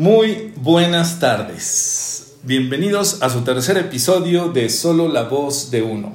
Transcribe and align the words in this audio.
Muy 0.00 0.54
buenas 0.56 1.20
tardes. 1.20 2.38
Bienvenidos 2.42 3.22
a 3.22 3.28
su 3.28 3.42
tercer 3.42 3.76
episodio 3.76 4.48
de 4.48 4.70
Solo 4.70 5.08
la 5.08 5.24
voz 5.24 5.70
de 5.70 5.82
uno, 5.82 6.14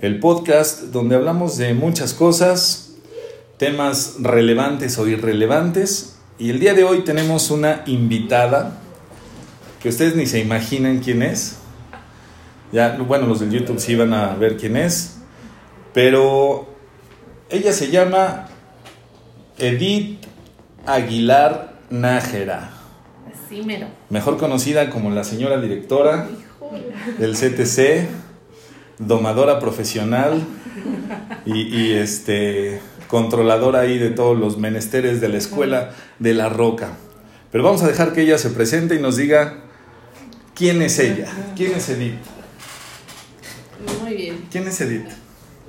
el 0.00 0.20
podcast 0.20 0.84
donde 0.84 1.16
hablamos 1.16 1.58
de 1.58 1.74
muchas 1.74 2.14
cosas, 2.14 2.94
temas 3.58 4.14
relevantes 4.20 4.96
o 4.96 5.06
irrelevantes. 5.06 6.16
Y 6.38 6.48
el 6.48 6.60
día 6.60 6.72
de 6.72 6.84
hoy 6.84 7.04
tenemos 7.04 7.50
una 7.50 7.82
invitada 7.84 8.78
que 9.82 9.90
ustedes 9.90 10.16
ni 10.16 10.24
se 10.24 10.38
imaginan 10.38 11.00
quién 11.00 11.22
es. 11.22 11.58
Ya, 12.72 12.96
bueno, 13.06 13.26
los 13.26 13.40
del 13.40 13.50
YouTube 13.50 13.80
sí 13.80 13.96
van 13.96 14.14
a 14.14 14.34
ver 14.34 14.56
quién 14.56 14.78
es. 14.78 15.18
Pero 15.92 16.70
ella 17.50 17.74
se 17.74 17.90
llama 17.90 18.48
Edith 19.58 20.24
Aguilar 20.86 21.80
Nájera. 21.90 22.79
Así 23.50 23.62
mero. 23.62 23.88
Mejor 24.10 24.36
conocida 24.38 24.90
como 24.90 25.10
la 25.10 25.24
señora 25.24 25.60
directora 25.60 26.28
del 27.18 27.32
CTC, 27.34 28.06
domadora 29.00 29.58
profesional 29.58 30.40
y, 31.44 31.62
y, 31.62 31.94
este 31.94 32.80
controladora 33.08 33.80
ahí 33.80 33.98
de 33.98 34.10
todos 34.10 34.38
los 34.38 34.56
menesteres 34.56 35.20
de 35.20 35.28
la 35.30 35.38
escuela 35.38 35.90
de 36.20 36.32
la 36.32 36.48
Roca. 36.48 36.92
Pero 37.50 37.64
vamos 37.64 37.82
a 37.82 37.88
dejar 37.88 38.12
que 38.12 38.20
ella 38.22 38.38
se 38.38 38.50
presente 38.50 38.94
y 38.94 39.00
nos 39.00 39.16
diga 39.16 39.64
quién 40.54 40.80
es 40.80 41.00
ella, 41.00 41.26
quién 41.56 41.72
es 41.74 41.88
Edith. 41.88 42.20
Muy 44.00 44.14
bien. 44.14 44.44
¿Quién 44.52 44.68
es 44.68 44.80
Edith? 44.80 45.08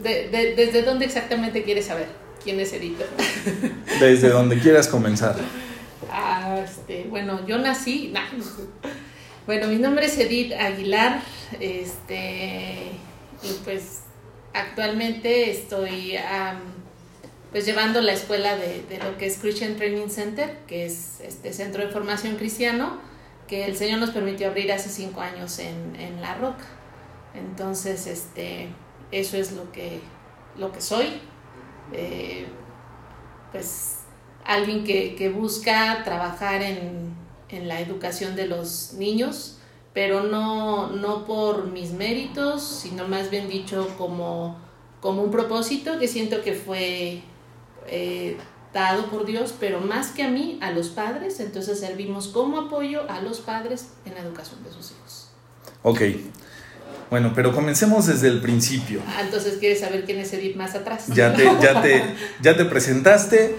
De- 0.04 0.29
de- 0.29 0.54
¿Desde 0.55 0.84
dónde 0.84 1.05
exactamente 1.05 1.63
quieres 1.63 1.88
saber 1.88 2.09
quién 2.43 2.59
es 2.59 2.71
Edith? 2.73 2.99
Desde 3.99 4.29
donde 4.29 4.59
quieras 4.59 4.88
comenzar. 4.88 5.35
Ah, 6.12 6.41
bueno, 7.09 7.45
yo 7.45 7.58
nací. 7.58 8.09
nah. 8.13 8.26
Bueno, 9.45 9.68
mi 9.68 9.77
nombre 9.77 10.05
es 10.05 10.18
Edith 10.18 10.54
Aguilar. 10.54 11.21
Este, 11.60 12.91
y 13.43 13.54
pues 13.63 14.02
actualmente 14.54 15.52
estoy 15.52 16.15
pues 17.52 17.65
llevando 17.65 18.02
la 18.02 18.13
escuela 18.13 18.55
de, 18.55 18.84
de 18.84 18.98
lo 18.99 19.18
que 19.18 19.26
es 19.26 19.38
Christian 19.38 19.76
Training 19.76 20.07
Center, 20.07 20.60
que 20.68 20.85
es 20.85 21.20
este 21.21 21.52
centro 21.52 21.85
de 21.85 21.91
formación 21.91 22.38
cristiano, 22.38 23.02
que 23.48 23.65
el 23.65 23.76
Señor 23.76 23.99
nos 23.99 24.12
permitió 24.12 24.48
abrir 24.48 24.71
hace 24.71 24.90
cinco 24.90 25.20
años 25.20 25.60
en, 25.60 25.96
en 25.98 26.21
La 26.21 26.35
Roca. 26.35 26.65
Entonces, 27.34 28.08
este, 28.08 28.70
eso 29.12 29.35
es 29.35 29.52
lo 29.52 29.71
que, 29.71 29.99
lo 30.58 30.71
que 30.71 30.80
soy. 30.80 31.20
Eh, 31.91 32.46
pues 33.52 34.01
alguien 34.45 34.84
que, 34.84 35.15
que 35.15 35.29
busca 35.29 36.03
trabajar 36.03 36.61
en, 36.61 37.13
en 37.49 37.67
la 37.67 37.79
educación 37.79 38.35
de 38.35 38.47
los 38.47 38.93
niños, 38.93 39.57
pero 39.93 40.23
no, 40.23 40.89
no 40.89 41.25
por 41.25 41.67
mis 41.67 41.91
méritos, 41.91 42.63
sino 42.63 43.07
más 43.07 43.29
bien 43.29 43.49
dicho 43.49 43.93
como, 43.97 44.57
como 45.01 45.21
un 45.21 45.31
propósito 45.31 45.99
que 45.99 46.07
siento 46.07 46.41
que 46.41 46.53
fue 46.53 47.21
eh, 47.87 48.37
dado 48.73 49.07
por 49.07 49.25
Dios, 49.25 49.53
pero 49.59 49.81
más 49.81 50.12
que 50.12 50.23
a 50.23 50.29
mí, 50.29 50.57
a 50.62 50.71
los 50.71 50.89
padres, 50.89 51.39
entonces 51.39 51.79
servimos 51.79 52.27
como 52.29 52.59
apoyo 52.59 53.09
a 53.09 53.21
los 53.21 53.41
padres 53.41 53.87
en 54.05 54.13
la 54.13 54.21
educación 54.21 54.63
de 54.63 54.71
sus 54.71 54.91
hijos. 54.91 55.29
Ok. 55.84 56.01
Bueno, 57.09 57.34
pero 57.35 57.53
comencemos 57.53 58.07
desde 58.07 58.29
el 58.29 58.39
principio. 58.39 59.01
Ah, 59.05 59.19
entonces, 59.21 59.57
¿quieres 59.59 59.81
saber 59.81 60.05
quién 60.05 60.19
es 60.19 60.31
Edith 60.31 60.55
más 60.55 60.75
atrás? 60.75 61.07
Ya 61.07 61.34
te, 61.34 61.43
ya 61.62 61.81
te, 61.81 62.01
ya 62.41 62.55
te 62.55 62.63
presentaste. 62.63 63.57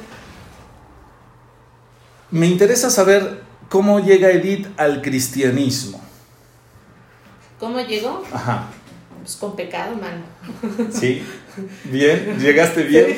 Me 2.33 2.47
interesa 2.47 2.91
saber 2.91 3.43
cómo 3.69 4.01
llega 4.01 4.31
Edith 4.31 4.67
al 4.77 5.03
cristianismo. 5.03 6.01
¿Cómo 7.61 7.79
llegó? 7.81 8.25
Ajá. 8.33 8.71
Pues 9.21 9.37
con 9.37 9.55
pecado, 9.55 9.95
mano. 9.97 10.23
Sí. 10.93 11.23
Bien, 11.85 12.39
llegaste 12.41 12.83
bien 12.83 13.15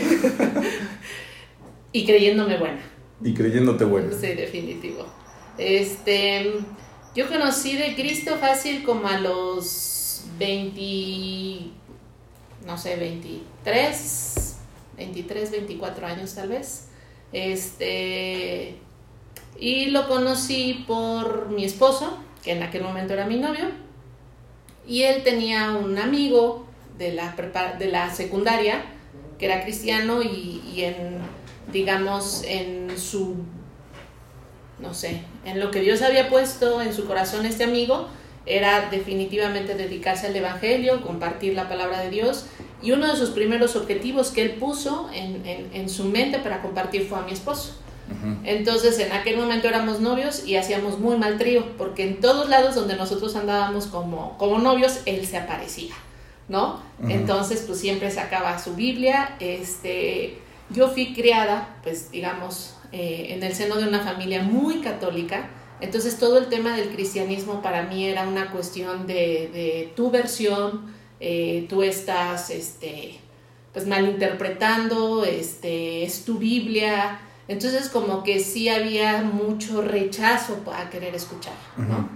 Y 1.92 2.04
creyéndome 2.04 2.58
buena. 2.58 2.80
y 3.22 3.32
creyéndote 3.32 3.84
bueno. 3.84 4.10
Sí, 4.12 4.34
definitivo. 4.34 5.06
Este, 5.56 6.53
yo 7.14 7.28
conocí 7.28 7.76
de 7.76 7.94
Cristo 7.94 8.36
fácil 8.38 8.82
como 8.82 9.06
a 9.06 9.19
los 9.20 10.24
20, 10.38 11.70
no 12.66 12.76
sé, 12.76 12.97
23, 12.97 14.56
23, 14.97 15.50
24 15.53 16.06
años 16.06 16.34
tal 16.34 16.48
vez. 16.48 16.88
Este, 17.32 18.76
y 19.59 19.87
lo 19.87 20.09
conocí 20.09 20.84
por 20.87 21.48
mi 21.50 21.65
esposo, 21.65 22.19
que 22.42 22.53
en 22.53 22.62
aquel 22.62 22.82
momento 22.82 23.12
era 23.12 23.26
mi 23.26 23.37
novio, 23.37 23.66
y 24.87 25.03
él 25.03 25.22
tenía 25.22 25.72
un 25.72 25.98
amigo 25.98 26.66
de 26.98 27.12
la, 27.12 27.34
de 27.78 27.87
la 27.87 28.12
secundaria 28.12 28.82
que 29.38 29.47
era 29.47 29.62
cristiano 29.62 30.22
y, 30.22 30.62
y 30.72 30.84
en, 30.84 31.19
digamos, 31.72 32.42
en 32.47 32.97
su, 32.98 33.37
no 34.78 34.94
sé, 34.94 35.22
en 35.44 35.60
lo 35.60 35.71
que 35.71 35.81
Dios 35.81 36.03
había 36.03 36.28
puesto 36.28 36.82
en 36.82 36.92
su 36.92 37.06
corazón 37.06 37.47
este 37.47 37.65
amigo, 37.65 38.09
era 38.47 38.91
definitivamente 38.91 39.75
dedicarse 39.75 40.26
al 40.26 40.36
Evangelio, 40.36 41.00
compartir 41.03 41.54
la 41.54 41.69
palabra 41.69 42.00
de 42.00 42.10
Dios. 42.10 42.47
Y 42.82 42.92
uno 42.92 43.10
de 43.10 43.16
sus 43.16 43.31
primeros 43.31 43.75
objetivos 43.75 44.31
que 44.31 44.42
él 44.42 44.50
puso 44.56 45.09
en, 45.15 45.42
en 45.47 45.88
su 45.88 46.04
mente 46.04 46.38
para 46.38 46.60
compartir 46.60 47.09
fue 47.09 47.19
a 47.19 47.22
mi 47.22 47.32
esposo. 47.32 47.84
Entonces 48.44 48.98
en 48.98 49.12
aquel 49.12 49.37
momento 49.37 49.69
éramos 49.69 50.00
novios 50.00 50.47
y 50.47 50.56
hacíamos 50.56 50.98
muy 50.98 51.16
mal 51.16 51.38
trío, 51.38 51.76
porque 51.76 52.04
en 52.04 52.20
todos 52.20 52.48
lados 52.48 52.75
donde 52.75 52.97
nosotros 52.97 53.34
andábamos 53.37 53.87
como, 53.87 54.37
como 54.38 54.59
novios, 54.59 55.00
él 55.06 55.26
se 55.26 55.37
aparecía, 55.37 55.94
¿no? 56.48 56.81
Entonces 57.09 57.65
pues 57.66 57.81
siempre 57.81 58.10
sacaba 58.10 58.59
su 58.59 58.75
Biblia, 58.75 59.37
este, 59.41 60.38
yo 60.70 60.88
fui 60.88 61.15
criada, 61.15 61.76
pues 61.82 62.10
digamos, 62.10 62.76
eh, 62.92 63.28
en 63.31 63.42
el 63.42 63.54
seno 63.54 63.76
de 63.76 63.88
una 63.88 64.00
familia 64.00 64.42
muy 64.42 64.81
católica, 64.81 65.48
entonces 65.81 66.19
todo 66.19 66.38
el 66.38 66.47
tema 66.47 66.76
del 66.76 66.91
cristianismo 66.91 67.60
para 67.62 67.82
mí 67.82 68.06
era 68.06 68.26
una 68.28 68.50
cuestión 68.50 69.06
de, 69.06 69.50
de 69.53 69.92
tu 69.97 70.10
versión, 70.10 70.94
eh, 71.21 71.66
tú 71.69 71.82
estás, 71.82 72.50
este, 72.50 73.19
pues 73.72 73.86
malinterpretando, 73.86 75.25
este, 75.25 76.04
es 76.04 76.25
tu 76.25 76.38
Biblia, 76.38 77.21
entonces 77.49 77.88
como 77.88 78.22
que 78.22 78.41
sí 78.41 78.69
había 78.69 79.22
mucho 79.22 79.82
rechazo 79.82 80.62
a 80.77 80.91
querer 80.91 81.15
escuchar, 81.15 81.55
¿no? 81.77 82.09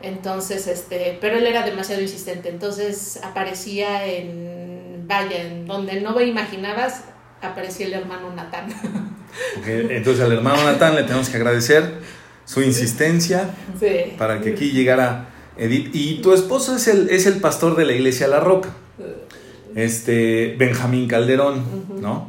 Entonces, 0.00 0.68
este, 0.68 1.18
pero 1.20 1.36
él 1.38 1.46
era 1.46 1.64
demasiado 1.66 2.00
insistente, 2.00 2.48
entonces 2.48 3.18
aparecía 3.24 4.06
en, 4.06 5.04
vaya, 5.08 5.42
en 5.42 5.66
donde 5.66 6.00
no 6.00 6.14
me 6.14 6.24
imaginabas, 6.24 7.02
aparecía 7.42 7.86
el 7.86 7.94
hermano 7.94 8.32
Natán. 8.34 8.68
Entonces 9.66 10.24
al 10.24 10.32
hermano 10.32 10.62
Natán 10.64 10.94
le 10.94 11.02
tenemos 11.02 11.28
que 11.28 11.36
agradecer 11.36 11.98
su 12.44 12.62
insistencia 12.62 13.50
Sí. 13.78 14.14
para 14.16 14.40
que 14.40 14.50
aquí 14.52 14.70
llegara 14.70 15.28
Edith. 15.56 15.90
Y 15.92 16.22
tu 16.22 16.32
esposo 16.32 16.76
es 16.76 16.88
el, 16.88 17.10
es 17.10 17.26
el 17.26 17.40
pastor 17.40 17.76
de 17.76 17.84
la 17.84 17.92
iglesia 17.92 18.26
La 18.28 18.40
Roca, 18.40 18.70
este 19.74 20.54
Benjamín 20.58 21.08
Calderón. 21.08 21.64
¿no? 22.00 22.28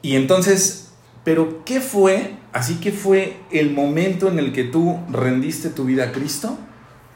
Y 0.00 0.16
entonces, 0.16 0.81
pero 1.24 1.64
¿qué 1.64 1.80
fue? 1.80 2.36
Así 2.52 2.80
que 2.80 2.92
fue 2.92 3.36
el 3.50 3.70
momento 3.70 4.28
en 4.28 4.38
el 4.38 4.52
que 4.52 4.64
tú 4.64 4.98
rendiste 5.10 5.70
tu 5.70 5.84
vida 5.84 6.04
a 6.04 6.12
Cristo. 6.12 6.58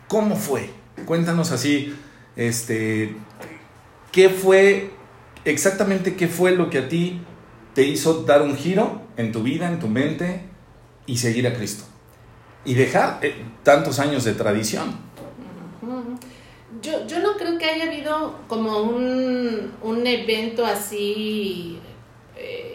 ¿Cómo 0.09 0.37
fue? 0.37 0.71
Cuéntanos 1.05 1.51
así, 1.53 1.95
este, 2.37 3.17
¿qué 4.13 4.31
fue 4.31 4.91
exactamente 5.45 6.15
qué 6.15 6.29
fue 6.29 6.53
lo 6.53 6.71
que 6.71 6.79
a 6.79 6.89
ti 6.89 7.21
te 7.75 7.83
hizo 7.83 8.23
dar 8.23 8.43
un 8.43 8.57
giro 8.57 9.03
en 9.17 9.33
tu 9.33 9.43
vida, 9.43 9.69
en 9.69 9.79
tu 9.79 9.89
mente 9.89 10.43
y 11.07 11.19
seguir 11.19 11.47
a 11.47 11.55
Cristo? 11.55 11.85
Y 12.65 12.75
dejar 12.75 13.19
eh, 13.23 13.35
tantos 13.63 13.99
años 13.99 14.25
de 14.25 14.35
tradición. 14.35 15.05
Yo, 16.83 17.07
yo 17.07 17.21
no 17.21 17.37
creo 17.37 17.59
que 17.59 17.65
haya 17.65 17.87
habido 17.87 18.39
como 18.49 18.83
un, 18.83 19.73
un 19.83 20.07
evento 20.07 20.65
así 20.65 21.79
eh, 22.37 22.66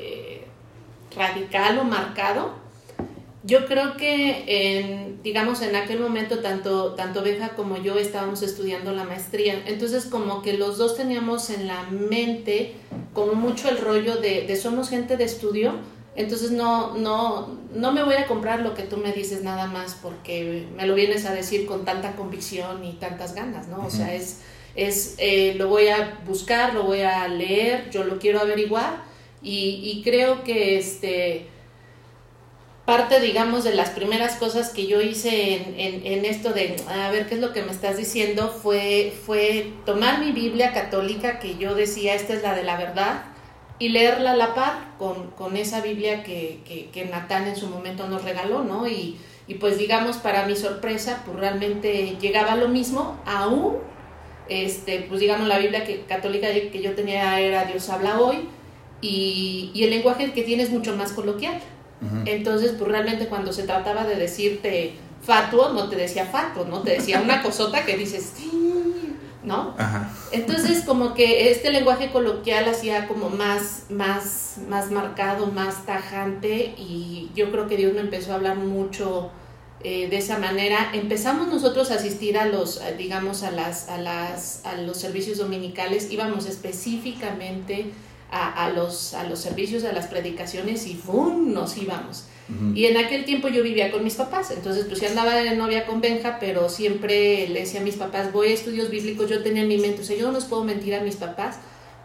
radical 1.15 1.79
o 1.79 1.83
marcado. 1.83 2.61
Yo 3.43 3.65
creo 3.65 3.97
que 3.97 4.43
en, 4.47 5.23
digamos, 5.23 5.61
en 5.63 5.75
aquel 5.75 5.99
momento 5.99 6.39
tanto, 6.39 6.93
tanto 6.93 7.23
Beja 7.23 7.49
como 7.49 7.77
yo 7.77 7.97
estábamos 7.97 8.43
estudiando 8.43 8.91
la 8.91 9.03
maestría. 9.03 9.63
Entonces 9.65 10.05
como 10.05 10.43
que 10.43 10.53
los 10.53 10.77
dos 10.77 10.95
teníamos 10.95 11.49
en 11.49 11.67
la 11.67 11.83
mente 11.83 12.75
como 13.13 13.33
mucho 13.33 13.69
el 13.69 13.79
rollo 13.79 14.17
de, 14.17 14.45
de 14.45 14.55
somos 14.55 14.89
gente 14.89 15.17
de 15.17 15.23
estudio, 15.23 15.73
entonces 16.15 16.51
no, 16.51 16.97
no, 16.97 17.57
no 17.73 17.91
me 17.93 18.03
voy 18.03 18.15
a 18.15 18.27
comprar 18.27 18.61
lo 18.61 18.73
que 18.73 18.83
tú 18.83 18.97
me 18.97 19.11
dices 19.11 19.43
nada 19.43 19.67
más 19.67 19.97
porque 20.01 20.67
me 20.75 20.85
lo 20.85 20.93
vienes 20.93 21.25
a 21.25 21.33
decir 21.33 21.65
con 21.65 21.85
tanta 21.85 22.15
convicción 22.15 22.83
y 22.83 22.93
tantas 22.93 23.33
ganas, 23.33 23.67
¿no? 23.69 23.85
O 23.85 23.89
sea, 23.89 24.13
es, 24.13 24.41
es 24.75 25.15
eh, 25.17 25.55
lo 25.57 25.67
voy 25.67 25.87
a 25.87 26.19
buscar, 26.25 26.73
lo 26.73 26.83
voy 26.83 27.01
a 27.01 27.27
leer, 27.27 27.89
yo 27.91 28.03
lo 28.03 28.19
quiero 28.19 28.39
averiguar 28.39 29.10
y, 29.43 30.01
creo 30.03 30.43
que 30.43 30.77
este 30.77 31.47
parte, 32.85 33.19
digamos, 33.21 33.63
de 33.63 33.73
las 33.73 33.91
primeras 33.91 34.35
cosas 34.35 34.69
que 34.69 34.85
yo 34.85 35.01
hice 35.01 35.55
en, 35.55 36.05
en, 36.05 36.25
esto 36.25 36.51
de, 36.51 36.75
a 36.89 37.09
ver, 37.09 37.27
¿qué 37.27 37.35
es 37.35 37.41
lo 37.41 37.53
que 37.53 37.61
me 37.61 37.71
estás 37.71 37.95
diciendo? 37.95 38.49
Fue, 38.49 39.13
fue 39.25 39.71
tomar 39.85 40.19
mi 40.19 40.31
Biblia 40.31 40.73
católica, 40.73 41.39
que 41.39 41.57
yo 41.57 41.73
decía, 41.73 42.15
esta 42.15 42.33
es 42.33 42.41
la 42.41 42.53
de 42.53 42.63
la 42.63 42.77
verdad, 42.77 43.23
y 43.79 43.89
leerla 43.89 44.31
a 44.31 44.35
la 44.35 44.53
par 44.53 44.95
con, 44.97 45.31
con 45.31 45.57
esa 45.57 45.81
Biblia 45.81 46.23
que, 46.23 46.59
que, 46.67 46.89
que, 46.89 47.05
Natán 47.05 47.47
en 47.47 47.55
su 47.55 47.67
momento 47.67 48.07
nos 48.07 48.23
regaló, 48.23 48.63
¿no? 48.63 48.87
Y, 48.87 49.17
y 49.47 49.55
pues 49.55 49.77
digamos, 49.77 50.17
para 50.17 50.45
mi 50.45 50.55
sorpresa, 50.55 51.23
pues 51.25 51.37
realmente 51.37 52.17
llegaba 52.19 52.55
lo 52.55 52.67
mismo, 52.67 53.19
aún, 53.25 53.77
este, 54.49 55.05
pues 55.07 55.19
digamos, 55.19 55.47
la 55.47 55.59
Biblia 55.59 55.83
que, 55.83 56.01
católica 56.01 56.47
que 56.51 56.81
yo 56.81 56.93
tenía 56.93 57.39
era 57.39 57.65
Dios 57.65 57.89
habla 57.89 58.19
hoy, 58.19 58.47
y, 59.01 59.71
y 59.73 59.83
el 59.83 59.89
lenguaje 59.89 60.31
que 60.31 60.43
tiene 60.43 60.63
es 60.63 60.69
mucho 60.69 60.95
más 60.95 61.11
coloquial. 61.11 61.59
Entonces, 62.25 62.71
pues 62.71 62.89
realmente 62.89 63.27
cuando 63.27 63.53
se 63.53 63.61
trataba 63.61 64.05
de 64.05 64.15
decirte 64.15 64.93
fatuo, 65.21 65.69
no 65.69 65.87
te 65.87 65.95
decía 65.95 66.25
fatuo, 66.25 66.65
¿no? 66.65 66.81
Te 66.81 66.93
decía 66.93 67.21
una 67.21 67.43
cosota 67.43 67.85
que 67.85 67.95
dices, 67.95 68.33
¿no? 69.43 69.75
Entonces, 70.31 70.83
como 70.83 71.13
que 71.13 71.51
este 71.51 71.69
lenguaje 71.69 72.09
coloquial 72.09 72.67
hacía 72.67 73.07
como 73.07 73.29
más, 73.29 73.85
más, 73.89 74.55
más 74.67 74.89
marcado, 74.89 75.45
más 75.45 75.85
tajante, 75.85 76.73
y 76.75 77.29
yo 77.35 77.51
creo 77.51 77.67
que 77.67 77.77
Dios 77.77 77.93
me 77.93 78.01
empezó 78.01 78.31
a 78.31 78.35
hablar 78.35 78.55
mucho 78.55 79.29
eh, 79.83 80.09
de 80.09 80.17
esa 80.17 80.39
manera. 80.39 80.89
Empezamos 80.93 81.49
nosotros 81.49 81.91
a 81.91 81.95
asistir 81.95 82.35
a 82.35 82.47
los, 82.47 82.81
digamos, 82.97 83.43
a 83.43 83.51
las, 83.51 83.89
a 83.89 83.99
las, 83.99 84.65
a 84.65 84.75
los 84.75 84.97
servicios 84.97 85.37
dominicales, 85.37 86.11
íbamos 86.11 86.47
específicamente 86.47 87.91
a, 88.31 88.69
los, 88.69 89.13
a 89.13 89.25
los 89.25 89.39
servicios, 89.39 89.83
a 89.83 89.91
las 89.91 90.07
predicaciones 90.07 90.87
y 90.87 90.95
¡fum! 90.95 91.53
nos 91.53 91.77
íbamos. 91.77 92.25
Y 92.75 92.85
en 92.85 92.97
aquel 92.97 93.23
tiempo 93.23 93.47
yo 93.47 93.63
vivía 93.63 93.91
con 93.91 94.03
mis 94.03 94.15
papás, 94.15 94.51
entonces 94.51 94.85
pues 94.85 94.99
ya 94.99 95.07
andaba 95.07 95.35
de 95.35 95.55
novia 95.55 95.85
con 95.85 96.01
Benja, 96.01 96.37
pero 96.37 96.67
siempre 96.67 97.47
le 97.47 97.61
decía 97.61 97.79
a 97.79 97.83
mis 97.83 97.95
papás, 97.95 98.33
voy 98.33 98.49
a 98.49 98.53
estudios 98.53 98.89
bíblicos, 98.89 99.29
yo 99.29 99.41
tenía 99.41 99.61
en 99.61 99.69
mi 99.69 99.77
mente, 99.77 100.01
o 100.01 100.03
sea, 100.03 100.17
yo 100.17 100.27
no 100.27 100.33
les 100.33 100.43
puedo 100.43 100.65
mentir 100.65 100.93
a 100.95 100.99
mis 100.99 101.15
papás, 101.15 101.59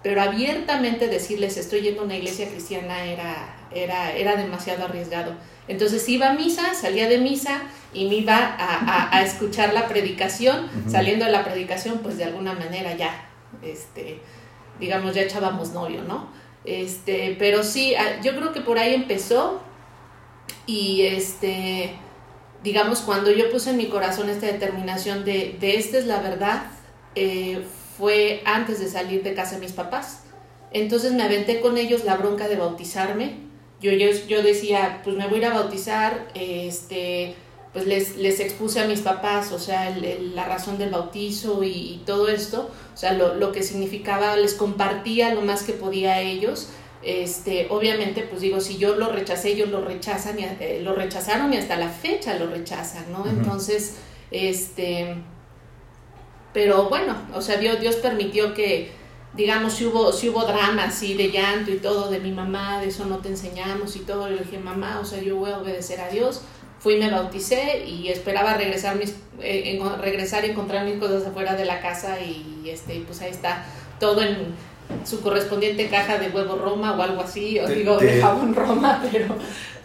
pero 0.04 0.22
abiertamente 0.22 1.08
decirles 1.08 1.56
estoy 1.56 1.80
yendo 1.80 2.02
a 2.02 2.04
una 2.04 2.16
iglesia 2.16 2.48
cristiana 2.48 3.06
era, 3.06 3.56
era, 3.74 4.16
era 4.16 4.36
demasiado 4.36 4.84
arriesgado. 4.84 5.34
Entonces 5.66 6.08
iba 6.08 6.30
a 6.30 6.34
misa, 6.34 6.74
salía 6.74 7.08
de 7.08 7.18
misa 7.18 7.62
y 7.92 8.06
me 8.08 8.14
iba 8.16 8.36
a, 8.36 9.16
a, 9.16 9.24
escuchar 9.24 9.72
la 9.72 9.88
predicación, 9.88 10.68
saliendo 10.88 11.24
de 11.24 11.32
la 11.32 11.44
predicación 11.44 11.98
pues 12.04 12.18
de 12.18 12.24
alguna 12.24 12.52
manera 12.52 12.96
ya, 12.96 13.28
este, 13.62 14.20
digamos, 14.80 15.14
ya 15.14 15.22
echábamos 15.22 15.72
novio, 15.72 16.02
¿no? 16.02 16.28
Este, 16.64 17.36
pero 17.38 17.62
sí, 17.62 17.94
ah, 17.94 18.20
yo 18.22 18.34
creo 18.36 18.52
que 18.52 18.60
por 18.60 18.78
ahí 18.78 18.94
empezó 18.94 19.60
y 20.66 21.02
este, 21.02 21.94
digamos, 22.62 23.00
cuando 23.00 23.30
yo 23.30 23.50
puse 23.50 23.70
en 23.70 23.76
mi 23.76 23.86
corazón 23.86 24.28
esta 24.28 24.46
determinación 24.46 25.24
de, 25.24 25.56
de 25.60 25.76
esta 25.76 25.98
es 25.98 26.06
la 26.06 26.20
verdad, 26.20 26.64
eh, 27.14 27.64
fue 27.96 28.42
antes 28.44 28.80
de 28.80 28.88
salir 28.88 29.22
de 29.22 29.34
casa 29.34 29.54
de 29.54 29.60
mis 29.60 29.72
papás. 29.72 30.24
Entonces 30.72 31.12
me 31.12 31.22
aventé 31.22 31.60
con 31.60 31.78
ellos 31.78 32.04
la 32.04 32.16
bronca 32.16 32.48
de 32.48 32.56
bautizarme. 32.56 33.36
Yo, 33.80 33.92
yo, 33.92 34.08
yo 34.28 34.42
decía, 34.42 35.00
pues 35.04 35.16
me 35.16 35.26
voy 35.26 35.36
a 35.36 35.38
ir 35.38 35.46
a 35.46 35.54
bautizar, 35.54 36.28
este, 36.34 37.34
pues 37.72 37.86
les, 37.86 38.16
les 38.16 38.40
expuse 38.40 38.80
a 38.80 38.86
mis 38.86 39.00
papás, 39.00 39.52
o 39.52 39.58
sea, 39.58 39.90
la 39.90 40.44
razón 40.46 40.78
del 40.78 40.90
bautizo 40.90 41.62
y, 41.62 42.02
todo 42.06 42.28
esto, 42.28 42.70
o 42.96 42.98
sea, 42.98 43.12
lo, 43.12 43.34
lo, 43.34 43.52
que 43.52 43.62
significaba, 43.62 44.34
les 44.36 44.54
compartía 44.54 45.34
lo 45.34 45.42
más 45.42 45.64
que 45.64 45.74
podía 45.74 46.14
a 46.14 46.20
ellos. 46.22 46.70
Este, 47.02 47.66
obviamente, 47.68 48.22
pues 48.22 48.40
digo, 48.40 48.58
si 48.62 48.78
yo 48.78 48.96
lo 48.96 49.12
rechacé, 49.12 49.50
ellos 49.50 49.68
lo 49.68 49.84
rechazan 49.84 50.38
y 50.38 50.44
eh, 50.44 50.80
lo 50.82 50.94
rechazaron 50.94 51.52
y 51.52 51.58
hasta 51.58 51.76
la 51.76 51.90
fecha 51.90 52.38
lo 52.38 52.46
rechazan, 52.46 53.12
¿no? 53.12 53.26
Entonces, 53.28 53.96
este, 54.30 55.14
pero 56.54 56.88
bueno, 56.88 57.14
o 57.34 57.42
sea, 57.42 57.58
Dios, 57.58 57.80
Dios 57.80 57.96
permitió 57.96 58.54
que, 58.54 58.92
digamos, 59.34 59.74
si 59.74 59.84
hubo, 59.84 60.10
si 60.10 60.30
hubo 60.30 60.46
drama 60.46 60.84
así 60.84 61.12
de 61.12 61.30
llanto 61.30 61.72
y 61.72 61.76
todo 61.76 62.08
de 62.08 62.18
mi 62.18 62.32
mamá, 62.32 62.80
de 62.80 62.88
eso 62.88 63.04
no 63.04 63.18
te 63.18 63.28
enseñamos 63.28 63.94
y 63.96 64.00
todo, 64.00 64.30
le 64.30 64.38
dije, 64.38 64.58
mamá, 64.58 65.00
o 65.02 65.04
sea, 65.04 65.20
yo 65.20 65.36
voy 65.36 65.50
a 65.50 65.58
obedecer 65.58 66.00
a 66.00 66.08
Dios 66.08 66.40
fui, 66.78 66.96
me 66.98 67.10
bauticé 67.10 67.84
y 67.86 68.08
esperaba 68.08 68.54
regresar, 68.54 68.96
mis, 68.96 69.14
eh, 69.40 69.80
regresar 70.00 70.44
y 70.44 70.50
encontrar 70.50 70.84
mis 70.84 70.98
cosas 70.98 71.26
afuera 71.26 71.54
de 71.54 71.64
la 71.64 71.80
casa 71.80 72.20
y 72.20 72.68
este, 72.68 73.02
pues 73.06 73.20
ahí 73.22 73.30
está 73.30 73.64
todo 73.98 74.22
en 74.22 74.54
su 75.04 75.20
correspondiente 75.20 75.88
caja 75.88 76.18
de 76.18 76.28
huevo 76.28 76.56
Roma 76.56 76.96
o 76.96 77.02
algo 77.02 77.22
así, 77.22 77.58
o 77.58 77.66
digo 77.66 77.96
de 77.98 78.20
jabón 78.20 78.54
Roma, 78.54 79.02
pero... 79.12 79.34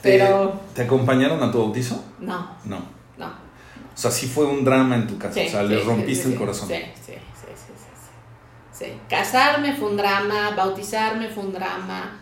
Te, 0.02 0.18
pero... 0.18 0.60
¿Te 0.74 0.84
acompañaron 0.84 1.42
a 1.44 1.52
tu 1.52 1.60
bautizo? 1.60 2.04
No. 2.20 2.56
No. 2.66 2.80
No. 3.18 3.28
O 3.28 3.98
sea, 3.98 4.10
sí 4.10 4.28
fue 4.28 4.46
un 4.46 4.64
drama 4.64 4.96
en 4.96 5.08
tu 5.08 5.18
casa, 5.18 5.40
o 5.46 5.50
sea, 5.50 5.64
le 5.64 5.80
rompiste 5.80 6.30
el 6.30 6.36
corazón. 6.36 6.68
Sí, 6.68 6.76
sí, 6.76 7.14
sí, 7.14 7.48
sí, 7.56 7.74
sí, 7.76 8.86
sí. 8.86 8.94
Casarme 9.08 9.76
fue 9.76 9.90
un 9.90 9.98
drama, 9.98 10.52
bautizarme 10.56 11.30
fue 11.30 11.44
un 11.44 11.54
drama, 11.54 12.20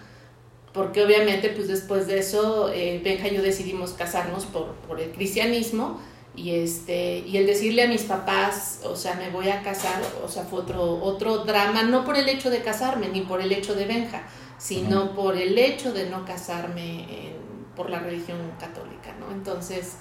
porque 0.74 1.04
obviamente 1.04 1.50
pues 1.50 1.68
después 1.68 2.08
de 2.08 2.20
eso 2.20 2.72
eh, 2.74 3.02
Benja 3.04 3.28
y 3.28 3.36
yo 3.36 3.42
decidimos 3.42 3.94
casarnos 3.94 4.46
por, 4.46 4.76
por, 4.88 5.00
el 5.00 5.12
cristianismo 5.12 6.00
y 6.36 6.52
este 6.52 7.20
y 7.20 7.38
el 7.38 7.48
decirle 7.48 7.84
a 7.84 7.88
mis 7.88 8.04
papás 8.04 8.82
o 8.84 8.96
sea 8.96 9.16
me 9.16 9.30
voy 9.30 9.50
a 9.50 9.64
casar 9.64 10.02
o 10.24 10.28
sea 10.28 10.44
fue 10.44 10.60
otro 10.60 11.02
otro 11.02 11.40
drama 11.40 11.84
no 11.84 12.06
por 12.06 12.18
el 12.18 12.30
hecho 12.30 12.50
de 12.50 12.62
casarme 12.62 13.10
ni 13.10 13.22
por 13.22 13.42
el 13.42 13.52
hecho 13.52 13.74
de 13.74 13.86
Benja 13.86 14.24
sino 14.58 15.16
por 15.16 15.38
el 15.38 15.58
hecho 15.58 15.92
de 15.92 16.10
no 16.10 16.26
casarme 16.26 17.34
por 17.76 17.90
la 17.90 18.00
religión 18.00 18.38
católica 18.60 19.14
no 19.20 19.32
entonces 19.32 19.98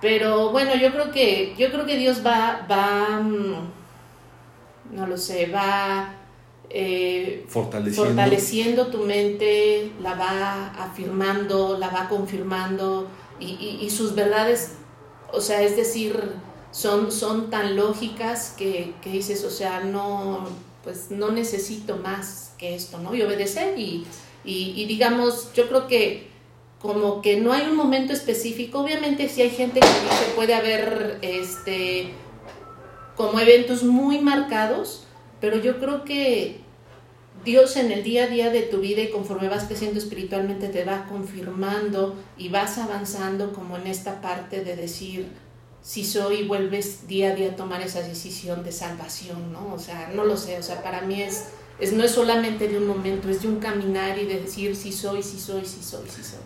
pero 0.00 0.50
bueno 0.50 0.74
yo 0.74 0.90
creo 0.90 1.12
que 1.12 1.54
yo 1.56 1.70
creo 1.70 1.86
que 1.86 1.96
Dios 1.96 2.26
va 2.26 2.66
va 2.68 3.20
mm, 3.20 3.72
no 4.90 5.06
lo 5.06 5.16
sé 5.16 5.46
va 5.46 6.23
eh, 6.70 7.44
fortaleciendo. 7.48 8.88
tu 8.88 8.98
mente, 8.98 9.92
la 10.00 10.14
va 10.14 10.66
afirmando, 10.74 11.78
la 11.78 11.88
va 11.88 12.08
confirmando 12.08 13.08
y, 13.40 13.88
sus 13.90 14.14
verdades, 14.14 14.72
o 15.32 15.40
sea, 15.40 15.62
es 15.62 15.76
decir, 15.76 16.18
son, 16.70 17.12
son 17.12 17.50
tan 17.50 17.76
lógicas 17.76 18.54
que, 18.56 18.94
dices, 19.04 19.44
o 19.44 19.50
sea, 19.50 19.80
no, 19.80 20.48
pues 20.82 21.10
no 21.10 21.30
necesito 21.30 21.96
más 21.96 22.54
que 22.58 22.74
esto, 22.74 22.98
¿no? 22.98 23.14
Y 23.14 23.22
obedecer 23.22 23.78
y, 23.78 24.06
y, 24.44 24.84
digamos, 24.86 25.52
yo 25.54 25.68
creo 25.68 25.86
que 25.86 26.28
como 26.80 27.22
que 27.22 27.38
no 27.40 27.52
hay 27.52 27.66
un 27.66 27.76
momento 27.76 28.12
específico, 28.12 28.80
obviamente 28.80 29.28
si 29.30 29.40
hay 29.40 29.50
gente 29.50 29.80
que 29.80 29.86
dice 29.86 30.32
puede 30.36 30.52
haber 30.52 31.18
este 31.22 32.12
como 33.16 33.40
eventos 33.40 33.84
muy 33.84 34.18
marcados, 34.18 35.06
pero 35.40 35.56
yo 35.56 35.78
creo 35.78 36.04
que 36.04 36.63
Dios 37.44 37.76
en 37.76 37.92
el 37.92 38.02
día 38.02 38.24
a 38.24 38.26
día 38.28 38.50
de 38.50 38.62
tu 38.62 38.78
vida 38.78 39.02
y 39.02 39.10
conforme 39.10 39.48
vas 39.48 39.64
creciendo 39.64 39.98
espiritualmente 39.98 40.68
te 40.68 40.84
va 40.84 41.06
confirmando 41.06 42.16
y 42.38 42.48
vas 42.48 42.78
avanzando 42.78 43.52
como 43.52 43.76
en 43.76 43.86
esta 43.86 44.20
parte 44.20 44.64
de 44.64 44.76
decir, 44.76 45.28
si 45.82 46.04
soy, 46.04 46.36
y 46.36 46.48
vuelves 46.48 47.06
día 47.06 47.32
a 47.32 47.34
día 47.34 47.50
a 47.50 47.56
tomar 47.56 47.82
esa 47.82 48.00
decisión 48.00 48.64
de 48.64 48.72
salvación, 48.72 49.52
¿no? 49.52 49.74
O 49.74 49.78
sea, 49.78 50.10
no 50.14 50.24
lo 50.24 50.36
sé, 50.36 50.58
o 50.58 50.62
sea, 50.62 50.82
para 50.82 51.02
mí 51.02 51.20
es, 51.20 51.48
es 51.78 51.92
no 51.92 52.02
es 52.02 52.12
solamente 52.12 52.68
de 52.68 52.78
un 52.78 52.86
momento, 52.86 53.28
es 53.28 53.42
de 53.42 53.48
un 53.48 53.56
caminar 53.58 54.18
y 54.18 54.24
de 54.24 54.40
decir, 54.40 54.74
si 54.74 54.90
soy, 54.90 55.22
si 55.22 55.38
soy, 55.38 55.64
si 55.66 55.82
soy, 55.82 56.08
si 56.08 56.22
soy. 56.22 56.40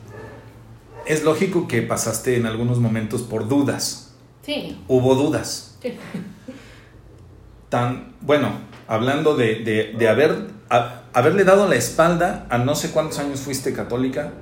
Es 1.07 1.23
lógico 1.23 1.69
que 1.69 1.83
pasaste 1.83 2.37
en 2.37 2.47
algunos 2.47 2.81
momentos 2.81 3.23
por 3.23 3.49
dudas. 3.49 4.13
Sí. 4.43 4.77
Hubo 4.89 5.15
dudas. 5.15 5.77
Sí. 5.81 5.93
Tan, 7.69 8.17
bueno, 8.21 8.53
hablando 8.89 9.37
de, 9.37 9.57
de, 9.57 9.95
de 9.97 10.09
haber 10.09 10.58
haberle 10.69 11.45
dado 11.45 11.69
la 11.69 11.77
espalda 11.77 12.47
a 12.51 12.59
no 12.59 12.75
sé 12.75 12.91
cuántos 12.91 13.19
años 13.19 13.41
fuiste 13.41 13.73
católica. 13.73 14.33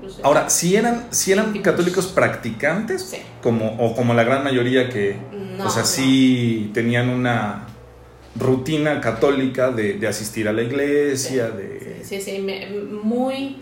Pues, 0.00 0.20
Ahora, 0.22 0.48
si 0.50 0.76
eran, 0.76 1.06
si 1.10 1.32
eran 1.32 1.52
católicos 1.62 2.06
practicantes, 2.06 3.16
como, 3.42 3.76
o 3.78 3.94
como 3.94 4.14
la 4.14 4.24
gran 4.24 4.42
mayoría 4.44 4.88
que, 4.88 5.16
o 5.64 5.70
sea, 5.70 5.84
sí 5.84 6.70
tenían 6.74 7.08
una 7.08 7.66
rutina 8.38 9.00
católica 9.00 9.70
de, 9.70 10.06
asistir 10.06 10.48
a 10.48 10.52
la 10.52 10.62
iglesia, 10.62 11.48
de... 11.48 12.00
Sí, 12.02 12.20
sí, 12.20 12.46
muy... 13.02 13.58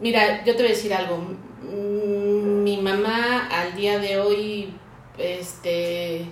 mira, 0.00 0.44
yo 0.44 0.56
te 0.56 0.62
voy 0.62 0.72
a 0.72 0.74
decir 0.74 0.94
algo. 0.94 1.24
Mi 1.62 2.80
mamá 2.80 3.48
al 3.48 3.74
día 3.76 3.98
de 3.98 4.18
hoy, 4.18 4.74
este 5.18 6.26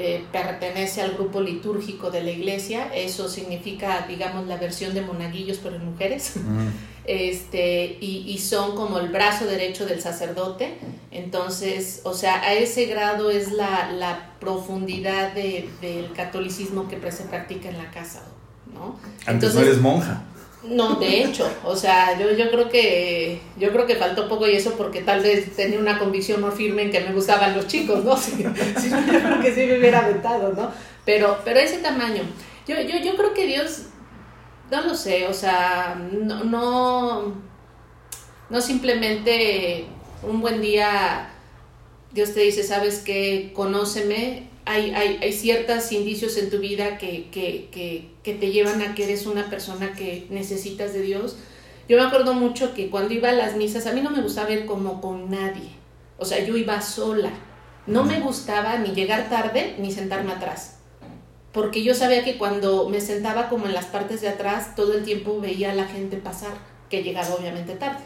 eh, 0.00 0.24
pertenece 0.30 1.02
al 1.02 1.14
grupo 1.14 1.40
litúrgico 1.40 2.12
de 2.12 2.22
la 2.22 2.30
iglesia, 2.30 2.94
eso 2.94 3.28
significa, 3.28 4.06
digamos, 4.06 4.46
la 4.46 4.56
versión 4.56 4.94
de 4.94 5.00
monaguillos, 5.00 5.58
pero 5.60 5.74
en 5.74 5.86
mujeres, 5.86 6.34
este, 7.04 7.98
y, 8.00 8.24
y, 8.28 8.38
son 8.38 8.76
como 8.76 9.00
el 9.00 9.08
brazo 9.08 9.46
derecho 9.46 9.86
del 9.86 10.00
sacerdote, 10.00 10.78
entonces, 11.10 12.02
o 12.04 12.14
sea, 12.14 12.40
a 12.42 12.54
ese 12.54 12.86
grado 12.86 13.28
es 13.32 13.50
la, 13.50 13.90
la 13.90 14.34
profundidad 14.38 15.32
de, 15.34 15.68
del 15.80 16.12
catolicismo 16.12 16.86
que 16.86 17.10
se 17.10 17.24
practica 17.24 17.68
en 17.68 17.78
la 17.78 17.90
casa, 17.90 18.22
¿no? 18.72 19.00
Antes 19.26 19.52
no 19.52 19.62
eres 19.62 19.80
monja. 19.80 20.22
No, 20.62 20.96
de 20.96 21.22
hecho, 21.22 21.48
o 21.64 21.76
sea, 21.76 22.18
yo, 22.18 22.32
yo 22.32 22.50
creo 22.50 22.68
que 22.68 23.40
yo 23.56 23.70
creo 23.70 23.86
que 23.86 23.94
faltó 23.94 24.28
poco 24.28 24.46
y 24.48 24.56
eso 24.56 24.74
porque 24.76 25.02
tal 25.02 25.20
vez 25.22 25.54
tenía 25.54 25.78
una 25.78 25.98
convicción 25.98 26.40
muy 26.40 26.50
firme 26.50 26.82
en 26.82 26.90
que 26.90 27.00
me 27.00 27.12
gustaban 27.12 27.54
los 27.54 27.68
chicos, 27.68 28.04
¿no? 28.04 28.16
Sí, 28.16 28.32
sí, 28.76 28.90
yo 28.90 29.20
creo 29.20 29.40
que 29.40 29.54
sí 29.54 29.66
me 29.66 29.78
hubiera 29.78 30.00
aventado, 30.00 30.52
¿no? 30.52 30.70
Pero, 31.04 31.38
pero 31.44 31.60
ese 31.60 31.78
tamaño. 31.78 32.22
Yo, 32.66 32.74
yo, 32.80 32.98
yo 32.98 33.16
creo 33.16 33.32
que 33.34 33.46
Dios, 33.46 33.84
no 34.70 34.82
lo 34.82 34.94
sé, 34.94 35.26
o 35.28 35.32
sea, 35.32 35.96
no, 36.12 36.44
no, 36.44 37.34
no 38.50 38.60
simplemente 38.60 39.86
un 40.22 40.40
buen 40.40 40.60
día 40.60 41.30
Dios 42.12 42.34
te 42.34 42.40
dice, 42.40 42.62
sabes 42.62 42.98
que 43.00 43.52
conóceme, 43.54 44.48
hay, 44.68 44.90
hay, 44.90 45.18
hay 45.22 45.32
ciertos 45.32 45.90
indicios 45.92 46.36
en 46.36 46.50
tu 46.50 46.58
vida 46.58 46.98
que, 46.98 47.30
que, 47.30 47.68
que, 47.72 48.10
que, 48.22 48.34
te 48.34 48.52
llevan 48.52 48.82
a 48.82 48.94
que 48.94 49.04
eres 49.04 49.24
una 49.24 49.48
persona 49.48 49.94
que 49.94 50.26
necesitas 50.28 50.92
de 50.92 51.00
Dios. 51.00 51.36
Yo 51.88 51.96
me 51.96 52.02
acuerdo 52.02 52.34
mucho 52.34 52.74
que 52.74 52.90
cuando 52.90 53.14
iba 53.14 53.30
a 53.30 53.32
las 53.32 53.56
misas, 53.56 53.86
a 53.86 53.94
mí 53.94 54.02
no 54.02 54.10
me 54.10 54.20
gustaba 54.20 54.50
ir 54.50 54.66
como 54.66 55.00
con 55.00 55.30
nadie. 55.30 55.70
O 56.18 56.26
sea, 56.26 56.44
yo 56.44 56.54
iba 56.54 56.82
sola. 56.82 57.30
No 57.86 58.04
me 58.04 58.20
gustaba 58.20 58.76
ni 58.76 58.90
llegar 58.90 59.30
tarde 59.30 59.74
ni 59.78 59.90
sentarme 59.90 60.32
atrás. 60.32 60.76
Porque 61.52 61.82
yo 61.82 61.94
sabía 61.94 62.22
que 62.22 62.36
cuando 62.36 62.90
me 62.90 63.00
sentaba 63.00 63.48
como 63.48 63.64
en 63.64 63.72
las 63.72 63.86
partes 63.86 64.20
de 64.20 64.28
atrás, 64.28 64.74
todo 64.76 64.92
el 64.92 65.02
tiempo 65.02 65.40
veía 65.40 65.72
a 65.72 65.74
la 65.74 65.86
gente 65.86 66.18
pasar, 66.18 66.52
que 66.90 67.02
llegaba 67.02 67.34
obviamente 67.34 67.72
tarde. 67.74 68.04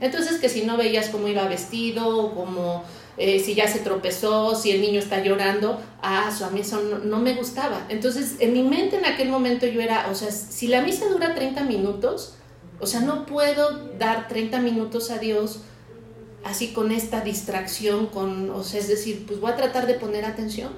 Entonces, 0.00 0.40
que 0.40 0.48
si 0.48 0.62
no 0.62 0.76
veías 0.76 1.08
cómo 1.10 1.28
iba 1.28 1.46
vestido, 1.46 2.34
como 2.34 2.82
eh, 3.22 3.38
si 3.38 3.54
ya 3.54 3.68
se 3.68 3.80
tropezó, 3.80 4.54
si 4.54 4.70
el 4.70 4.80
niño 4.80 4.98
está 4.98 5.22
llorando, 5.22 5.78
ah, 6.00 6.34
a 6.42 6.50
mí 6.52 6.60
eso 6.60 6.80
no, 6.80 7.18
me 7.18 7.34
gustaba. 7.34 7.84
Entonces, 7.90 8.36
en 8.38 8.54
mi 8.54 8.62
mente 8.62 8.96
en 8.96 9.04
aquel 9.04 9.28
momento 9.28 9.66
yo 9.66 9.82
era, 9.82 10.08
o 10.10 10.14
sea, 10.14 10.30
si 10.30 10.68
la 10.68 10.80
misa 10.80 11.06
dura 11.06 11.34
30 11.34 11.64
minutos, 11.64 12.36
o 12.80 12.86
sea, 12.86 13.00
no 13.00 13.26
puedo 13.26 13.90
dar 13.98 14.26
30 14.26 14.60
minutos 14.60 15.10
a 15.10 15.18
Dios 15.18 15.60
así 16.44 16.68
con 16.72 16.92
esta 16.92 17.20
distracción, 17.20 18.06
con, 18.06 18.48
o 18.48 18.64
sea, 18.64 18.80
es 18.80 18.88
decir, 18.88 19.26
pues 19.26 19.38
voy 19.38 19.50
a 19.50 19.56
tratar 19.56 19.86
de 19.86 19.94
poner 19.94 20.24
atención. 20.24 20.70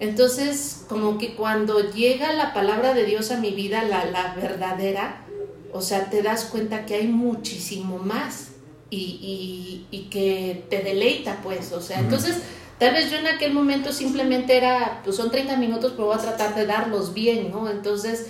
Entonces, 0.00 0.84
como 0.88 1.16
que 1.16 1.36
cuando 1.36 1.92
llega 1.92 2.32
la 2.32 2.54
palabra 2.54 2.92
de 2.92 3.04
Dios 3.04 3.30
a 3.30 3.38
mi 3.38 3.52
vida, 3.52 3.84
la, 3.84 4.04
la 4.06 4.34
verdadera, 4.34 5.24
o 5.72 5.80
sea, 5.80 6.10
te 6.10 6.22
das 6.22 6.46
cuenta 6.46 6.86
que 6.86 6.96
hay 6.96 7.06
muchísimo 7.06 7.98
más 7.98 8.48
y, 8.96 9.86
y, 9.90 10.02
que 10.10 10.64
te 10.68 10.82
deleita, 10.82 11.40
pues, 11.42 11.72
o 11.72 11.80
sea, 11.80 12.00
entonces 12.00 12.36
tal 12.78 12.92
vez 12.92 13.10
yo 13.10 13.16
en 13.16 13.26
aquel 13.26 13.54
momento 13.54 13.92
simplemente 13.92 14.56
era, 14.56 15.00
pues 15.02 15.16
son 15.16 15.30
30 15.30 15.56
minutos, 15.56 15.92
pero 15.96 16.08
voy 16.08 16.16
a 16.16 16.20
tratar 16.20 16.54
de 16.54 16.66
darlos 16.66 17.14
bien, 17.14 17.50
¿no? 17.50 17.70
Entonces, 17.70 18.28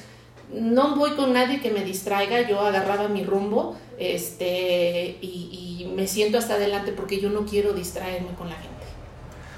no 0.52 0.95
voy 0.95 1.12
con 1.12 1.33
nadie 1.33 1.61
que 1.61 1.71
me 1.71 1.83
distraiga, 1.85 2.49
yo 2.49 2.61
agarraba 2.61 3.09
mi 3.09 3.25
rumbo 3.25 3.76
este, 3.99 5.19
y, 5.21 5.81
y 5.81 5.92
me 5.97 6.07
siento 6.07 6.38
hasta 6.38 6.54
adelante 6.54 6.92
porque 6.92 7.21
yo 7.21 7.31
no 7.31 7.45
quiero 7.45 7.73
distraerme 7.73 8.35
con 8.38 8.49
la 8.49 8.57
gente. 8.57 8.71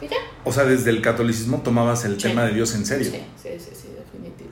¿Y 0.00 0.08
ya? 0.08 0.16
O 0.44 0.52
sea, 0.52 0.64
desde 0.64 0.90
el 0.90 1.02
catolicismo 1.02 1.60
tomabas 1.62 2.04
el 2.04 2.16
tema 2.16 2.44
de 2.44 2.54
Dios 2.54 2.74
en 2.74 2.86
serio. 2.86 3.10
Sí, 3.10 3.20
sí, 3.42 3.48
sí, 3.58 3.70
sí 3.74 3.88
definitivo. 3.88 4.50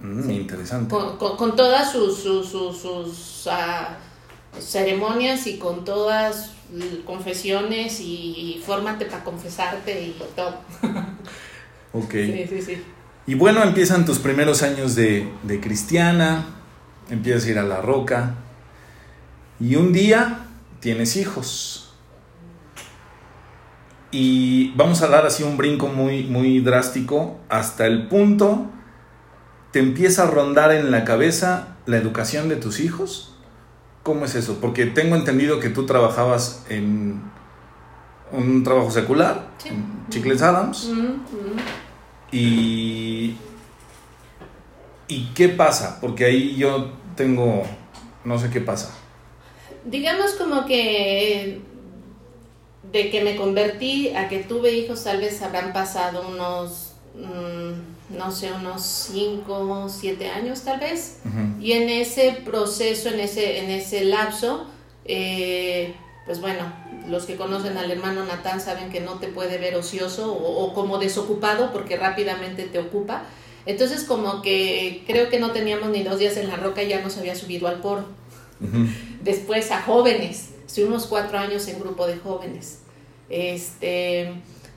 Mm, 0.00 0.30
Interesante. 0.30 0.94
Con, 0.94 1.16
con, 1.16 1.36
con, 1.36 1.56
todas 1.56 1.90
sus, 1.90 2.18
sus, 2.18 2.48
sus, 2.48 2.76
sus 2.76 3.46
uh, 3.46 4.09
ceremonias 4.58 5.46
y 5.46 5.58
con 5.58 5.84
todas 5.84 6.52
confesiones 7.04 8.00
y, 8.00 8.62
fórmate 8.64 9.06
para 9.06 9.24
confesarte 9.24 10.02
y 10.02 10.22
todo. 10.36 10.60
ok. 11.92 12.12
Sí, 12.12 12.46
sí, 12.48 12.62
sí. 12.62 12.82
Y 13.26 13.34
bueno, 13.34 13.62
empiezan 13.62 14.04
tus 14.04 14.18
primeros 14.18 14.62
años 14.62 14.94
de, 14.94 15.28
de 15.42 15.60
cristiana, 15.60 16.46
empiezas 17.10 17.46
a 17.46 17.50
ir 17.50 17.58
a 17.58 17.62
la 17.62 17.80
roca 17.80 18.34
y 19.58 19.76
un 19.76 19.92
día 19.92 20.46
tienes 20.80 21.16
hijos. 21.16 21.92
Y 24.12 24.72
vamos 24.72 25.02
a 25.02 25.08
dar 25.08 25.26
así 25.26 25.44
un 25.44 25.56
brinco 25.56 25.86
muy, 25.86 26.24
muy 26.24 26.60
drástico 26.60 27.38
hasta 27.48 27.86
el 27.86 28.08
punto, 28.08 28.66
te 29.70 29.78
empieza 29.78 30.24
a 30.24 30.26
rondar 30.26 30.72
en 30.72 30.90
la 30.90 31.04
cabeza 31.04 31.76
la 31.86 31.96
educación 31.96 32.48
de 32.48 32.56
tus 32.56 32.80
hijos 32.80 33.29
¿Cómo 34.10 34.24
es 34.24 34.34
eso? 34.34 34.58
Porque 34.60 34.86
tengo 34.86 35.14
entendido 35.14 35.60
que 35.60 35.68
tú 35.68 35.86
trabajabas 35.86 36.64
en 36.68 37.22
un 38.32 38.64
trabajo 38.64 38.90
secular, 38.90 39.50
Sí. 39.58 39.68
en 39.68 39.84
Chicles 40.08 40.42
Adams. 40.42 40.88
Mm. 40.92 41.12
Y, 42.32 43.36
¿Y 45.06 45.26
qué 45.32 45.48
pasa? 45.50 46.00
Porque 46.00 46.24
ahí 46.24 46.56
yo 46.56 46.90
tengo, 47.14 47.62
no 48.24 48.36
sé 48.36 48.50
qué 48.50 48.60
pasa. 48.60 48.92
Digamos 49.84 50.32
como 50.32 50.66
que 50.66 51.60
de 52.90 53.10
que 53.10 53.22
me 53.22 53.36
convertí 53.36 54.08
a 54.08 54.28
que 54.28 54.40
tuve 54.40 54.72
hijos, 54.72 55.04
tal 55.04 55.18
vez 55.20 55.40
habrán 55.40 55.72
pasado 55.72 56.26
unos, 56.28 56.94
mm, 57.14 57.99
no 58.10 58.32
sé, 58.32 58.52
unos 58.52 58.82
5, 58.82 59.88
7 59.88 60.28
años 60.28 60.62
tal 60.62 60.80
vez. 60.80 61.18
Y 61.60 61.72
en 61.72 61.88
ese 61.88 62.32
proceso, 62.44 63.08
en 63.08 63.20
ese, 63.20 63.58
en 63.58 63.70
ese 63.70 64.04
lapso, 64.04 64.66
eh, 65.04 65.94
pues 66.26 66.40
bueno, 66.40 66.72
los 67.08 67.24
que 67.24 67.36
conocen 67.36 67.76
al 67.76 67.90
hermano 67.90 68.24
Natán 68.24 68.60
saben 68.60 68.90
que 68.90 69.00
no 69.00 69.14
te 69.14 69.28
puede 69.28 69.58
ver 69.58 69.74
ocioso 69.76 70.32
o, 70.32 70.64
o 70.64 70.74
como 70.74 70.98
desocupado 70.98 71.72
porque 71.72 71.96
rápidamente 71.96 72.64
te 72.64 72.78
ocupa. 72.78 73.24
Entonces 73.66 74.04
como 74.04 74.42
que 74.42 75.04
creo 75.06 75.28
que 75.28 75.38
no 75.38 75.52
teníamos 75.52 75.90
ni 75.90 76.02
dos 76.02 76.18
días 76.18 76.36
en 76.36 76.48
la 76.48 76.56
roca 76.56 76.82
y 76.82 76.88
ya 76.88 77.00
nos 77.02 77.16
había 77.18 77.34
subido 77.34 77.68
al 77.68 77.80
poro. 77.80 78.04
Después 79.22 79.70
a 79.70 79.82
jóvenes, 79.82 80.50
estuvimos 80.66 81.06
cuatro 81.06 81.38
años 81.38 81.66
en 81.68 81.80
grupo 81.80 82.06
de 82.06 82.16
jóvenes. 82.16 82.80
Este, 83.28 84.34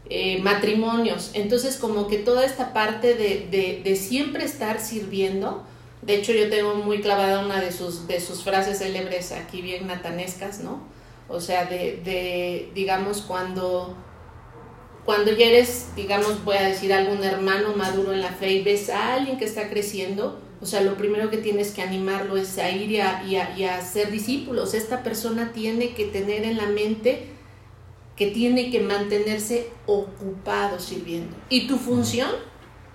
eh, 0.09 0.41
matrimonios. 0.41 1.31
Entonces, 1.33 1.77
como 1.77 2.07
que 2.07 2.17
toda 2.17 2.45
esta 2.45 2.73
parte 2.73 3.15
de, 3.15 3.47
de, 3.49 3.81
de, 3.83 3.95
siempre 3.95 4.43
estar 4.43 4.79
sirviendo. 4.81 5.63
De 6.01 6.15
hecho, 6.15 6.33
yo 6.33 6.49
tengo 6.49 6.75
muy 6.75 7.01
clavada 7.01 7.45
una 7.45 7.61
de 7.61 7.71
sus, 7.71 8.05
de 8.05 8.19
sus 8.19 8.43
frases 8.43 8.79
célebres 8.79 9.31
aquí 9.31 9.61
bien 9.61 9.87
natanescas, 9.87 10.59
¿no? 10.59 10.81
O 11.29 11.39
sea, 11.39 11.65
de, 11.65 12.01
de 12.03 12.69
digamos, 12.75 13.21
cuando, 13.21 13.95
cuando 15.05 15.31
ya 15.31 15.45
eres, 15.45 15.95
digamos, 15.95 16.43
voy 16.43 16.57
a 16.57 16.63
decir, 16.63 16.91
algún 16.91 17.23
hermano 17.23 17.73
maduro 17.75 18.11
en 18.11 18.19
la 18.19 18.33
fe 18.33 18.51
y 18.51 18.63
ves 18.63 18.89
a 18.89 19.13
alguien 19.13 19.37
que 19.37 19.45
está 19.45 19.69
creciendo, 19.69 20.41
o 20.61 20.65
sea, 20.65 20.81
lo 20.81 20.95
primero 20.95 21.29
que 21.29 21.37
tienes 21.37 21.71
que 21.71 21.81
animarlo 21.81 22.35
es 22.35 22.57
a 22.57 22.69
ir 22.69 22.91
y 22.91 22.99
a, 22.99 23.23
y 23.23 23.37
a, 23.37 23.57
y 23.57 23.63
a 23.63 23.81
ser 23.81 24.11
discípulos. 24.11 24.73
Esta 24.73 25.01
persona 25.01 25.53
tiene 25.53 25.93
que 25.93 26.05
tener 26.05 26.43
en 26.43 26.57
la 26.57 26.67
mente 26.67 27.32
que 28.15 28.27
tiene 28.27 28.69
que 28.69 28.79
mantenerse 28.79 29.69
ocupado 29.85 30.79
sirviendo. 30.79 31.35
Y 31.49 31.67
tu 31.67 31.77
función, 31.77 32.29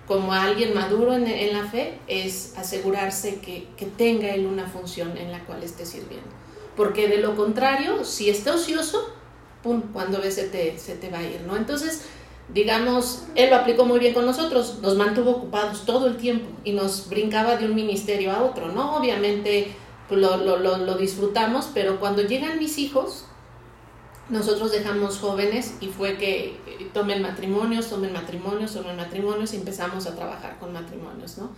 como 0.07 0.33
alguien 0.33 0.73
maduro 0.73 1.13
en, 1.13 1.53
la 1.53 1.65
fe, 1.65 1.99
es 2.07 2.53
asegurarse 2.57 3.39
que, 3.39 3.67
que, 3.75 3.85
tenga 3.85 4.33
él 4.33 4.45
una 4.45 4.67
función 4.67 5.17
en 5.17 5.31
la 5.31 5.43
cual 5.45 5.63
esté 5.63 5.85
sirviendo. 5.85 6.29
Porque 6.75 7.07
de 7.07 7.17
lo 7.17 7.35
contrario, 7.35 8.05
si 8.05 8.29
está 8.29 8.55
ocioso, 8.55 9.13
pum, 9.61 9.81
cuando 9.91 10.21
ves 10.21 10.35
se 10.35 10.47
te, 10.47 10.79
se 10.79 10.95
te 10.95 11.09
va 11.09 11.19
a 11.19 11.23
ir, 11.23 11.41
¿no? 11.45 11.57
Entonces, 11.57 12.05
digamos, 12.53 13.23
él 13.35 13.49
lo 13.49 13.57
aplicó 13.57 13.85
muy 13.85 13.99
bien 13.99 14.13
con 14.13 14.25
nosotros, 14.25 14.79
nos 14.81 14.95
mantuvo 14.95 15.31
ocupados 15.31 15.85
todo 15.85 16.07
el 16.07 16.17
tiempo 16.17 16.47
y 16.63 16.71
nos 16.71 17.09
brincaba 17.09 17.57
de 17.57 17.65
un 17.65 17.75
ministerio 17.75 18.31
a 18.31 18.41
otro, 18.41 18.71
¿no? 18.71 18.95
Obviamente 18.95 19.75
pues, 20.07 20.19
lo, 20.19 20.37
lo, 20.37 20.57
lo, 20.57 20.77
lo 20.77 20.97
disfrutamos, 20.97 21.69
pero 21.73 21.99
cuando 21.99 22.21
llegan 22.21 22.57
mis 22.57 22.77
hijos, 22.77 23.25
nosotros 24.29 24.71
dejamos 24.71 25.17
jóvenes 25.17 25.75
y 25.81 25.87
fue 25.87 26.17
que 26.17 26.55
tomen 26.93 27.21
matrimonios, 27.21 27.89
tomen 27.89 28.13
matrimonios, 28.13 28.73
tomen 28.73 28.95
matrimonios 28.95 29.53
y 29.53 29.57
empezamos 29.57 30.05
a 30.07 30.15
trabajar 30.15 30.57
con 30.59 30.73
matrimonios, 30.73 31.37
¿no? 31.37 31.51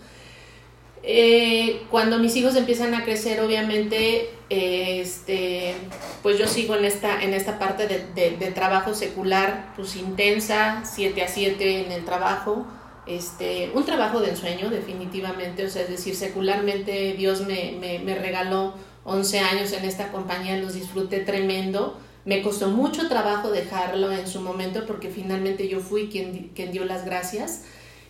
Eh, 1.03 1.81
cuando 1.89 2.19
mis 2.19 2.35
hijos 2.35 2.55
empiezan 2.55 2.93
a 2.93 3.03
crecer, 3.03 3.39
obviamente, 3.41 4.29
eh, 4.51 5.01
este, 5.01 5.73
pues 6.21 6.37
yo 6.37 6.45
sigo 6.47 6.75
en 6.75 6.85
esta, 6.85 7.23
en 7.23 7.33
esta 7.33 7.57
parte 7.57 7.87
de, 7.87 8.05
de, 8.13 8.37
de, 8.37 8.51
trabajo 8.51 8.93
secular, 8.93 9.73
pues 9.75 9.95
intensa, 9.95 10.83
7 10.85 11.23
a 11.23 11.27
7 11.27 11.85
en 11.85 11.91
el 11.91 12.05
trabajo, 12.05 12.67
este, 13.07 13.71
un 13.73 13.83
trabajo 13.83 14.19
de 14.19 14.29
ensueño, 14.29 14.69
definitivamente, 14.69 15.65
o 15.65 15.69
sea, 15.71 15.81
es 15.81 15.89
decir, 15.89 16.15
secularmente 16.15 17.15
Dios 17.17 17.41
me, 17.47 17.75
me, 17.79 17.97
me 17.97 18.13
regaló 18.13 18.75
11 19.03 19.39
años 19.39 19.73
en 19.73 19.85
esta 19.85 20.11
compañía, 20.11 20.57
los 20.57 20.75
disfruté 20.75 21.21
tremendo, 21.21 21.97
me 22.25 22.41
costó 22.41 22.69
mucho 22.69 23.07
trabajo 23.07 23.49
dejarlo 23.49 24.11
en 24.11 24.27
su 24.27 24.41
momento 24.41 24.85
porque 24.85 25.09
finalmente 25.09 25.67
yo 25.67 25.79
fui 25.79 26.07
quien, 26.09 26.51
quien 26.55 26.71
dio 26.71 26.85
las 26.85 27.05
gracias. 27.05 27.63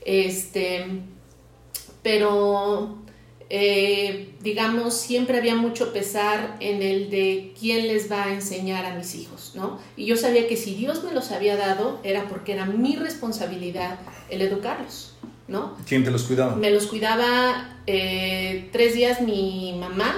Este, 0.03 0.85
pero, 2.01 2.97
eh, 3.49 4.33
digamos, 4.41 4.95
siempre 4.95 5.37
había 5.37 5.55
mucho 5.55 5.93
pesar 5.93 6.57
en 6.59 6.81
el 6.81 7.09
de 7.09 7.53
quién 7.59 7.87
les 7.87 8.11
va 8.11 8.25
a 8.25 8.33
enseñar 8.33 8.85
a 8.85 8.95
mis 8.95 9.15
hijos, 9.15 9.53
¿no? 9.55 9.79
Y 9.95 10.05
yo 10.05 10.17
sabía 10.17 10.47
que 10.47 10.57
si 10.57 10.75
Dios 10.75 11.03
me 11.03 11.13
los 11.13 11.31
había 11.31 11.55
dado 11.55 11.99
era 12.03 12.27
porque 12.27 12.53
era 12.53 12.65
mi 12.65 12.95
responsabilidad 12.95 13.99
el 14.29 14.41
educarlos. 14.41 15.15
¿no? 15.51 15.75
¿Quién 15.85 16.03
te 16.03 16.11
los 16.11 16.23
cuidaba? 16.23 16.55
Me 16.55 16.71
los 16.71 16.87
cuidaba 16.87 17.77
eh, 17.85 18.69
tres 18.71 18.95
días 18.95 19.21
mi 19.21 19.75
mamá, 19.77 20.15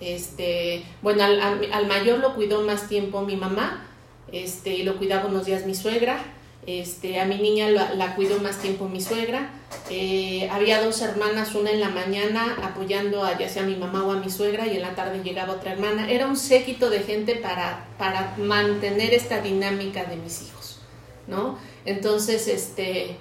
este, 0.00 0.84
bueno, 1.02 1.22
al, 1.24 1.40
al, 1.40 1.86
mayor 1.86 2.18
lo 2.18 2.34
cuidó 2.34 2.62
más 2.62 2.88
tiempo 2.88 3.22
mi 3.22 3.36
mamá, 3.36 3.86
este, 4.32 4.82
lo 4.84 4.96
cuidaba 4.96 5.26
unos 5.26 5.46
días 5.46 5.66
mi 5.66 5.74
suegra, 5.74 6.18
este, 6.66 7.20
a 7.20 7.24
mi 7.24 7.36
niña 7.36 7.68
la, 7.68 7.94
la 7.94 8.14
cuidó 8.14 8.38
más 8.40 8.58
tiempo 8.58 8.88
mi 8.88 9.00
suegra. 9.00 9.50
Eh, 9.88 10.48
había 10.50 10.82
dos 10.82 11.00
hermanas, 11.00 11.54
una 11.54 11.70
en 11.70 11.80
la 11.80 11.88
mañana 11.88 12.56
apoyando 12.62 13.24
a 13.24 13.38
ya 13.38 13.48
sea 13.48 13.62
a 13.62 13.66
mi 13.66 13.76
mamá 13.76 14.04
o 14.04 14.12
a 14.12 14.16
mi 14.16 14.30
suegra 14.30 14.66
y 14.66 14.76
en 14.76 14.82
la 14.82 14.94
tarde 14.94 15.22
llegaba 15.22 15.54
otra 15.54 15.72
hermana. 15.72 16.10
Era 16.10 16.26
un 16.26 16.36
séquito 16.36 16.90
de 16.90 17.00
gente 17.00 17.36
para, 17.36 17.86
para 17.98 18.36
mantener 18.38 19.14
esta 19.14 19.40
dinámica 19.40 20.04
de 20.04 20.16
mis 20.16 20.42
hijos, 20.42 20.80
¿no? 21.26 21.58
Entonces, 21.84 22.46
este, 22.46 23.16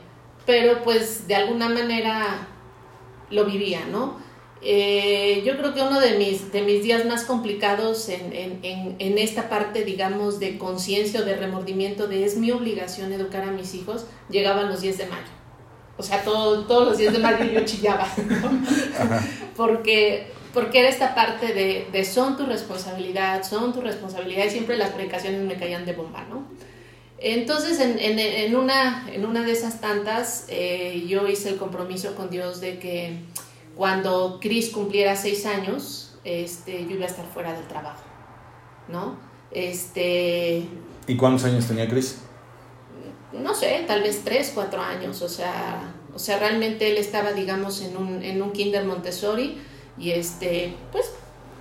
pero 0.45 0.83
pues 0.83 1.27
de 1.27 1.35
alguna 1.35 1.69
manera 1.69 2.47
lo 3.29 3.45
vivía, 3.45 3.85
¿no? 3.91 4.17
Eh, 4.61 5.41
yo 5.45 5.57
creo 5.57 5.73
que 5.73 5.81
uno 5.81 6.01
de 6.01 6.17
mis, 6.17 6.51
de 6.51 6.61
mis 6.61 6.83
días 6.83 7.05
más 7.05 7.23
complicados 7.23 8.09
en, 8.09 8.33
en, 8.33 8.95
en, 8.99 9.17
esta 9.17 9.47
parte, 9.47 9.85
digamos, 9.85 10.39
de 10.39 10.57
conciencia 10.57 11.21
o 11.21 11.23
de 11.23 11.35
remordimiento 11.37 12.07
de 12.07 12.25
es 12.25 12.35
mi 12.35 12.51
obligación 12.51 13.13
educar 13.13 13.43
a 13.43 13.51
mis 13.51 13.73
hijos, 13.73 14.05
llegaban 14.29 14.67
los 14.67 14.81
10 14.81 14.97
de 14.97 15.05
mayo. 15.05 15.31
O 15.97 16.03
sea, 16.03 16.23
todo, 16.23 16.65
todos 16.65 16.89
los 16.89 16.97
10 16.97 17.13
de 17.13 17.19
mayo 17.19 17.45
yo 17.45 17.65
chillaba, 17.65 18.07
porque, 19.55 20.31
porque 20.53 20.79
era 20.79 20.89
esta 20.89 21.15
parte 21.15 21.53
de, 21.53 21.87
de, 21.91 22.05
son 22.05 22.35
tu 22.35 22.45
responsabilidad, 22.45 23.43
son 23.43 23.73
tu 23.73 23.79
responsabilidad, 23.79 24.45
y 24.45 24.49
siempre 24.49 24.77
las 24.77 24.91
predicaciones 24.91 25.41
me 25.41 25.55
caían 25.55 25.85
de 25.85 25.93
bomba, 25.93 26.25
¿no? 26.29 26.45
Entonces, 27.21 27.79
en, 27.81 27.99
en, 27.99 28.55
una, 28.55 29.09
en 29.11 29.25
una 29.25 29.43
de 29.43 29.51
esas 29.51 29.81
tantas, 29.81 30.45
eh, 30.47 31.05
yo 31.07 31.27
hice 31.27 31.49
el 31.49 31.57
compromiso 31.57 32.15
con 32.15 32.29
Dios 32.29 32.61
de 32.61 32.79
que 32.79 33.17
cuando 33.79 34.39
Chris 34.41 34.71
cumpliera 34.71 35.15
seis 35.15 35.45
años, 35.45 36.11
este, 36.25 36.83
yo 36.83 36.95
iba 36.95 37.05
a 37.05 37.07
estar 37.07 37.25
fuera 37.25 37.53
del 37.53 37.65
trabajo, 37.65 38.03
¿no? 38.89 39.15
Este... 39.51 40.67
¿Y 41.07 41.15
cuántos 41.15 41.45
años 41.45 41.65
tenía 41.65 41.87
Chris? 41.87 42.17
No 43.31 43.55
sé, 43.55 43.85
tal 43.87 44.01
vez 44.01 44.23
tres, 44.25 44.51
cuatro 44.53 44.81
años, 44.81 45.21
o 45.21 45.29
sea, 45.29 45.93
o 46.13 46.19
sea, 46.19 46.39
realmente 46.39 46.91
él 46.91 46.97
estaba, 46.97 47.31
digamos, 47.31 47.81
en 47.81 47.95
un, 47.95 48.21
en 48.21 48.41
un 48.41 48.51
kinder 48.51 48.83
Montessori 48.83 49.61
y 49.97 50.11
este, 50.11 50.75
pues, 50.91 51.13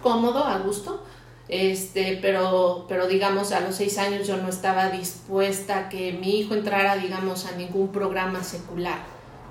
cómodo, 0.03 0.43
a 0.43 0.59
gusto, 0.59 1.05
este, 1.47 2.19
pero, 2.21 2.87
pero 2.89 3.07
digamos, 3.07 3.53
a 3.53 3.61
los 3.61 3.77
seis 3.77 3.97
años 3.97 4.27
yo 4.27 4.39
no 4.39 4.49
estaba 4.49 4.91
dispuesta 4.91 5.79
a 5.79 5.89
que 5.89 6.15
mi 6.15 6.41
hijo 6.41 6.55
entrara, 6.55 6.97
digamos, 6.97 7.47
a 7.47 7.53
ningún 7.53 7.93
programa 7.93 8.43
secular, 8.43 8.99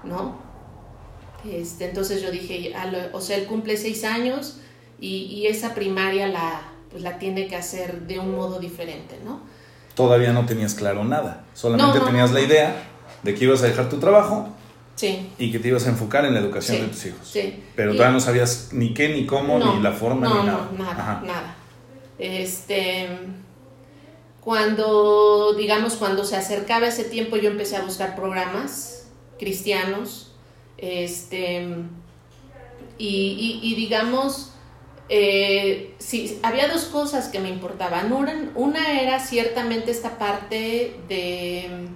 ¿no? 0.03 0.46
Este, 1.51 1.85
entonces 1.85 2.21
yo 2.21 2.31
dije, 2.31 2.73
o 3.13 3.21
sea, 3.21 3.37
él 3.37 3.45
cumple 3.45 3.77
seis 3.77 4.03
años 4.03 4.57
y, 4.99 5.25
y, 5.25 5.47
esa 5.47 5.73
primaria 5.73 6.27
la, 6.27 6.61
pues 6.89 7.03
la 7.03 7.19
tiene 7.19 7.47
que 7.47 7.55
hacer 7.55 8.01
de 8.01 8.19
un 8.19 8.35
modo 8.35 8.59
diferente, 8.59 9.19
¿no? 9.23 9.41
Todavía 9.95 10.33
no 10.33 10.45
tenías 10.45 10.73
claro 10.73 11.03
nada, 11.03 11.45
solamente 11.53 11.99
tenías 11.99 12.31
la 12.31 12.41
idea 12.41 12.83
de 13.23 13.33
que 13.33 13.45
ibas 13.45 13.63
a 13.63 13.67
dejar 13.67 13.89
tu 13.89 13.97
trabajo 13.97 14.49
sí. 14.95 15.29
y 15.37 15.51
que 15.51 15.59
te 15.59 15.69
ibas 15.69 15.85
a 15.87 15.89
enfocar 15.89 16.25
en 16.25 16.33
la 16.33 16.39
educación 16.39 16.81
de 16.81 16.87
tus 16.87 17.05
hijos. 17.05 17.27
Sí. 17.27 17.63
Pero 17.75 17.93
todavía 17.93 18.13
no 18.13 18.19
sabías 18.19 18.69
ni 18.73 18.93
qué, 18.93 19.09
ni 19.09 19.25
cómo, 19.25 19.59
ni 19.59 19.81
la 19.81 19.91
forma, 19.91 20.27
ni 20.27 20.33
nada. 20.45 20.69
No, 20.71 20.83
nada, 20.83 21.21
nada. 21.25 21.55
Este, 22.19 23.07
cuando, 24.41 25.53
digamos, 25.53 25.95
cuando 25.95 26.23
se 26.23 26.35
acercaba 26.35 26.87
ese 26.87 27.03
tiempo 27.03 27.37
yo 27.37 27.49
empecé 27.49 27.77
a 27.77 27.81
buscar 27.81 28.15
programas 28.15 29.07
cristianos 29.37 30.31
este, 30.77 31.65
y, 32.97 33.59
y, 33.63 33.75
digamos, 33.75 34.53
eh, 35.09 35.95
había 36.43 36.67
dos 36.67 36.85
cosas 36.85 37.29
que 37.29 37.39
me 37.39 37.49
importaban. 37.49 38.11
Una, 38.55 39.01
era 39.01 39.19
ciertamente 39.19 39.91
esta 39.91 40.17
parte 40.17 40.99
de, 41.07 41.87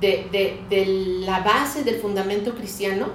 de, 0.00 0.60
de, 0.68 0.86
la 1.26 1.40
base 1.40 1.84
del 1.84 1.96
fundamento 1.96 2.54
cristiano, 2.54 3.08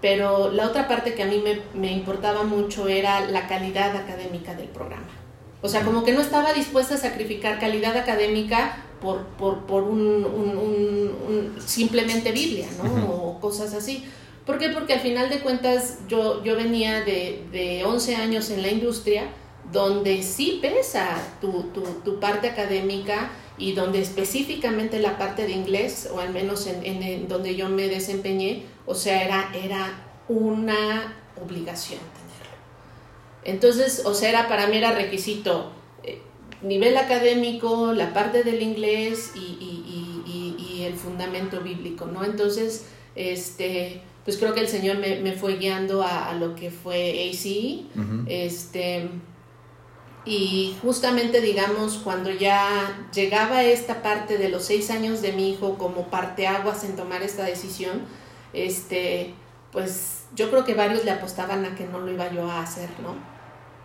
pero 0.00 0.50
la 0.50 0.66
otra 0.66 0.88
parte 0.88 1.14
que 1.14 1.22
a 1.22 1.26
mí 1.26 1.42
me, 1.42 1.60
me, 1.78 1.92
importaba 1.92 2.42
mucho 2.42 2.88
era 2.88 3.20
la 3.20 3.46
calidad 3.46 3.96
académica 3.96 4.54
del 4.54 4.68
programa. 4.68 5.06
O 5.60 5.68
sea, 5.68 5.82
como 5.82 6.02
que 6.02 6.12
no 6.12 6.20
estaba 6.20 6.52
dispuesta 6.52 6.96
a 6.96 6.98
sacrificar 6.98 7.60
calidad 7.60 7.96
académica 7.96 8.84
por, 9.02 9.26
por, 9.36 9.66
por 9.66 9.82
un, 9.82 10.24
un, 10.24 11.56
simplemente 11.64 12.32
Biblia, 12.32 12.68
¿no? 12.82 13.12
O 13.12 13.40
cosas 13.40 13.74
así. 13.74 14.04
¿Por 14.46 14.58
qué? 14.58 14.68
Porque 14.70 14.94
al 14.94 15.00
final 15.00 15.28
de 15.28 15.40
cuentas 15.40 15.98
yo, 16.08 16.42
yo 16.44 16.56
venía 16.56 17.00
de, 17.04 17.44
de 17.52 17.84
11 17.84 18.16
años 18.16 18.50
en 18.50 18.62
la 18.62 18.68
industria, 18.68 19.24
donde 19.72 20.22
sí 20.22 20.58
pesa 20.62 21.16
tu, 21.40 21.64
tu, 21.74 21.82
tu, 22.04 22.20
parte 22.20 22.48
académica 22.48 23.30
y 23.58 23.72
donde 23.72 24.00
específicamente 24.00 24.98
la 24.98 25.18
parte 25.18 25.46
de 25.46 25.52
inglés, 25.52 26.08
o 26.12 26.20
al 26.20 26.30
menos 26.30 26.66
en, 26.66 26.84
en, 26.84 27.28
donde 27.28 27.54
yo 27.54 27.68
me 27.68 27.88
desempeñé, 27.88 28.64
o 28.86 28.94
sea, 28.94 29.22
era, 29.24 29.50
era 29.54 29.92
una 30.28 31.16
obligación 31.40 32.00
tenerlo. 32.00 32.56
Entonces, 33.44 34.02
o 34.04 34.14
sea, 34.14 34.30
era, 34.30 34.48
para 34.48 34.66
mí 34.66 34.76
era 34.76 34.92
requisito 34.92 35.70
nivel 36.62 36.96
académico, 36.96 37.92
la 37.92 38.12
parte 38.12 38.44
del 38.44 38.62
inglés 38.62 39.32
y, 39.34 39.38
y, 39.38 40.24
y, 40.26 40.56
y, 40.58 40.84
el 40.84 40.94
fundamento 40.94 41.60
bíblico, 41.60 42.06
¿no? 42.06 42.24
Entonces, 42.24 42.86
este, 43.14 44.02
pues 44.24 44.36
creo 44.36 44.54
que 44.54 44.60
el 44.60 44.68
Señor 44.68 44.98
me, 44.98 45.20
me 45.20 45.32
fue 45.32 45.56
guiando 45.56 46.02
a, 46.02 46.30
a, 46.30 46.34
lo 46.34 46.54
que 46.54 46.70
fue 46.70 47.30
ACE, 47.30 47.84
este, 48.26 49.08
y 50.24 50.76
justamente, 50.82 51.40
digamos, 51.40 51.98
cuando 51.98 52.30
ya 52.30 53.08
llegaba 53.12 53.64
esta 53.64 54.02
parte 54.02 54.38
de 54.38 54.48
los 54.48 54.64
seis 54.64 54.90
años 54.90 55.20
de 55.20 55.32
mi 55.32 55.50
hijo 55.50 55.78
como 55.78 56.08
parteaguas 56.08 56.84
en 56.84 56.94
tomar 56.94 57.22
esta 57.22 57.44
decisión, 57.44 58.02
este, 58.52 59.34
pues 59.72 60.26
yo 60.34 60.50
creo 60.50 60.64
que 60.64 60.74
varios 60.74 61.04
le 61.04 61.10
apostaban 61.10 61.64
a 61.64 61.74
que 61.74 61.86
no 61.86 61.98
lo 61.98 62.12
iba 62.12 62.32
yo 62.32 62.48
a 62.48 62.62
hacer, 62.62 62.88
¿no? 63.02 63.31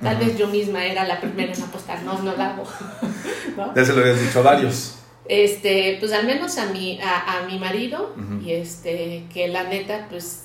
Tal 0.01 0.17
vez 0.17 0.37
yo 0.37 0.47
misma 0.47 0.85
era 0.85 1.05
la 1.05 1.19
primera 1.19 1.53
en 1.53 1.63
apostar, 1.63 2.03
no, 2.03 2.21
no 2.21 2.35
la 2.35 2.51
hago. 2.51 2.63
Ya 3.75 3.83
se 3.83 3.93
lo 3.93 4.01
habías 4.01 4.21
dicho 4.21 4.39
a 4.39 4.43
varios. 4.43 4.99
Este, 5.27 5.97
pues 5.99 6.13
al 6.13 6.27
menos 6.27 6.59
a 6.59 6.67
mi, 6.67 7.01
a, 7.01 7.39
a 7.39 7.47
mi 7.47 7.57
marido, 7.57 8.13
y 8.45 8.51
este, 8.51 9.25
que 9.33 9.47
la 9.47 9.63
neta, 9.63 10.05
pues 10.09 10.43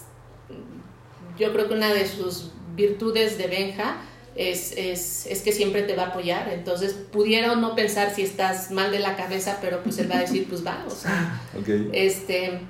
yo 1.39 1.53
creo 1.53 1.69
que 1.69 1.75
una 1.75 1.93
de 1.93 2.07
sus 2.07 2.53
virtudes 2.75 3.37
de 3.37 3.49
Benja 3.49 3.97
es, 4.35 4.73
es, 4.77 5.27
es, 5.27 5.43
que 5.43 5.53
siempre 5.53 5.83
te 5.83 5.95
va 5.95 6.05
a 6.05 6.07
apoyar. 6.07 6.49
Entonces, 6.53 6.95
pudiera 6.95 7.53
o 7.53 7.57
no 7.57 7.75
pensar 7.75 8.15
si 8.15 8.23
estás 8.23 8.71
mal 8.71 8.91
de 8.91 8.99
la 8.99 9.15
cabeza, 9.17 9.59
pero 9.61 9.83
pues 9.83 9.99
él 9.99 10.11
va 10.11 10.17
a 10.17 10.21
decir, 10.21 10.47
pues 10.49 10.65
va, 10.67 10.85
o 10.87 10.91
sea. 10.91 11.41
Okay. 11.61 11.91
Este, 11.93 12.61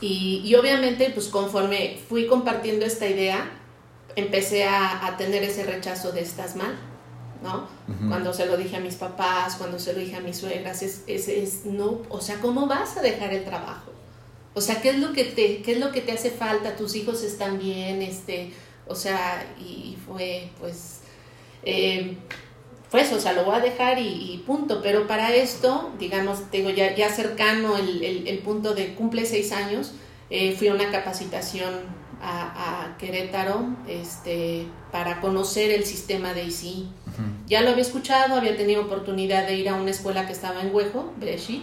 y, 0.00 0.42
y 0.44 0.54
obviamente, 0.54 1.10
pues 1.12 1.28
conforme 1.28 1.98
fui 2.08 2.26
compartiendo 2.26 2.86
esta 2.86 3.06
idea, 3.06 3.50
empecé 4.20 4.64
a, 4.64 5.06
a, 5.06 5.16
tener 5.16 5.42
ese 5.42 5.64
rechazo 5.64 6.12
de 6.12 6.20
estás 6.20 6.56
mal, 6.56 6.78
¿no? 7.42 7.68
Cuando 8.08 8.32
se 8.32 8.46
lo 8.46 8.56
dije 8.56 8.76
a 8.76 8.80
mis 8.80 8.94
papás, 8.94 9.56
cuando 9.56 9.78
se 9.78 9.92
lo 9.92 10.00
dije 10.00 10.16
a 10.16 10.20
mis 10.20 10.38
suegras, 10.38 10.82
es, 10.82 11.02
es, 11.06 11.28
es, 11.28 11.64
no, 11.64 12.02
o 12.08 12.20
sea, 12.20 12.38
¿cómo 12.40 12.66
vas 12.66 12.96
a 12.96 13.02
dejar 13.02 13.32
el 13.32 13.44
trabajo? 13.44 13.92
O 14.54 14.60
sea, 14.60 14.80
¿qué 14.80 14.90
es 14.90 14.98
lo 14.98 15.12
que 15.12 15.24
te, 15.24 15.62
qué 15.62 15.72
es 15.72 15.78
lo 15.78 15.92
que 15.92 16.00
te 16.00 16.12
hace 16.12 16.30
falta? 16.30 16.76
Tus 16.76 16.94
hijos 16.96 17.22
están 17.22 17.58
bien, 17.58 18.02
este, 18.02 18.52
o 18.86 18.94
sea, 18.94 19.54
y, 19.58 19.96
fue, 20.06 20.50
pues, 20.58 21.00
eh, 21.64 22.16
pues, 22.90 23.12
o 23.12 23.20
sea, 23.20 23.32
lo 23.32 23.44
voy 23.44 23.54
a 23.54 23.60
dejar 23.60 23.98
y, 23.98 24.34
y, 24.34 24.38
punto. 24.38 24.80
Pero 24.82 25.06
para 25.06 25.34
esto, 25.34 25.92
digamos, 25.98 26.50
tengo 26.50 26.70
ya, 26.70 26.94
ya 26.94 27.08
cercano 27.08 27.76
el, 27.76 28.02
el, 28.02 28.28
el 28.28 28.38
punto 28.40 28.74
de 28.74 28.94
cumple 28.94 29.24
seis 29.24 29.52
años, 29.52 29.92
eh, 30.30 30.54
fui 30.56 30.68
a 30.68 30.74
una 30.74 30.90
capacitación 30.90 31.99
a, 32.20 32.84
a, 32.84 32.98
Querétaro 32.98 33.66
este, 33.88 34.66
para 34.92 35.20
conocer 35.20 35.70
el 35.70 35.84
sistema 35.84 36.34
de 36.34 36.44
ICI. 36.44 36.88
Ya 37.46 37.60
lo 37.60 37.70
había 37.70 37.82
escuchado, 37.82 38.36
había 38.36 38.56
tenido 38.56 38.82
oportunidad 38.82 39.46
de 39.46 39.56
ir 39.56 39.68
a 39.68 39.74
una 39.74 39.90
escuela 39.90 40.26
que 40.26 40.32
estaba 40.32 40.62
en 40.62 40.74
Huejo, 40.74 41.12
Breshit, 41.18 41.62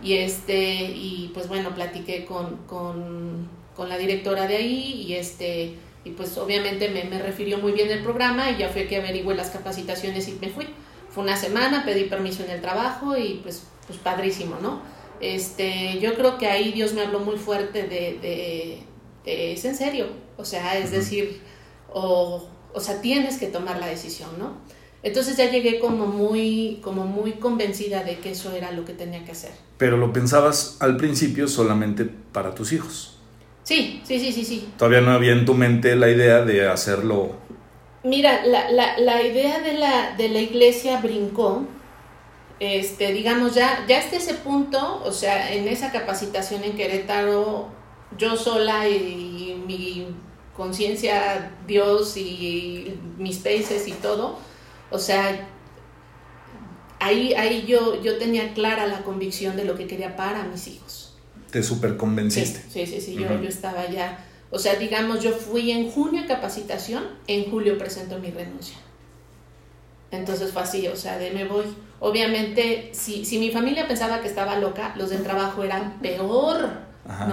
y, 0.00 0.14
este, 0.14 0.84
y 0.84 1.30
pues 1.34 1.48
bueno, 1.48 1.74
platiqué 1.74 2.24
con, 2.24 2.58
con, 2.66 3.48
con, 3.74 3.88
la 3.88 3.98
directora 3.98 4.46
de 4.46 4.56
ahí 4.56 5.04
y, 5.06 5.14
este, 5.14 5.74
y 6.04 6.10
pues 6.10 6.36
obviamente 6.38 6.88
me, 6.90 7.04
me 7.04 7.20
refirió 7.20 7.58
muy 7.58 7.72
bien 7.72 7.90
el 7.90 8.02
programa 8.02 8.50
y 8.50 8.58
ya 8.58 8.68
fue 8.68 8.86
que 8.86 8.96
averigüé 8.96 9.34
las 9.34 9.50
capacitaciones 9.50 10.28
y 10.28 10.38
me 10.40 10.48
fui. 10.48 10.66
Fue 11.08 11.22
una 11.22 11.36
semana, 11.36 11.84
pedí 11.84 12.04
permiso 12.04 12.42
en 12.44 12.50
el 12.50 12.60
trabajo 12.60 13.16
y 13.16 13.40
pues, 13.42 13.66
pues 13.86 13.98
padrísimo, 13.98 14.56
¿no? 14.60 14.82
Este, 15.20 15.98
yo 16.00 16.14
creo 16.14 16.36
que 16.36 16.48
ahí 16.48 16.72
Dios 16.72 16.94
me 16.94 17.02
habló 17.02 17.20
muy 17.20 17.36
fuerte 17.36 17.84
de, 17.84 18.18
de 18.20 18.82
es 19.24 19.64
en 19.64 19.76
serio, 19.76 20.06
o 20.36 20.44
sea, 20.44 20.78
es 20.78 20.90
decir, 20.90 21.40
o, 21.92 22.48
o 22.72 22.80
sea, 22.80 23.00
tienes 23.00 23.38
que 23.38 23.46
tomar 23.46 23.78
la 23.78 23.86
decisión, 23.86 24.30
¿no? 24.38 24.56
Entonces 25.02 25.36
ya 25.36 25.50
llegué 25.50 25.80
como 25.80 26.06
muy, 26.06 26.78
como 26.82 27.04
muy 27.04 27.32
convencida 27.32 28.04
de 28.04 28.18
que 28.18 28.30
eso 28.30 28.52
era 28.52 28.70
lo 28.70 28.84
que 28.84 28.92
tenía 28.92 29.24
que 29.24 29.32
hacer. 29.32 29.50
Pero 29.76 29.96
lo 29.96 30.12
pensabas 30.12 30.76
al 30.80 30.96
principio 30.96 31.48
solamente 31.48 32.04
para 32.04 32.54
tus 32.54 32.72
hijos. 32.72 33.18
Sí, 33.64 34.00
sí, 34.04 34.20
sí, 34.20 34.32
sí, 34.32 34.44
sí. 34.44 34.68
Todavía 34.78 35.00
no 35.00 35.10
había 35.10 35.32
en 35.32 35.44
tu 35.44 35.54
mente 35.54 35.96
la 35.96 36.08
idea 36.08 36.44
de 36.44 36.68
hacerlo. 36.68 37.32
Mira, 38.04 38.44
la, 38.46 38.70
la, 38.70 38.98
la 38.98 39.22
idea 39.22 39.60
de 39.60 39.74
la, 39.74 40.14
de 40.16 40.28
la 40.28 40.40
iglesia 40.40 41.00
brincó, 41.00 41.64
este, 42.60 43.12
digamos, 43.12 43.54
ya, 43.54 43.84
ya 43.88 43.98
hasta 43.98 44.16
ese 44.16 44.34
punto, 44.34 45.02
o 45.04 45.12
sea, 45.12 45.52
en 45.52 45.66
esa 45.68 45.90
capacitación 45.90 46.62
en 46.64 46.76
Querétaro, 46.76 47.68
yo 48.18 48.36
sola 48.36 48.88
y 48.88 49.62
mi 49.66 50.06
conciencia, 50.56 51.52
Dios 51.66 52.16
y 52.16 52.98
mis 53.18 53.38
países 53.38 53.88
y 53.88 53.92
todo, 53.92 54.38
o 54.90 54.98
sea, 54.98 55.48
ahí, 57.00 57.34
ahí 57.34 57.64
yo, 57.66 58.00
yo 58.02 58.18
tenía 58.18 58.52
clara 58.54 58.86
la 58.86 59.02
convicción 59.02 59.56
de 59.56 59.64
lo 59.64 59.74
que 59.74 59.86
quería 59.86 60.16
para 60.16 60.44
mis 60.44 60.68
hijos. 60.68 61.14
Te 61.50 61.62
super 61.62 61.96
convenciste. 61.96 62.62
Sí, 62.70 62.86
sí, 62.86 63.00
sí, 63.00 63.14
yo, 63.14 63.28
yo 63.40 63.48
estaba 63.48 63.88
ya, 63.90 64.24
o 64.50 64.58
sea, 64.58 64.76
digamos, 64.76 65.22
yo 65.22 65.32
fui 65.32 65.70
en 65.70 65.90
junio 65.90 66.22
a 66.22 66.26
capacitación, 66.26 67.04
en 67.26 67.50
julio 67.50 67.78
presento 67.78 68.18
mi 68.18 68.30
renuncia. 68.30 68.76
Entonces 70.10 70.52
fue 70.52 70.62
así, 70.62 70.86
o 70.88 70.96
sea, 70.96 71.16
de 71.16 71.30
me 71.30 71.46
voy. 71.46 71.64
Obviamente, 72.00 72.90
si, 72.92 73.24
si 73.24 73.38
mi 73.38 73.50
familia 73.50 73.88
pensaba 73.88 74.20
que 74.20 74.28
estaba 74.28 74.58
loca, 74.58 74.94
los 74.96 75.08
del 75.08 75.22
trabajo 75.22 75.64
eran 75.64 76.00
peor, 76.00 76.68
¿no? 77.28 77.31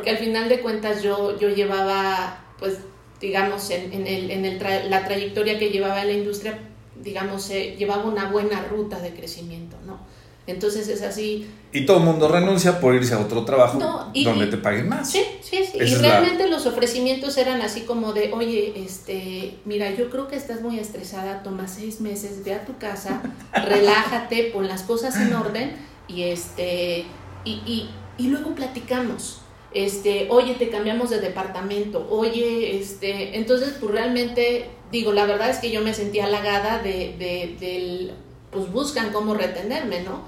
Porque 0.00 0.16
al 0.16 0.16
final 0.16 0.48
de 0.48 0.60
cuentas 0.60 1.02
yo, 1.02 1.38
yo 1.38 1.50
llevaba, 1.50 2.42
pues, 2.58 2.78
digamos, 3.20 3.68
en, 3.68 3.92
en, 3.92 4.06
el, 4.06 4.30
en 4.30 4.46
el 4.46 4.90
la 4.90 5.04
trayectoria 5.04 5.58
que 5.58 5.68
llevaba 5.68 6.00
en 6.00 6.06
la 6.06 6.14
industria, 6.14 6.58
digamos, 7.02 7.50
eh, 7.50 7.76
llevaba 7.78 8.04
una 8.04 8.30
buena 8.30 8.62
ruta 8.62 8.98
de 8.98 9.12
crecimiento, 9.12 9.76
¿no? 9.84 9.98
Entonces 10.46 10.88
es 10.88 11.02
así. 11.02 11.50
Y 11.70 11.84
todo 11.84 11.98
el 11.98 12.04
mundo 12.04 12.28
renuncia 12.28 12.80
por 12.80 12.94
irse 12.94 13.12
a 13.12 13.18
otro 13.18 13.44
trabajo 13.44 13.78
donde 14.14 14.46
te 14.46 14.56
paguen 14.56 14.88
más. 14.88 15.10
Sí, 15.10 15.22
sí, 15.42 15.58
sí. 15.70 15.76
y 15.78 15.94
realmente 15.96 16.48
los 16.48 16.64
ofrecimientos 16.64 17.36
eran 17.36 17.60
así 17.60 17.82
como 17.82 18.14
de, 18.14 18.32
oye, 18.32 18.72
este, 18.82 19.58
mira, 19.66 19.90
yo 19.94 20.08
creo 20.08 20.28
que 20.28 20.36
estás 20.36 20.62
muy 20.62 20.78
estresada, 20.78 21.42
toma 21.42 21.68
seis 21.68 22.00
meses, 22.00 22.42
ve 22.42 22.54
a 22.54 22.64
tu 22.64 22.78
casa, 22.78 23.20
relájate, 23.52 24.44
pon 24.44 24.66
las 24.66 24.82
cosas 24.82 25.14
en 25.16 25.34
orden 25.34 25.76
y 26.08 26.22
este, 26.22 27.04
y, 27.44 27.50
y, 27.66 27.90
y 28.16 28.28
luego 28.28 28.54
platicamos 28.54 29.42
este, 29.72 30.26
oye, 30.30 30.54
te 30.54 30.68
cambiamos 30.68 31.10
de 31.10 31.20
departamento, 31.20 32.06
oye, 32.10 32.76
este, 32.76 33.38
entonces, 33.38 33.74
pues 33.80 33.92
realmente, 33.92 34.66
digo, 34.90 35.12
la 35.12 35.26
verdad 35.26 35.50
es 35.50 35.58
que 35.58 35.70
yo 35.70 35.80
me 35.80 35.94
sentía 35.94 36.24
halagada 36.24 36.78
de, 36.78 37.14
de, 37.18 37.56
del, 37.60 38.12
pues 38.50 38.70
buscan 38.72 39.12
cómo 39.12 39.34
retenerme, 39.34 40.02
¿no? 40.02 40.22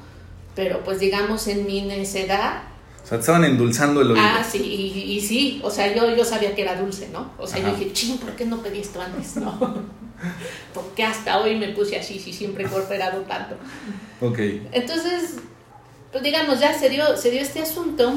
Pero 0.55 0.85
pues 0.85 1.00
digamos 1.00 1.48
en 1.48 1.66
mi 1.66 1.83
necedad. 1.83 2.62
O 3.02 3.07
sea, 3.07 3.18
te 3.18 3.22
estaban 3.22 3.44
endulzando 3.44 4.02
el 4.02 4.12
oído. 4.12 4.22
Ah, 4.24 4.44
sí, 4.48 4.59
y, 4.62 5.20
sí, 5.20 5.61
o 5.64 5.70
sea, 5.70 5.92
yo, 5.92 6.14
yo 6.14 6.24
sabía 6.24 6.55
que 6.55 6.62
era 6.62 6.81
dulce, 6.81 7.09
¿no? 7.12 7.33
O 7.38 7.46
sea, 7.46 7.61
yo 7.61 7.74
dije, 7.74 7.92
ching, 7.92 8.18
¿por 8.18 8.37
qué 8.37 8.44
no 8.44 8.62
pedí 8.62 8.78
esto 8.78 9.00
antes, 9.00 9.37
no? 9.37 9.59
Porque 10.74 11.02
hasta 11.02 11.40
hoy 11.40 11.57
me 11.57 11.68
puse 11.70 11.98
así, 11.98 12.20
si 12.20 12.33
siempre 12.33 12.64
he 12.64 12.68
cooperado 12.68 13.22
tanto. 13.22 13.57
Ok. 14.20 14.38
Entonces, 14.70 15.38
pues 16.12 16.22
digamos, 16.22 16.61
ya 16.61 16.78
se 16.78 16.90
dio, 16.90 17.16
se 17.16 17.33
dio 17.33 17.40
este 17.40 17.61
asunto 17.61 18.12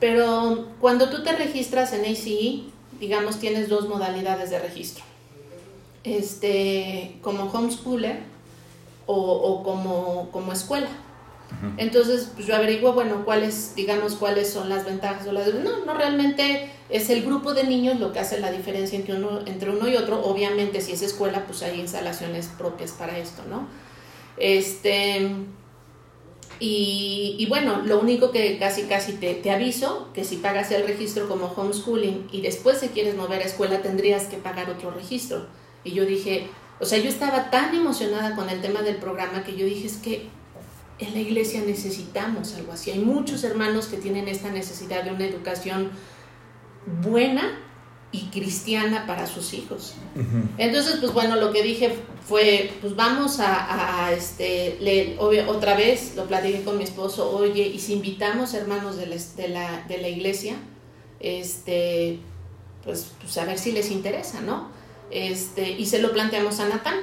pero 0.00 0.68
cuando 0.80 1.08
tú 1.10 1.22
te 1.22 1.32
registras 1.32 1.92
en 1.92 2.04
ACE, 2.04 2.62
digamos, 3.00 3.38
tienes 3.38 3.68
dos 3.68 3.88
modalidades 3.88 4.50
de 4.50 4.58
registro. 4.58 5.04
Este, 6.04 7.16
como 7.20 7.44
homeschooler 7.44 8.20
o, 9.06 9.16
o 9.16 9.62
como, 9.62 10.30
como 10.30 10.52
escuela. 10.52 10.88
Entonces, 11.76 12.32
pues 12.34 12.46
yo 12.46 12.56
averiguo, 12.56 12.92
bueno, 12.92 13.24
cuáles, 13.24 13.74
digamos, 13.76 14.16
cuáles 14.16 14.50
son 14.50 14.68
las 14.68 14.84
ventajas 14.84 15.26
o 15.28 15.32
las... 15.32 15.54
No, 15.54 15.84
no, 15.84 15.94
realmente 15.94 16.70
es 16.90 17.08
el 17.08 17.22
grupo 17.22 17.54
de 17.54 17.64
niños 17.64 18.00
lo 18.00 18.12
que 18.12 18.18
hace 18.18 18.40
la 18.40 18.50
diferencia 18.50 18.98
entre 18.98 19.14
uno, 19.14 19.40
entre 19.46 19.70
uno 19.70 19.88
y 19.88 19.96
otro. 19.96 20.24
Obviamente, 20.24 20.80
si 20.80 20.92
es 20.92 21.02
escuela, 21.02 21.44
pues 21.46 21.62
hay 21.62 21.80
instalaciones 21.80 22.48
propias 22.58 22.90
para 22.92 23.16
esto, 23.18 23.42
¿no? 23.48 23.68
Este... 24.36 25.30
Y, 26.58 27.46
bueno, 27.48 27.82
lo 27.84 28.00
único 28.00 28.30
que 28.30 28.58
casi 28.58 28.84
casi 28.84 29.12
te, 29.12 29.34
te, 29.34 29.50
aviso, 29.50 30.08
que 30.14 30.24
si 30.24 30.36
pagas 30.36 30.70
el 30.70 30.86
registro 30.86 31.28
como 31.28 31.46
homeschooling 31.46 32.28
y 32.32 32.40
después 32.40 32.78
si 32.78 32.88
quieres 32.88 33.14
mover 33.14 33.42
a 33.42 33.44
escuela 33.44 33.82
tendrías 33.82 34.24
que 34.24 34.38
pagar 34.38 34.70
otro 34.70 34.90
registro. 34.90 35.46
Y 35.84 35.92
yo 35.92 36.06
dije, 36.06 36.48
o 36.80 36.84
sea, 36.84 36.98
yo 36.98 37.08
estaba 37.08 37.50
tan 37.50 37.74
emocionada 37.74 38.34
con 38.34 38.48
el 38.48 38.60
tema 38.60 38.82
del 38.82 38.96
programa 38.96 39.44
que 39.44 39.56
yo 39.56 39.66
dije, 39.66 39.86
es 39.86 39.96
que 39.98 40.28
en 40.98 41.12
la 41.12 41.20
iglesia 41.20 41.60
necesitamos 41.60 42.54
algo 42.54 42.72
así. 42.72 42.90
Hay 42.90 43.00
muchos 43.00 43.44
hermanos 43.44 43.86
que 43.86 43.98
tienen 43.98 44.28
esta 44.28 44.50
necesidad 44.50 45.04
de 45.04 45.12
una 45.12 45.26
educación 45.26 45.90
buena 47.02 47.65
y 48.16 48.28
cristiana 48.32 49.06
para 49.06 49.26
sus 49.26 49.52
hijos. 49.52 49.94
Entonces, 50.58 50.96
pues 51.00 51.12
bueno, 51.12 51.36
lo 51.36 51.52
que 51.52 51.62
dije 51.62 51.94
fue, 52.26 52.70
pues 52.80 52.96
vamos 52.96 53.38
a, 53.40 54.10
este, 54.12 54.78
le, 54.80 55.16
otra 55.18 55.76
vez 55.76 56.14
lo 56.16 56.26
platiqué 56.26 56.62
con 56.62 56.78
mi 56.78 56.84
esposo, 56.84 57.30
oye, 57.30 57.66
y 57.66 57.78
si 57.78 57.94
invitamos 57.94 58.54
hermanos 58.54 58.96
de 58.96 59.06
la, 59.06 59.16
de 59.36 59.48
la, 59.48 59.84
de 59.86 59.98
la 59.98 60.08
iglesia, 60.08 60.56
este, 61.20 62.18
pues, 62.84 63.12
pues, 63.20 63.36
a 63.38 63.44
ver 63.44 63.58
si 63.58 63.72
les 63.72 63.90
interesa, 63.90 64.40
¿no? 64.40 64.68
Este, 65.10 65.70
y 65.70 65.86
se 65.86 66.00
lo 66.00 66.12
planteamos 66.12 66.60
a 66.60 66.68
Natán. 66.68 66.96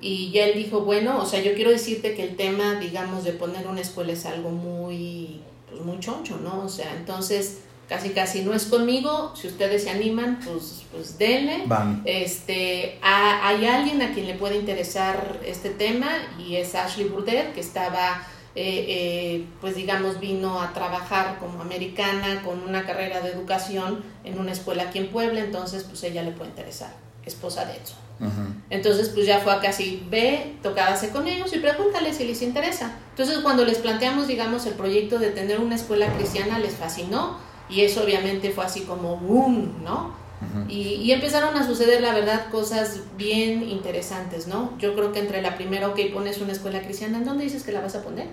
Y 0.00 0.30
ya 0.30 0.46
él 0.46 0.56
dijo, 0.56 0.82
bueno, 0.82 1.20
o 1.20 1.26
sea, 1.26 1.42
yo 1.42 1.54
quiero 1.54 1.72
decirte 1.72 2.14
que 2.14 2.22
el 2.22 2.36
tema, 2.36 2.76
digamos, 2.76 3.24
de 3.24 3.32
poner 3.32 3.66
una 3.66 3.80
escuela 3.80 4.12
es 4.12 4.26
algo 4.26 4.50
muy, 4.50 5.40
pues 5.68 5.82
muy 5.82 5.98
choncho, 5.98 6.38
¿no? 6.38 6.64
O 6.64 6.68
sea, 6.68 6.94
entonces 6.96 7.62
casi 7.88 8.10
casi 8.10 8.42
no 8.42 8.52
es 8.52 8.66
conmigo, 8.66 9.32
si 9.34 9.48
ustedes 9.48 9.84
se 9.84 9.90
animan, 9.90 10.40
pues, 10.44 10.84
pues 10.92 11.18
denle. 11.18 11.62
Van. 11.66 12.02
Este, 12.04 12.98
hay 13.02 13.64
alguien 13.66 14.02
a 14.02 14.12
quien 14.12 14.26
le 14.26 14.34
puede 14.34 14.56
interesar 14.56 15.40
este 15.44 15.70
tema 15.70 16.08
y 16.38 16.56
es 16.56 16.74
Ashley 16.74 17.08
Burder, 17.08 17.52
que 17.54 17.60
estaba, 17.60 18.22
eh, 18.54 18.84
eh, 18.88 19.46
pues 19.60 19.74
digamos, 19.74 20.20
vino 20.20 20.60
a 20.60 20.74
trabajar 20.74 21.38
como 21.38 21.62
americana 21.62 22.42
con 22.42 22.62
una 22.62 22.84
carrera 22.84 23.20
de 23.22 23.30
educación 23.30 24.04
en 24.22 24.38
una 24.38 24.52
escuela 24.52 24.84
aquí 24.84 24.98
en 24.98 25.08
Puebla, 25.08 25.40
entonces 25.40 25.84
pues 25.84 26.02
ella 26.04 26.22
le 26.22 26.32
puede 26.32 26.50
interesar, 26.50 26.94
esposa 27.24 27.64
de 27.64 27.72
Edson. 27.72 28.08
Entonces, 28.68 29.10
pues 29.10 29.26
ya 29.26 29.38
fue 29.38 29.52
a 29.52 29.60
casi 29.60 30.04
ve, 30.10 30.56
tocábase 30.60 31.10
con 31.10 31.28
ellos 31.28 31.54
y 31.54 31.60
pregúntale 31.60 32.12
si 32.12 32.24
les 32.24 32.42
interesa. 32.42 32.96
Entonces, 33.10 33.38
cuando 33.38 33.64
les 33.64 33.78
planteamos, 33.78 34.26
digamos, 34.26 34.66
el 34.66 34.74
proyecto 34.74 35.20
de 35.20 35.30
tener 35.30 35.60
una 35.60 35.76
escuela 35.76 36.12
cristiana, 36.14 36.58
les 36.58 36.74
fascinó 36.74 37.38
y 37.68 37.82
eso 37.82 38.02
obviamente 38.02 38.50
fue 38.50 38.64
así 38.64 38.82
como 38.82 39.16
boom, 39.16 39.82
¿no? 39.84 40.16
y, 40.68 40.94
y, 41.02 41.10
empezaron 41.10 41.56
a 41.56 41.66
suceder, 41.66 42.00
la 42.00 42.14
verdad, 42.14 42.48
cosas 42.50 43.00
bien 43.16 43.68
interesantes, 43.68 44.46
¿no? 44.46 44.72
Yo 44.78 44.94
creo 44.94 45.10
que 45.10 45.18
entre 45.18 45.42
la 45.42 45.56
primera, 45.56 45.88
ok, 45.88 45.98
pones 46.14 46.38
una 46.38 46.52
escuela 46.52 46.80
cristiana, 46.80 47.18
¿en 47.18 47.24
dónde 47.24 47.42
dices 47.42 47.64
que 47.64 47.72
la 47.72 47.80
vas 47.80 47.96
a 47.96 48.02
poner? 48.02 48.28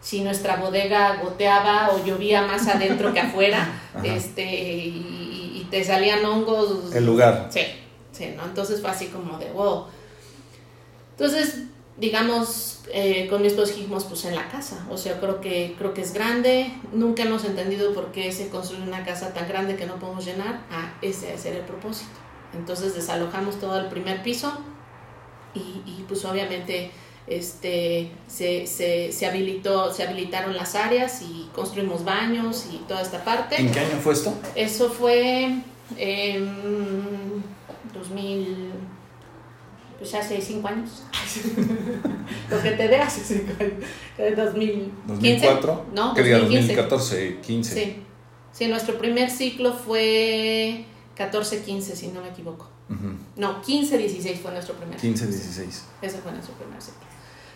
Si 0.00 0.20
nuestra 0.20 0.56
bodega 0.56 1.16
goteaba 1.16 1.90
o 1.90 2.04
llovía 2.04 2.42
más 2.42 2.68
adentro 2.68 3.12
que 3.12 3.18
afuera, 3.18 3.66
este, 4.04 4.44
y, 4.44 5.52
y, 5.56 5.66
te 5.70 5.82
salían 5.82 6.24
hongos. 6.24 6.94
El 6.94 7.04
lugar. 7.04 7.48
Sí, 7.50 7.62
sí, 8.12 8.32
¿no? 8.36 8.44
Entonces 8.44 8.80
fue 8.80 8.90
así 8.90 9.06
como 9.06 9.36
de, 9.36 9.50
wow. 9.50 9.86
Entonces, 11.12 11.64
digamos, 12.00 12.80
eh, 12.92 13.28
con 13.28 13.42
mi 13.42 13.48
esposo 13.48 13.74
dijimos, 13.74 14.04
pues 14.04 14.24
en 14.24 14.34
la 14.34 14.48
casa. 14.48 14.86
O 14.90 14.96
sea, 14.96 15.20
creo 15.20 15.40
que, 15.40 15.74
creo 15.78 15.92
que 15.94 16.00
es 16.00 16.14
grande. 16.14 16.72
Nunca 16.92 17.22
hemos 17.24 17.44
entendido 17.44 17.92
por 17.92 18.10
qué 18.10 18.32
se 18.32 18.48
construye 18.48 18.82
una 18.82 19.04
casa 19.04 19.34
tan 19.34 19.46
grande 19.46 19.76
que 19.76 19.86
no 19.86 19.96
podemos 19.96 20.24
llenar. 20.24 20.62
Ah, 20.70 20.94
ese 21.02 21.34
es 21.34 21.44
el 21.44 21.58
propósito. 21.58 22.10
Entonces 22.54 22.94
desalojamos 22.94 23.60
todo 23.60 23.78
el 23.78 23.86
primer 23.86 24.22
piso 24.22 24.52
y, 25.54 25.82
y 25.86 26.04
pues 26.08 26.24
obviamente 26.24 26.90
este, 27.26 28.10
se, 28.26 28.66
se, 28.66 29.12
se, 29.12 29.26
habilitó, 29.26 29.92
se 29.92 30.02
habilitaron 30.02 30.56
las 30.56 30.74
áreas 30.74 31.22
y 31.22 31.48
construimos 31.54 32.04
baños 32.04 32.66
y 32.72 32.78
toda 32.88 33.02
esta 33.02 33.22
parte. 33.22 33.60
¿En 33.60 33.70
qué 33.70 33.80
año 33.80 34.00
fue 34.02 34.14
esto? 34.14 34.34
Eso 34.56 34.90
fue 34.90 35.60
en 35.96 37.44
2000 37.92 38.72
pues 40.00 40.14
hace 40.14 40.40
cinco 40.40 40.68
años. 40.68 41.02
Lo 42.50 42.62
que 42.62 42.70
te 42.70 42.88
dé 42.88 42.96
hace 42.96 43.22
cinco 43.22 43.52
años. 43.60 44.36
2015. 44.36 45.46
¿2004? 45.46 45.80
No, 45.92 46.14
2014, 46.14 47.40
15. 47.40 47.74
Sí. 47.74 48.02
sí, 48.50 48.66
nuestro 48.68 48.96
primer 48.96 49.30
ciclo 49.30 49.74
fue 49.74 50.86
14-15, 51.18 51.80
si 51.82 52.08
no 52.08 52.22
me 52.22 52.28
equivoco. 52.28 52.68
No, 53.36 53.62
15-16 53.62 54.38
fue 54.38 54.50
nuestro 54.50 54.74
primer 54.74 54.96
15, 54.98 55.26
16. 55.26 55.84
Ese 56.02 56.18
fue 56.18 56.32
nuestro 56.32 56.54
primer 56.54 56.82
ciclo. 56.82 57.02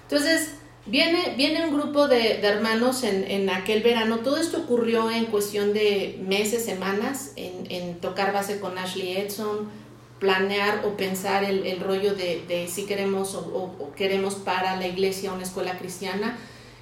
Entonces, 0.02 0.50
viene, 0.86 1.34
viene 1.36 1.66
un 1.66 1.74
grupo 1.74 2.06
de, 2.06 2.38
de 2.38 2.46
hermanos 2.46 3.02
en, 3.02 3.24
en, 3.28 3.50
aquel 3.50 3.82
verano. 3.82 4.18
Todo 4.18 4.36
esto 4.36 4.58
ocurrió 4.58 5.10
en 5.10 5.24
cuestión 5.26 5.72
de 5.72 6.22
meses, 6.24 6.64
semanas, 6.64 7.32
en, 7.34 7.68
en 7.68 7.98
tocar 8.00 8.32
base 8.32 8.60
con 8.60 8.78
Ashley 8.78 9.16
Edson, 9.16 9.70
planear 10.18 10.84
o 10.84 10.96
pensar 10.96 11.44
el, 11.44 11.66
el 11.66 11.80
rollo 11.80 12.14
de, 12.14 12.44
de, 12.46 12.68
si 12.68 12.86
queremos 12.86 13.34
o, 13.34 13.92
queremos 13.96 14.34
para 14.36 14.76
la 14.76 14.86
iglesia 14.86 15.32
una 15.32 15.42
escuela 15.42 15.78
cristiana. 15.78 16.38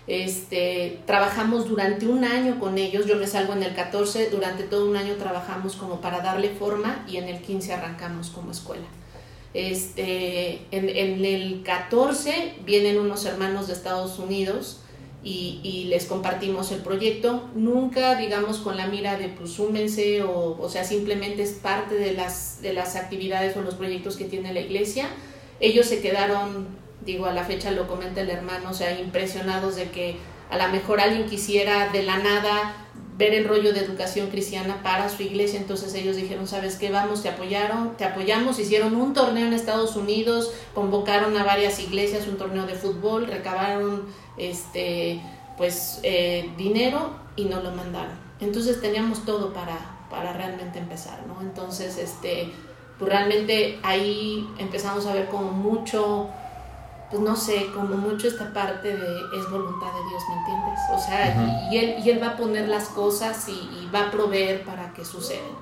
Este, 0.07 1.01
trabajamos 1.07 1.69
durante 1.69 2.07
un 2.07 2.25
año 2.25 2.59
con 2.59 2.77
ellos, 2.77 3.07
yo 3.07 3.17
me 3.17 3.27
salgo 3.27 3.53
en 3.53 3.63
el 3.63 3.75
14, 3.75 4.31
durante 4.31 4.65
todo 4.65 4.91
un 4.91 4.97
año 4.97 5.15
trabajamos 5.15 5.77
como 5.77 6.01
para 6.01 6.21
darle 6.21 6.51
forma 6.51 7.05
y 7.09 7.19
en 7.19 7.29
el 7.29 7.41
15 7.41 7.73
arrancamos 7.73 8.31
como 8.31 8.51
escuela. 8.51 8.87
Este, 9.55 10.67
en, 10.71 10.89
en 10.89 11.25
el 11.25 11.63
14 11.63 12.55
vienen 12.65 12.99
unos 12.99 13.25
hermanos 13.27 13.69
de 13.69 13.75
Estados 13.75 14.19
Unidos 14.19 14.81
y, 15.25 15.87
les 15.89 16.07
compartimos 16.07 16.73
el 16.73 16.81
proyecto, 16.81 17.49
nunca 17.55 18.17
digamos 18.17 18.59
con 18.59 18.77
la 18.77 18.87
mira 18.87 19.17
de 19.17 19.29
pues 19.29 19.53
súmense 19.53 20.23
o, 20.23 20.57
o 20.59 20.69
sea, 20.69 20.85
simplemente 20.85 21.43
es 21.43 21.51
parte 21.53 21.95
de 21.95 22.13
las, 22.13 22.63
de 22.63 22.73
las 22.73 22.97
actividades 22.97 23.57
o 23.57 23.63
los 23.63 23.75
proyectos 23.75 24.17
que 24.17 24.25
tiene 24.25 24.53
la 24.53 24.61
iglesia. 24.61 25.09
Ellos 25.61 25.87
se 25.87 26.01
quedaron, 26.01 26.67
digo, 27.05 27.27
a 27.27 27.33
la 27.33 27.45
fecha 27.45 27.71
lo 27.71 27.87
comenta 27.87 28.23
el 28.23 28.31
hermano, 28.31 28.71
o 28.71 28.75
sea, 28.75 28.99
impresionados 28.99 29.77
de 29.77 29.91
que 29.91 30.17
a 30.51 30.57
lo 30.57 30.69
mejor 30.73 31.01
alguien 31.01 31.27
quisiera 31.27 31.91
de 31.93 32.03
la 32.03 32.19
nada 32.19 32.83
ver 33.17 33.35
el 33.35 33.47
rollo 33.47 33.73
de 33.73 33.81
educación 33.81 34.31
cristiana 34.31 34.83
para 34.83 35.09
su 35.09 35.23
iglesia, 35.23 35.61
entonces 35.61 35.95
ellos 35.95 36.17
dijeron, 36.17 36.49
¿sabes 36.49 36.77
qué? 36.77 36.91
Vamos, 36.91 37.23
te 37.23 37.29
apoyaron, 37.29 37.97
te 37.97 38.05
apoyamos, 38.05 38.59
hicieron 38.59 38.97
un 38.97 39.13
torneo 39.13 39.47
en 39.47 39.53
Estados 39.53 39.97
Unidos, 39.97 40.53
convocaron 40.75 41.37
a 41.37 41.45
varias 41.45 41.79
iglesias, 41.79 42.27
un 42.27 42.39
torneo 42.39 42.67
de 42.67 42.75
fútbol, 42.75 43.27
recabaron 43.27 44.07
este 44.37 45.23
pues 45.57 46.01
eh, 46.03 46.53
dinero 46.57 47.11
y 47.37 47.45
no 47.45 47.61
lo 47.61 47.71
mandaron. 47.73 48.17
Entonces 48.41 48.81
teníamos 48.81 49.25
todo 49.25 49.53
para, 49.53 49.79
para 50.11 50.33
realmente 50.33 50.79
empezar, 50.79 51.21
¿no? 51.27 51.41
Entonces, 51.41 51.99
este, 51.99 52.53
pues 52.99 53.11
realmente 53.11 53.79
ahí 53.83 54.49
empezamos 54.59 55.07
a 55.07 55.15
ver 55.15 55.29
como 55.29 55.53
mucho 55.53 56.29
pues 57.11 57.23
no 57.23 57.37
sé, 57.37 57.67
como 57.75 57.95
mucho 57.95 58.27
esta 58.27 58.55
parte 58.55 58.89
de 58.89 59.21
es 59.39 59.51
voluntad 59.51 59.89
de 59.89 60.09
Dios, 60.09 60.23
¿me 60.31 60.39
entiendes? 60.39 60.81
O 60.91 60.99
sea, 60.99 61.35
uh 61.37 61.41
-huh. 61.41 61.71
y, 61.71 61.75
y, 61.75 61.79
él, 61.79 61.95
y 62.03 62.11
él 62.11 62.23
va 62.23 62.29
a 62.29 62.37
poner 62.39 62.69
las 62.69 62.89
cosas 62.89 63.47
y, 63.51 63.53
y, 63.53 63.91
va 63.95 64.07
a 64.07 64.11
proveer 64.11 64.65
para 64.65 64.95
que 64.95 65.05
sucedan. 65.05 65.53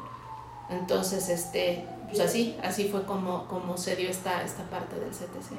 Entonces, 0.68 1.28
este, 1.28 1.84
pues 2.06 2.20
así, 2.20 2.56
así 2.62 2.88
fue 2.88 3.02
como, 3.02 3.48
como 3.48 3.76
se 3.76 3.96
dio 3.96 4.08
esta, 4.08 4.44
esta 4.44 4.62
parte 4.70 4.94
del 5.00 5.10
CTC. 5.10 5.58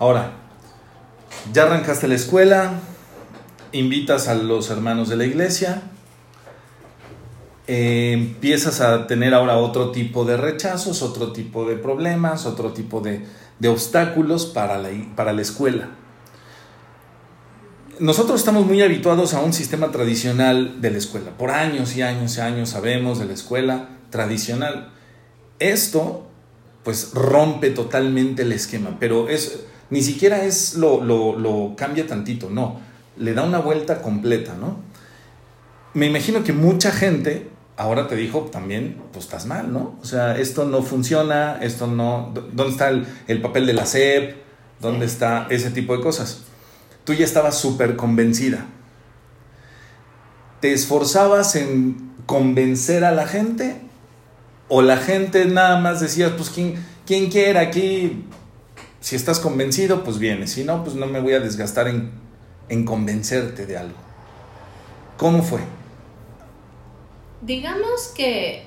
Ahora, 0.00 0.32
ya 1.52 1.64
arrancaste 1.64 2.08
la 2.08 2.14
escuela, 2.14 2.74
invitas 3.72 4.28
a 4.28 4.34
los 4.34 4.70
hermanos 4.70 5.08
de 5.08 5.16
la 5.16 5.24
iglesia, 5.24 5.82
eh, 7.66 8.12
empiezas 8.12 8.80
a 8.80 9.06
tener 9.06 9.34
ahora 9.34 9.56
otro 9.56 9.92
tipo 9.92 10.24
de 10.24 10.36
rechazos, 10.36 11.02
otro 11.02 11.32
tipo 11.32 11.64
de 11.64 11.76
problemas, 11.76 12.44
otro 12.46 12.72
tipo 12.72 13.00
de, 13.00 13.24
de 13.58 13.68
obstáculos 13.68 14.46
para 14.46 14.78
la, 14.78 14.90
para 15.14 15.32
la 15.32 15.42
escuela. 15.42 15.90
Nosotros 17.98 18.40
estamos 18.40 18.66
muy 18.66 18.82
habituados 18.82 19.32
a 19.34 19.40
un 19.40 19.52
sistema 19.52 19.92
tradicional 19.92 20.80
de 20.80 20.90
la 20.90 20.98
escuela. 20.98 21.30
Por 21.38 21.50
años 21.50 21.94
y 21.96 22.02
años 22.02 22.36
y 22.36 22.40
años 22.40 22.70
sabemos 22.70 23.20
de 23.20 23.26
la 23.26 23.34
escuela 23.34 23.90
tradicional. 24.10 24.90
Esto, 25.60 26.26
pues, 26.82 27.12
rompe 27.14 27.70
totalmente 27.70 28.42
el 28.42 28.50
esquema, 28.50 28.96
pero 28.98 29.28
es, 29.28 29.66
ni 29.92 30.00
siquiera 30.00 30.42
es 30.42 30.76
lo, 30.76 31.04
lo, 31.04 31.38
lo 31.38 31.76
cambia 31.76 32.06
tantito, 32.06 32.48
no. 32.48 32.80
Le 33.18 33.34
da 33.34 33.42
una 33.42 33.58
vuelta 33.58 34.00
completa, 34.00 34.54
¿no? 34.58 34.78
Me 35.92 36.06
imagino 36.06 36.42
que 36.42 36.54
mucha 36.54 36.90
gente 36.92 37.50
ahora 37.76 38.08
te 38.08 38.16
dijo 38.16 38.48
también, 38.50 39.02
pues 39.12 39.26
estás 39.26 39.44
mal, 39.44 39.70
¿no? 39.70 39.98
O 40.00 40.06
sea, 40.06 40.38
esto 40.38 40.64
no 40.64 40.82
funciona, 40.82 41.58
esto 41.60 41.86
no... 41.86 42.32
¿Dónde 42.32 42.72
está 42.72 42.88
el, 42.88 43.06
el 43.28 43.42
papel 43.42 43.66
de 43.66 43.74
la 43.74 43.84
SEP? 43.84 44.36
¿Dónde 44.80 45.06
sí. 45.08 45.12
está 45.12 45.46
ese 45.50 45.70
tipo 45.70 45.94
de 45.94 46.02
cosas? 46.02 46.44
Tú 47.04 47.12
ya 47.12 47.26
estabas 47.26 47.58
súper 47.58 47.94
convencida. 47.94 48.64
¿Te 50.60 50.72
esforzabas 50.72 51.54
en 51.54 52.14
convencer 52.24 53.04
a 53.04 53.12
la 53.12 53.26
gente? 53.26 53.82
¿O 54.68 54.80
la 54.80 54.96
gente 54.96 55.44
nada 55.44 55.78
más 55.80 56.00
decía, 56.00 56.34
pues 56.34 56.48
quien, 56.48 56.82
quien 57.04 57.28
quiera 57.28 57.60
aquí, 57.60 58.24
si 59.02 59.16
estás 59.16 59.40
convencido, 59.40 60.04
pues 60.04 60.18
viene. 60.18 60.46
Si 60.46 60.62
no, 60.62 60.84
pues 60.84 60.94
no 60.96 61.06
me 61.06 61.20
voy 61.20 61.34
a 61.34 61.40
desgastar 61.40 61.88
en, 61.88 62.12
en 62.68 62.84
convencerte 62.84 63.66
de 63.66 63.76
algo. 63.76 63.96
¿Cómo 65.16 65.42
fue? 65.42 65.60
Digamos 67.42 68.12
que, 68.16 68.64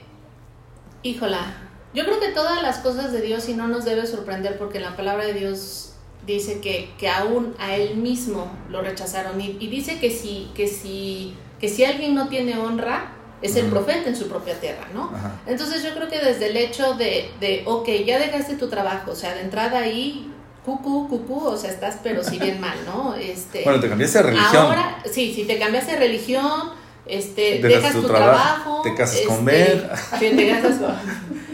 híjola, 1.04 1.56
yo 1.94 2.04
creo 2.04 2.20
que 2.20 2.30
todas 2.30 2.62
las 2.62 2.80
cosas 2.80 3.14
de 3.14 3.22
Dios 3.22 3.48
y 3.48 3.54
no 3.54 3.70
nos 3.70 3.86
debe 3.86 4.06
sorprender 4.06 4.58
porque 4.58 4.82
la 4.82 4.98
palabra 4.98 5.26
de 5.26 5.34
Dios 5.34 5.94
dice 6.28 6.60
que, 6.60 6.90
que 6.98 7.08
aún 7.08 7.56
a 7.58 7.78
él 7.78 7.96
mismo 7.96 8.52
lo 8.70 8.82
rechazaron 8.82 9.40
y, 9.40 9.56
y, 9.62 9.70
dice 9.70 10.00
que 10.00 10.12
si, 10.12 10.52
que, 10.54 10.68
si, 10.68 11.34
que 11.62 11.70
si 11.70 11.86
alguien 11.86 12.14
no 12.14 12.28
tiene 12.28 12.58
honra 12.58 13.15
es 13.42 13.56
el 13.56 13.68
profeta 13.68 14.10
en 14.10 14.16
su 14.16 14.28
propia 14.28 14.60
tierra, 14.60 14.88
¿no? 14.94 15.12
Entonces 15.46 15.84
yo 15.84 15.94
creo 15.94 16.10
que 16.10 16.20
desde 16.20 16.48
el 16.48 16.58
hecho 16.58 16.96
de, 16.96 17.32
de, 17.40 17.64
ok, 17.66 17.88
ya 18.06 18.20
dejaste 18.20 18.56
tu 18.56 18.70
trabajo, 18.70 19.12
o 19.12 19.16
sea, 19.16 19.34
de 19.34 19.42
entrada 19.42 19.80
ahí 19.80 20.32
cucú, 20.66 21.08
cucú, 21.08 21.46
o 21.46 21.58
sea, 21.58 21.70
estás 21.70 21.98
pero 22.02 22.24
si 22.24 22.40
bien 22.40 22.60
mal, 22.60 22.78
¿no? 22.86 23.14
Este, 23.16 23.64
bueno, 23.64 23.80
te 23.80 23.88
cambiaste 23.88 24.18
de 24.18 24.24
religión. 24.24 24.66
Ahora, 24.66 25.04
sí, 25.06 25.32
sí, 25.34 25.44
te 25.44 25.60
cambiaste 25.60 25.92
de 25.92 25.98
religión, 26.00 26.72
este, 27.06 27.60
dejas 27.60 27.94
tu, 27.94 28.02
tu 28.02 28.08
trabajo, 28.08 28.82
trabajo, 28.82 28.82
te 28.82 28.96
casas 28.96 29.16
este, 29.18 29.28
con 29.28 29.46
ver. 29.46 29.92
Te 30.20 30.50
casas 30.50 30.80
con... 30.80 30.96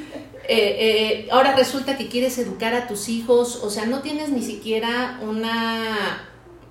Eh, 0.54 0.76
eh, 0.80 1.28
ahora 1.32 1.56
resulta 1.56 1.98
que 1.98 2.10
quieres 2.10 2.38
educar 2.38 2.74
a 2.74 2.86
tus 2.86 3.08
hijos, 3.08 3.62
o 3.64 3.70
sea, 3.70 3.86
no 3.86 4.02
tienes 4.02 4.30
ni 4.30 4.42
siquiera 4.42 5.18
una, 5.22 6.28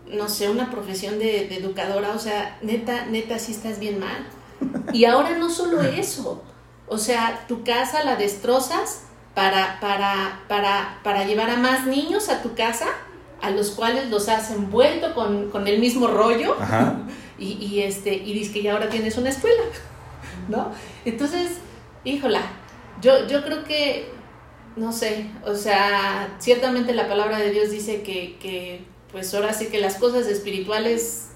no 0.07 0.29
sé, 0.29 0.51
una 0.51 0.71
profesión 0.71 1.19
de, 1.19 1.47
de, 1.49 1.57
educadora, 1.57 2.11
o 2.11 2.19
sea, 2.19 2.59
neta, 2.61 3.07
neta, 3.07 3.39
sí 3.39 3.53
estás 3.53 3.79
bien 3.79 3.99
mal. 3.99 4.27
Y 4.93 5.05
ahora 5.05 5.39
no 5.39 5.51
solo 5.51 5.83
eso, 5.83 6.43
o 6.89 6.99
sea, 6.99 7.45
tu 7.47 7.63
casa 7.63 8.05
la 8.05 8.17
destrozas 8.17 9.03
para, 9.35 9.79
para, 9.81 10.43
para, 10.49 10.99
para 11.05 11.25
llevar 11.25 11.51
a 11.51 11.57
más 11.57 11.87
niños 11.87 12.29
a 12.29 12.43
tu 12.43 12.55
casa, 12.55 12.87
a 13.41 13.51
los 13.51 13.71
cuales 13.71 14.11
los 14.11 14.29
has 14.29 14.51
envuelto 14.51 15.15
con, 15.15 15.51
con 15.51 15.67
el 15.67 15.81
mismo 15.81 16.09
rollo, 16.09 16.57
y, 17.39 17.53
y, 17.53 17.83
este, 17.83 18.15
y 18.15 18.33
dices 18.35 18.53
que 18.53 18.63
ya 18.63 18.73
ahora 18.73 18.89
tienes 18.89 19.17
una 19.17 19.31
escuela, 19.31 19.63
¿no? 20.49 20.73
Entonces, 21.05 21.59
híjola, 22.05 22.43
yo, 23.01 23.27
yo 23.29 23.43
creo 23.45 23.65
que, 23.65 24.11
no 24.77 24.93
sé, 24.93 25.31
o 25.45 25.55
sea, 25.55 26.37
ciertamente 26.39 26.93
la 26.93 27.09
palabra 27.09 27.39
de 27.39 27.51
Dios 27.51 27.71
dice 27.71 28.03
que, 28.03 28.37
que 28.41 28.85
pues 29.13 29.33
ahora 29.35 29.53
sí 29.53 29.67
que 29.67 29.79
las 29.81 29.97
cosas 29.97 30.27
espirituales 30.27 31.30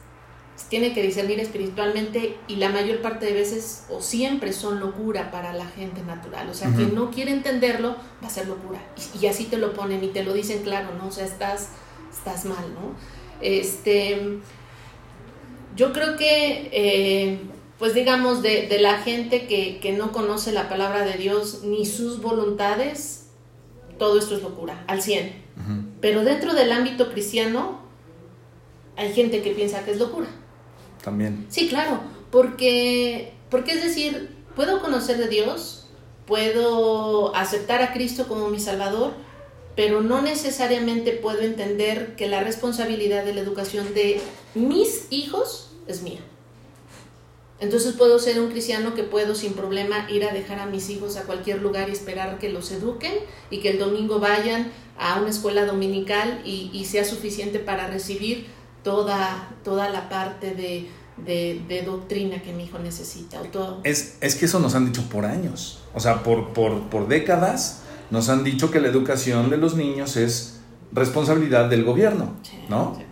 tiene 0.69 0.95
que 0.95 1.03
discernir 1.03 1.41
espiritualmente 1.41 2.37
y 2.49 2.57
la 2.57 2.69
mayor 2.69 3.01
parte 3.03 3.27
de 3.27 3.33
veces 3.33 3.87
o 3.91 4.01
siempre 4.01 4.53
son 4.53 4.81
locura 4.81 5.31
para 5.31 5.53
la 5.53 5.67
gente 5.67 6.03
natural. 6.03 6.49
O 6.49 6.55
sea, 6.55 6.69
uh 6.69 6.73
-huh. 6.73 6.77
quien 6.77 6.95
no 6.95 7.11
quiere 7.11 7.33
entenderlo 7.33 7.97
va 8.23 8.29
a 8.29 8.31
ser 8.31 8.47
locura. 8.47 8.81
Y, 9.15 9.25
y, 9.25 9.29
así 9.29 9.45
te 9.45 9.59
lo 9.59 9.75
ponen 9.75 10.03
y 10.03 10.09
te 10.09 10.23
lo 10.23 10.33
dicen 10.33 10.63
claro, 10.63 10.95
¿no? 10.97 11.09
O 11.09 11.13
sea, 11.13 11.25
estás, 11.25 11.71
estás 12.13 12.45
mal, 12.45 12.73
¿no? 12.75 12.95
Este, 13.41 14.39
yo 15.77 15.93
creo 15.93 16.17
que... 16.17 16.71
Eh, 16.73 17.39
pues 17.79 17.93
digamos, 17.93 18.41
de, 18.41 18.69
de 18.69 18.79
la 18.79 18.99
gente 18.99 19.49
que, 19.49 19.81
que, 19.81 19.93
no 19.93 20.13
conoce 20.13 20.53
la 20.53 20.69
palabra 20.69 21.05
de 21.05 21.19
Dios 21.19 21.65
ni 21.65 21.85
sus 21.85 22.23
voluntades, 22.23 23.27
todo 23.99 24.17
esto 24.17 24.37
es 24.37 24.43
locura, 24.43 24.85
al 24.87 25.03
100. 25.03 25.27
Uh 25.27 25.61
-huh. 25.61 25.85
Pero 26.01 26.23
dentro 26.23 26.55
del 26.55 26.71
ámbito 26.71 27.11
cristiano, 27.11 27.81
hay 28.97 29.13
gente 29.13 29.43
que 29.43 29.51
piensa 29.51 29.85
que 29.85 29.91
es 29.91 29.99
locura. 29.99 30.29
También. 31.05 31.47
Sí, 31.51 31.69
claro, 31.69 32.01
porque, 32.31 33.35
porque 33.51 33.73
es 33.73 33.85
decir, 33.85 34.31
puedo 34.57 34.81
conocer 34.81 35.19
de 35.19 35.29
Dios, 35.29 35.87
puedo 36.27 37.37
aceptar 37.37 37.83
a 37.83 37.93
Cristo 37.93 38.27
como 38.27 38.49
mi 38.49 38.59
Salvador, 38.59 39.13
pero 39.77 40.01
no 40.01 40.23
necesariamente 40.23 41.13
puedo 41.13 41.43
entender 41.43 42.17
que 42.17 42.29
la 42.29 42.41
responsabilidad 42.41 43.25
de 43.25 43.35
la 43.35 43.41
educación 43.41 43.93
de 43.93 44.21
mis 44.55 45.07
hijos 45.11 45.73
es 45.87 46.03
mía. 46.03 46.21
Entonces 47.61 47.95
puedo 47.95 48.19
ser 48.19 48.41
un 48.41 48.51
cristiano 48.51 48.95
que 48.95 49.05
puedo 49.05 49.35
sin 49.35 49.53
problema 49.53 50.11
ir 50.11 50.25
a 50.25 50.33
dejar 50.33 50.59
a 50.59 50.67
mis 50.67 50.91
hijos 50.91 51.17
a 51.17 51.23
cualquier 51.23 51.63
lugar 51.63 51.89
y 51.89 51.93
esperar 51.93 52.39
que 52.39 52.49
los 52.49 52.71
eduquen 52.73 53.15
y 53.51 53.61
que 53.61 53.71
el 53.71 53.79
domingo 53.79 54.19
vayan 54.19 54.73
a 54.99 55.21
una 55.21 55.31
escuela 55.31 55.65
dominical 55.65 56.41
y, 56.45 56.71
y 56.73 56.85
sea 56.85 57.05
suficiente 57.05 57.59
para 57.59 57.89
recibir 57.89 58.47
toda, 58.85 59.49
toda 59.65 59.89
la 59.89 60.09
parte 60.09 60.55
de, 60.55 60.89
de, 61.17 61.61
de, 61.67 61.83
doctrina 61.83 62.41
que 62.43 62.53
mi 62.53 62.65
hijo 62.65 62.79
necesita. 62.79 63.41
O 63.41 63.45
todo. 63.47 63.81
Es, 63.83 64.19
es 64.21 64.37
que 64.37 64.45
eso 64.45 64.61
nos 64.61 64.77
han 64.77 64.87
dicho 64.87 65.03
por 65.09 65.25
años, 65.25 65.83
o 65.95 65.99
sea, 65.99 66.23
por, 66.23 66.53
por, 66.53 66.83
por 66.91 67.09
décadas 67.09 67.81
nos 68.11 68.29
han 68.29 68.45
dicho 68.45 68.71
que 68.71 68.79
la 68.81 68.89
educación 68.89 69.51
de 69.51 69.57
los 69.57 69.75
niños 69.75 70.17
es 70.17 70.61
responsabilidad 70.93 71.69
del 71.69 71.83
gobierno, 71.85 72.35
sí, 72.43 72.59
¿no? 72.69 72.95
Sí. 72.97 73.05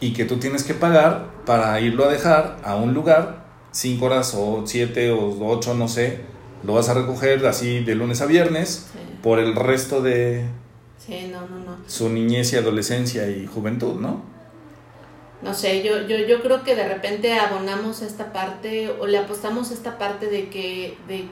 Y 0.00 0.12
que 0.12 0.24
tú 0.24 0.38
tienes 0.38 0.64
que 0.64 0.74
pagar 0.74 1.30
para 1.46 1.78
irlo 1.80 2.04
a 2.06 2.08
dejar 2.08 2.58
a 2.64 2.74
un 2.74 2.94
lugar 2.94 3.44
cinco 3.70 4.06
horas 4.06 4.34
o 4.36 4.64
siete 4.66 5.12
o 5.12 5.36
ocho, 5.46 5.74
no 5.74 5.86
sé, 5.88 6.20
lo 6.64 6.74
vas 6.74 6.88
a 6.88 6.94
recoger 6.94 7.46
así 7.46 7.84
de 7.84 7.94
lunes 7.94 8.20
a 8.22 8.26
viernes 8.26 8.86
Sí. 8.92 8.98
por 9.22 9.38
el 9.38 9.54
resto 9.54 10.02
de 10.02 10.46
no, 11.30 11.40
no. 11.42 11.76
su 11.86 12.08
niñez 12.08 12.52
y 12.54 12.56
adolescencia 12.56 13.28
y 13.30 13.46
juventud, 13.46 14.00
¿no? 14.00 14.33
No 15.44 15.52
sé, 15.54 15.82
yo, 15.84 16.06
yo, 16.08 16.16
yo 16.18 16.40
creo 16.42 16.64
que 16.64 16.74
de 16.74 16.88
repente 16.88 17.34
abonamos 17.34 18.00
esta 18.00 18.32
parte 18.32 18.88
o 18.98 19.06
le 19.06 19.18
apostamos 19.18 19.70
esta 19.70 19.98
parte 19.98 20.26
de 20.26 20.48
que, 20.48 20.96
de, 21.06 21.28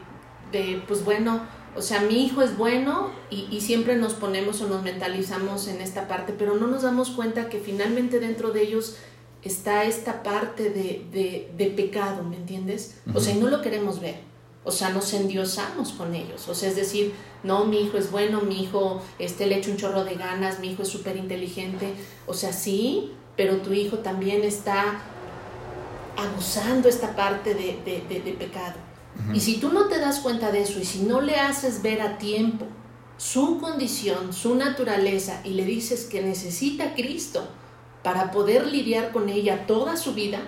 de 0.53 0.83
pues 0.87 1.05
bueno, 1.05 1.41
o 1.75 1.81
sea, 1.81 2.03
mi 2.03 2.25
hijo 2.27 2.43
es 2.43 2.57
bueno 2.59 3.11
y, 3.31 3.49
y 3.51 3.63
siempre 3.63 3.97
nos 3.97 4.13
ponemos 4.13 4.61
o 4.61 4.69
nos 4.69 4.83
mentalizamos 4.83 5.67
en 5.67 5.81
esta 5.81 6.09
parte, 6.09 6.35
pero 6.39 6.57
no 6.57 6.67
nos 6.67 6.83
damos 6.83 7.11
cuenta 7.11 7.49
que 7.49 7.59
finalmente 7.59 8.21
dentro 8.21 8.51
de 8.51 8.63
ellos 8.63 8.97
está 9.43 9.85
esta 9.85 10.23
parte 10.23 10.71
de, 10.71 11.07
de, 11.11 11.51
de 11.57 11.67
pecado, 11.71 12.23
¿me 12.23 12.37
entiendes? 12.37 12.99
O 13.15 13.21
sea, 13.21 13.35
y 13.35 13.39
no 13.39 13.49
lo 13.49 13.63
queremos 13.63 14.01
ver. 14.01 14.17
O 14.65 14.71
sea, 14.71 14.91
nos 14.91 15.13
endiosamos 15.13 15.91
con 15.93 16.15
ellos. 16.15 16.49
O 16.49 16.55
sea, 16.55 16.69
es 16.69 16.77
decir, 16.77 17.13
no, 17.43 17.65
mi 17.65 17.81
hijo 17.81 17.99
es 17.99 18.13
bueno, 18.13 18.43
mi 18.43 18.63
hijo 18.63 19.03
este, 19.19 19.47
le 19.47 19.57
echa 19.57 19.71
un 19.71 19.77
chorro 19.77 20.05
de 20.05 20.15
ganas, 20.15 20.61
mi 20.61 20.71
hijo 20.71 20.83
es 20.83 20.89
súper 20.89 21.17
inteligente. 21.17 21.95
O 22.27 22.35
sea, 22.35 22.53
sí, 22.53 23.11
pero 23.37 23.59
tu 23.59 23.73
hijo 23.73 23.99
también 23.99 24.43
está 24.43 25.01
abusando 26.17 26.89
esta 26.89 27.15
parte 27.17 27.55
de, 27.55 27.79
de- 27.85 28.05
de- 28.09 28.21
de 28.21 28.33
pecado. 28.33 28.75
Y 29.35 29.41
si 29.41 29.59
tú 29.59 29.71
no 29.73 29.89
te 29.89 29.99
das 29.99 30.21
cuenta 30.21 30.51
de 30.51 30.63
eso 30.63 30.79
y 30.81 30.85
si 30.87 31.01
no 31.03 31.21
le 31.21 31.37
haces 31.37 31.83
ver 31.83 32.01
a 32.01 32.17
tiempo 32.19 32.67
su 33.19 33.59
condición, 33.61 34.33
su 34.33 34.55
naturaleza 34.55 35.41
y 35.45 35.51
le 35.51 35.65
dices 35.67 36.05
que 36.07 36.23
necesita 36.23 36.85
a 36.85 36.95
Cristo 36.95 37.47
para 38.03 38.31
poder 38.31 38.67
lidiar 38.67 39.13
con 39.13 39.29
ella 39.29 39.67
toda 39.67 39.97
su 39.97 40.15
vida, 40.15 40.41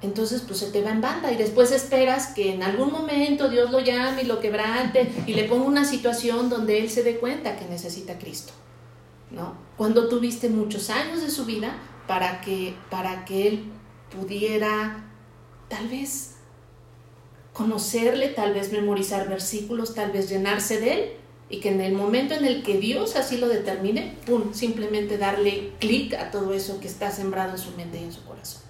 entonces 0.00 0.42
pues 0.46 0.58
se 0.60 0.70
te 0.70 0.82
va 0.82 0.90
en 0.90 1.02
banda 1.02 1.30
y 1.30 1.36
después 1.36 1.72
esperas 1.72 2.28
que 2.28 2.54
en 2.54 2.62
algún 2.62 2.90
momento 2.90 3.48
Dios 3.48 3.70
lo 3.70 3.80
llame 3.80 4.22
y 4.22 4.26
lo 4.26 4.40
quebrante 4.40 5.12
y 5.26 5.34
le 5.34 5.44
ponga 5.44 5.64
una 5.66 5.84
situación 5.84 6.48
donde 6.50 6.78
él 6.80 6.90
se 6.90 7.02
dé 7.02 7.18
cuenta 7.18 7.56
que 7.56 7.66
necesita 7.66 8.14
a 8.14 8.18
Cristo. 8.18 8.52
¿no? 9.30 9.54
Cuando 9.76 10.08
tuviste 10.08 10.48
muchos 10.48 10.90
años 10.90 11.20
de 11.22 11.30
su 11.30 11.44
vida 11.44 11.74
para 12.06 12.40
que, 12.40 12.74
para 12.90 13.24
que 13.24 13.48
él 13.48 13.64
pudiera 14.16 15.04
tal 15.68 15.88
vez 15.88 16.30
conocerle, 17.52 18.28
tal 18.28 18.52
vez 18.54 18.72
memorizar 18.72 19.28
versículos, 19.28 19.94
tal 19.94 20.10
vez 20.12 20.28
llenarse 20.28 20.80
de 20.80 20.92
él 20.92 21.12
y 21.48 21.60
que 21.60 21.68
en 21.70 21.80
el 21.80 21.92
momento 21.92 22.34
en 22.34 22.44
el 22.44 22.62
que 22.62 22.78
Dios 22.78 23.16
así 23.16 23.36
lo 23.36 23.48
determine, 23.48 24.16
pum, 24.26 24.52
simplemente 24.52 25.18
darle 25.18 25.70
clic 25.78 26.14
a 26.14 26.30
todo 26.30 26.52
eso 26.52 26.80
que 26.80 26.88
está 26.88 27.10
sembrado 27.12 27.52
en 27.52 27.58
su 27.58 27.70
mente 27.72 28.00
y 28.00 28.04
en 28.04 28.12
su 28.12 28.24
corazón. 28.24 28.62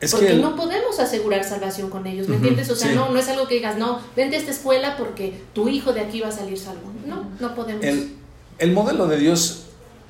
Es 0.00 0.12
porque 0.12 0.26
que 0.26 0.32
el- 0.34 0.40
no 0.42 0.56
podemos 0.56 0.98
asegurar 0.98 1.44
salvación 1.44 1.90
con 1.90 2.06
ellos, 2.06 2.28
¿me 2.28 2.36
entiendes? 2.36 2.70
O 2.70 2.76
sea, 2.76 2.88
sí. 2.90 2.94
no, 2.94 3.10
no 3.10 3.18
es 3.18 3.28
algo 3.28 3.46
que 3.48 3.54
digas, 3.54 3.76
no, 3.76 4.00
vente 4.14 4.36
a 4.36 4.38
esta 4.38 4.50
escuela 4.50 4.96
porque 4.96 5.42
tu 5.52 5.68
hijo 5.68 5.92
de 5.92 6.00
aquí 6.00 6.20
va 6.20 6.28
a 6.28 6.32
salir 6.32 6.58
salvo. 6.58 6.92
No, 7.06 7.28
no 7.40 7.54
podemos. 7.54 7.84
el, 7.84 8.14
el 8.58 8.72
modelo 8.72 9.06
de 9.08 9.18
Dios 9.18 9.64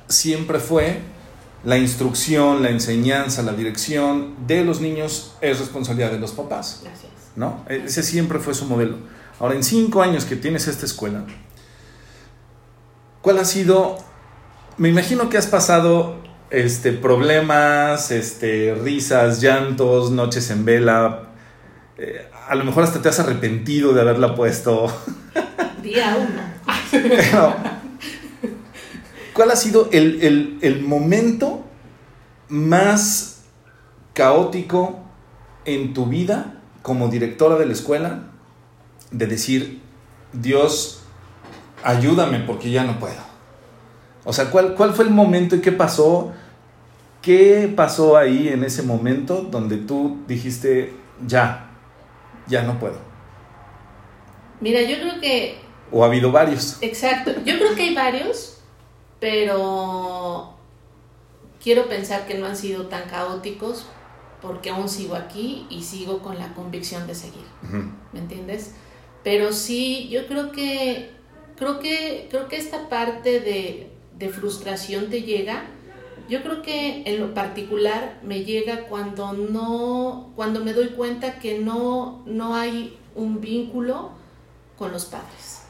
siempre 0.07 0.59
fue 0.59 0.99
la 1.63 1.77
instrucción, 1.77 2.63
la 2.63 2.69
enseñanza, 2.69 3.41
la 3.41 3.53
dirección 3.53 4.35
de 4.47 4.63
los 4.63 4.81
niños 4.81 5.35
es 5.41 5.59
responsabilidad 5.59 6.11
de 6.11 6.19
los 6.19 6.31
papás. 6.31 6.81
Gracias. 6.83 7.11
¿no? 7.37 7.63
Ese 7.69 8.03
siempre 8.03 8.39
fue 8.39 8.53
su 8.53 8.65
modelo. 8.65 8.97
Ahora, 9.39 9.55
en 9.55 9.63
cinco 9.63 10.01
años 10.01 10.25
que 10.25 10.35
tienes 10.35 10.67
esta 10.67 10.85
escuela, 10.85 11.23
¿cuál 13.21 13.37
ha 13.37 13.45
sido? 13.45 13.97
Me 14.77 14.89
imagino 14.89 15.29
que 15.29 15.37
has 15.37 15.47
pasado 15.47 16.17
este, 16.49 16.91
problemas, 16.91 18.11
este, 18.11 18.75
risas, 18.75 19.39
llantos, 19.39 20.11
noches 20.11 20.49
en 20.49 20.65
vela. 20.65 21.29
eh, 21.97 22.29
a 22.47 22.55
lo 22.55 22.63
mejor 22.63 22.83
hasta 22.83 23.01
te 23.01 23.09
has 23.09 23.19
arrepentido 23.19 23.93
de 23.93 24.01
haberla 24.01 24.33
puesto. 24.33 24.87
Día 25.83 26.17
uno. 26.17 26.41
Pero, 26.91 27.55
¿Cuál 29.37 29.51
ha 29.51 29.55
sido 29.55 29.87
el, 29.91 30.23
el- 30.23 30.57
el 30.63 30.81
momento 30.81 31.63
más 32.49 33.43
caótico 34.13 34.97
en 35.63 35.93
tu 35.93 36.07
vida 36.07 36.59
como 36.81 37.07
directora 37.07 37.55
de 37.57 37.67
la 37.67 37.73
escuela 37.73 38.23
de 39.11 39.27
decir, 39.27 39.79
Dios, 40.33 41.03
ayúdame 41.83 42.39
porque 42.39 42.71
ya 42.71 42.83
no 42.83 42.97
puedo? 42.99 43.27
O 44.25 44.33
sea, 44.33 44.49
¿cuál, 44.49 44.73
cuál 44.73 44.93
fue 44.93 45.05
el 45.05 45.11
momento 45.11 45.55
y 45.55 45.61
qué 45.61 45.71
pasó? 45.71 46.31
¿Qué 47.21 47.71
pasó 47.75 48.17
ahí 48.17 48.47
en 48.47 48.63
ese 48.63 48.81
momento 48.81 49.43
donde 49.51 49.77
tú 49.77 50.17
dijiste, 50.27 50.93
ya, 51.27 51.69
ya 52.47 52.63
no 52.63 52.79
puedo? 52.79 52.97
Mira, 54.61 54.81
yo 54.81 54.97
creo 54.99 55.21
que 55.21 55.59
¿O 55.91 56.03
ha 56.03 56.07
habido 56.07 56.31
varios? 56.31 56.77
Exacto. 56.81 57.31
Yo 57.45 57.59
creo 57.59 57.75
que 57.75 57.83
hay 57.83 57.93
varios, 57.95 58.56
pero 59.19 60.53
quiero 61.61 61.87
pensar 61.87 62.27
que 62.27 62.35
no 62.35 62.45
han 62.45 62.55
sido 62.55 62.87
tan 62.87 63.09
caóticos 63.09 63.85
porque 64.41 64.69
aún 64.69 64.87
sigo 64.87 65.15
aquí 65.15 65.65
y 65.69 65.83
sigo 65.83 66.19
con 66.19 66.37
la 66.37 66.53
convicción 66.53 67.07
de 67.07 67.15
seguir. 67.15 67.45
¿Me 68.13 68.19
entiendes? 68.19 68.73
Pero 69.23 69.51
sí, 69.51 70.07
yo 70.09 70.27
creo 70.27 70.51
que 70.51 71.11
creo 71.57 71.79
que 71.79 72.27
creo 72.29 72.47
que 72.47 72.57
esta 72.57 72.87
parte 72.87 73.39
de, 73.39 73.91
de 74.17 74.29
frustración 74.29 75.09
te 75.09 75.23
llega. 75.23 75.65
Yo 76.29 76.43
creo 76.43 76.61
que 76.61 77.03
en 77.05 77.19
lo 77.19 77.33
particular 77.33 78.19
me 78.21 78.43
llega 78.43 78.87
cuando 78.87 79.33
no 79.33 80.31
cuando 80.35 80.63
me 80.63 80.73
doy 80.73 80.89
cuenta 80.89 81.39
que 81.39 81.59
no 81.59 82.21
no 82.25 82.55
hay 82.55 82.97
un 83.15 83.41
vínculo 83.41 84.11
con 84.77 84.91
los 84.91 85.05
padres. 85.05 85.66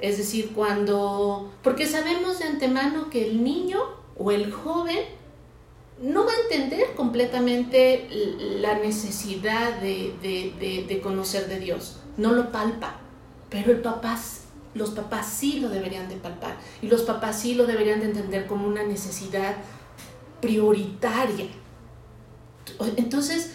Es 0.00 0.18
decir, 0.18 0.52
cuando 0.54 1.50
porque 1.62 1.86
sabemos 1.86 2.38
de 2.38 2.44
antemano 2.46 3.08
que 3.10 3.26
el 3.28 3.42
niño 3.42 3.78
o 4.18 4.30
el 4.30 4.52
joven 4.52 4.98
no 6.02 6.26
va 6.26 6.32
a 6.32 6.40
entender 6.52 6.94
completamente 6.94 8.06
la 8.60 8.78
necesidad 8.78 9.80
de, 9.80 10.14
de- 10.20 10.84
de- 10.86 11.00
conocer 11.00 11.48
de 11.48 11.58
Dios, 11.58 11.98
no 12.18 12.32
lo 12.32 12.52
palpa, 12.52 12.96
pero 13.48 13.72
los 14.74 14.90
papás 14.90 15.26
sí 15.26 15.60
lo 15.60 15.70
deberían 15.70 16.08
de 16.10 16.16
palpar 16.16 16.56
y 16.82 16.88
los 16.88 17.02
papás 17.02 17.40
sí 17.40 17.54
lo 17.54 17.64
deberían 17.66 18.00
de 18.00 18.06
entender 18.06 18.46
como 18.46 18.66
una 18.68 18.82
necesidad 18.82 19.56
prioritaria. 20.42 21.46
Entonces, 22.96 23.52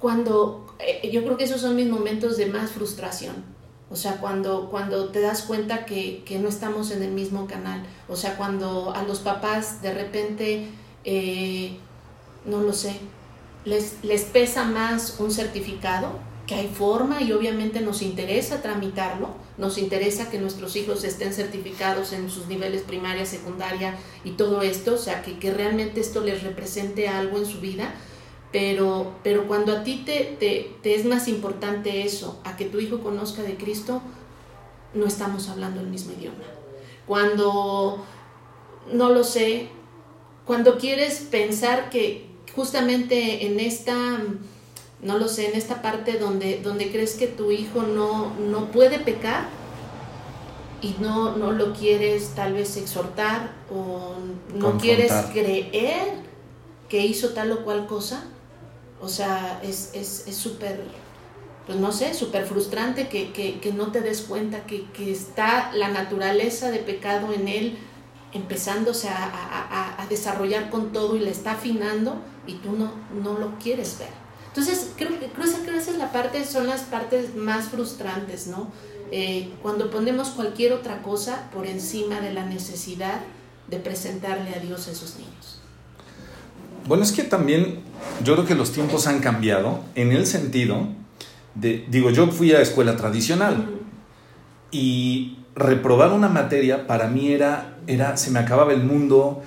cuando 0.00 0.74
eh, 0.80 1.08
yo 1.12 1.22
creo 1.22 1.36
que 1.36 1.44
esos 1.44 1.60
son 1.60 1.76
mis 1.76 1.88
momentos 1.88 2.36
de 2.36 2.46
más 2.46 2.70
frustración. 2.72 3.59
O 3.90 3.96
sea, 3.96 4.18
cuando, 4.18 4.68
cuando 4.70 5.08
te 5.08 5.20
das 5.20 5.42
cuenta 5.42 5.84
que, 5.84 6.22
que 6.24 6.38
no 6.38 6.48
estamos 6.48 6.92
en 6.92 7.02
el 7.02 7.10
mismo 7.10 7.46
canal. 7.46 7.82
O 8.08 8.16
sea, 8.16 8.36
cuando 8.36 8.94
a 8.94 9.02
los 9.02 9.18
papás 9.18 9.82
de 9.82 9.92
repente, 9.92 10.68
eh, 11.04 11.76
no 12.44 12.62
lo 12.62 12.72
sé, 12.72 12.94
les, 13.64 13.96
les 14.04 14.22
pesa 14.22 14.64
más 14.64 15.16
un 15.18 15.32
certificado, 15.32 16.30
que 16.50 16.56
hay 16.56 16.68
forma 16.68 17.22
y 17.22 17.30
obviamente 17.30 17.80
nos 17.80 18.02
interesa 18.02 18.60
tramitarlo, 18.60 19.28
nos 19.56 19.78
interesa 19.78 20.30
que 20.30 20.40
nuestros 20.40 20.74
hijos 20.74 21.04
estén 21.04 21.32
certificados 21.32 22.12
en 22.12 22.28
sus 22.28 22.48
niveles 22.48 22.82
primaria, 22.82 23.24
secundaria 23.24 23.94
y 24.24 24.32
todo 24.32 24.60
esto, 24.62 24.94
o 24.94 24.98
sea, 24.98 25.22
que, 25.22 25.38
que 25.38 25.52
realmente 25.52 26.00
esto 26.00 26.20
les 26.22 26.42
represente 26.42 27.06
algo 27.06 27.38
en 27.38 27.46
su 27.46 27.60
vida, 27.60 27.94
pero, 28.52 29.14
pero 29.22 29.46
cuando 29.46 29.72
a 29.72 29.84
ti 29.84 30.02
te, 30.04 30.36
te, 30.38 30.72
te 30.82 30.94
es 30.94 31.04
más 31.04 31.28
importante 31.28 32.02
eso, 32.04 32.40
a 32.44 32.56
que 32.56 32.64
tu 32.64 32.80
hijo 32.80 33.00
conozca 33.00 33.42
de 33.42 33.56
Cristo, 33.56 34.02
no 34.94 35.06
estamos 35.06 35.48
hablando 35.48 35.80
el 35.80 35.86
mismo 35.86 36.12
idioma. 36.12 36.44
Cuando, 37.06 38.04
no 38.92 39.10
lo 39.10 39.24
sé, 39.24 39.68
cuando 40.46 40.78
quieres 40.78 41.20
pensar 41.30 41.90
que 41.90 42.26
justamente 42.54 43.46
en 43.46 43.60
esta, 43.60 44.18
no 45.02 45.18
lo 45.18 45.28
sé, 45.28 45.50
en 45.50 45.56
esta 45.56 45.80
parte 45.80 46.18
donde, 46.18 46.60
donde 46.60 46.90
crees 46.90 47.14
que 47.14 47.28
tu 47.28 47.52
hijo 47.52 47.82
no, 47.82 48.34
no 48.36 48.72
puede 48.72 48.98
pecar 48.98 49.48
y 50.82 50.96
no, 50.98 51.36
no 51.36 51.52
lo 51.52 51.72
quieres 51.72 52.30
tal 52.34 52.54
vez 52.54 52.76
exhortar 52.76 53.52
o 53.72 54.14
no 54.54 54.72
Confrontar. 54.72 54.80
quieres 54.80 55.12
creer 55.32 56.14
que 56.88 57.06
hizo 57.06 57.30
tal 57.30 57.52
o 57.52 57.64
cual 57.64 57.86
cosa, 57.86 58.24
o 59.00 59.08
sea, 59.08 59.60
es 59.62 59.90
es 59.94 60.24
es 60.26 60.36
súper, 60.36 60.82
pues 61.66 61.78
no 61.78 61.92
sé, 61.92 62.14
súper 62.14 62.46
frustrante 62.46 63.08
que, 63.08 63.32
que, 63.32 63.60
que 63.60 63.72
no 63.72 63.92
te 63.92 64.00
des 64.00 64.22
cuenta 64.22 64.66
que, 64.66 64.90
que 64.92 65.10
está 65.12 65.72
la 65.74 65.88
naturaleza 65.88 66.70
de 66.70 66.78
pecado 66.80 67.32
en 67.32 67.48
él 67.48 67.78
empezándose 68.32 69.08
a, 69.08 69.24
a- 69.24 70.02
a- 70.02 70.06
desarrollar 70.06 70.70
con 70.70 70.92
todo 70.92 71.16
y 71.16 71.20
le 71.20 71.30
está 71.30 71.52
afinando 71.52 72.16
y 72.46 72.54
tú 72.54 72.72
no, 72.72 72.92
no 73.22 73.38
lo 73.38 73.58
quieres 73.58 73.98
ver. 73.98 74.08
Entonces, 74.48 74.90
creo 74.96 75.18
que 75.20 75.26
esa 75.76 75.90
es 75.92 75.96
la 75.98 76.10
parte, 76.12 76.44
son 76.44 76.66
las 76.66 76.82
partes 76.82 77.34
más 77.36 77.68
frustrantes, 77.68 78.48
¿no? 78.48 78.70
Eh, 79.12 79.52
cuando 79.62 79.90
ponemos 79.90 80.28
cualquier 80.30 80.72
otra 80.72 81.02
cosa 81.02 81.48
por 81.52 81.66
encima 81.66 82.20
de 82.20 82.32
la 82.32 82.44
necesidad 82.44 83.20
de 83.68 83.78
presentarle 83.78 84.54
a 84.54 84.58
Dios 84.60 84.86
a 84.88 84.92
esos 84.92 85.16
niños. 85.16 85.49
Bueno, 86.86 87.02
es 87.02 87.12
que 87.12 87.22
también 87.22 87.80
yo 88.24 88.34
creo 88.34 88.46
que 88.46 88.54
los 88.54 88.72
tiempos 88.72 89.06
han 89.06 89.20
cambiado 89.20 89.80
en 89.94 90.12
el 90.12 90.26
sentido 90.26 90.88
de, 91.54 91.84
digo, 91.88 92.10
yo 92.10 92.26
fui 92.28 92.52
a 92.52 92.60
escuela 92.60 92.96
tradicional 92.96 93.68
y 94.70 95.38
reprobar 95.54 96.12
una 96.12 96.28
materia 96.28 96.86
para 96.86 97.08
mí 97.08 97.32
era, 97.32 97.78
era, 97.86 98.16
se 98.16 98.30
me 98.30 98.38
acababa 98.38 98.72
el 98.72 98.82
mundo, 98.82 99.42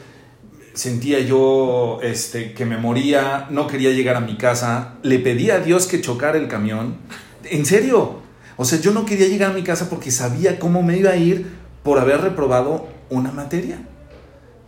sentía 0.74 1.20
yo 1.20 2.00
este, 2.02 2.54
que 2.54 2.66
me 2.66 2.78
moría, 2.78 3.48
no 3.50 3.68
quería 3.68 3.92
llegar 3.92 4.16
a 4.16 4.22
mi 4.22 4.36
casa, 4.36 4.96
le 5.02 5.20
pedí 5.20 5.50
a 5.50 5.60
Dios 5.60 5.88
que 5.88 6.02
chocara 6.02 6.38
el 6.38 6.48
camión, 6.48 6.98
en 7.46 7.66
serio, 7.66 8.22
o 8.58 8.66
sea, 8.66 8.80
yo 8.80 8.92
no 8.92 9.06
quería 9.06 9.28
llegar 9.28 9.52
a 9.52 9.54
mi 9.54 9.64
casa 9.64 9.90
porque 9.90 10.12
sabía 10.12 10.60
cómo 10.60 10.84
me 10.84 10.98
iba 10.98 11.12
a 11.12 11.16
ir 11.16 11.48
por 11.84 12.00
haber 12.00 12.22
reprobado 12.22 12.88
una 13.10 13.32
materia 13.32 13.80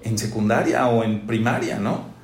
en 0.03 0.17
secundaria 0.17 0.87
o 0.87 1.03
en 1.03 1.25
primaria, 1.27 1.79
¿no? 1.79 2.14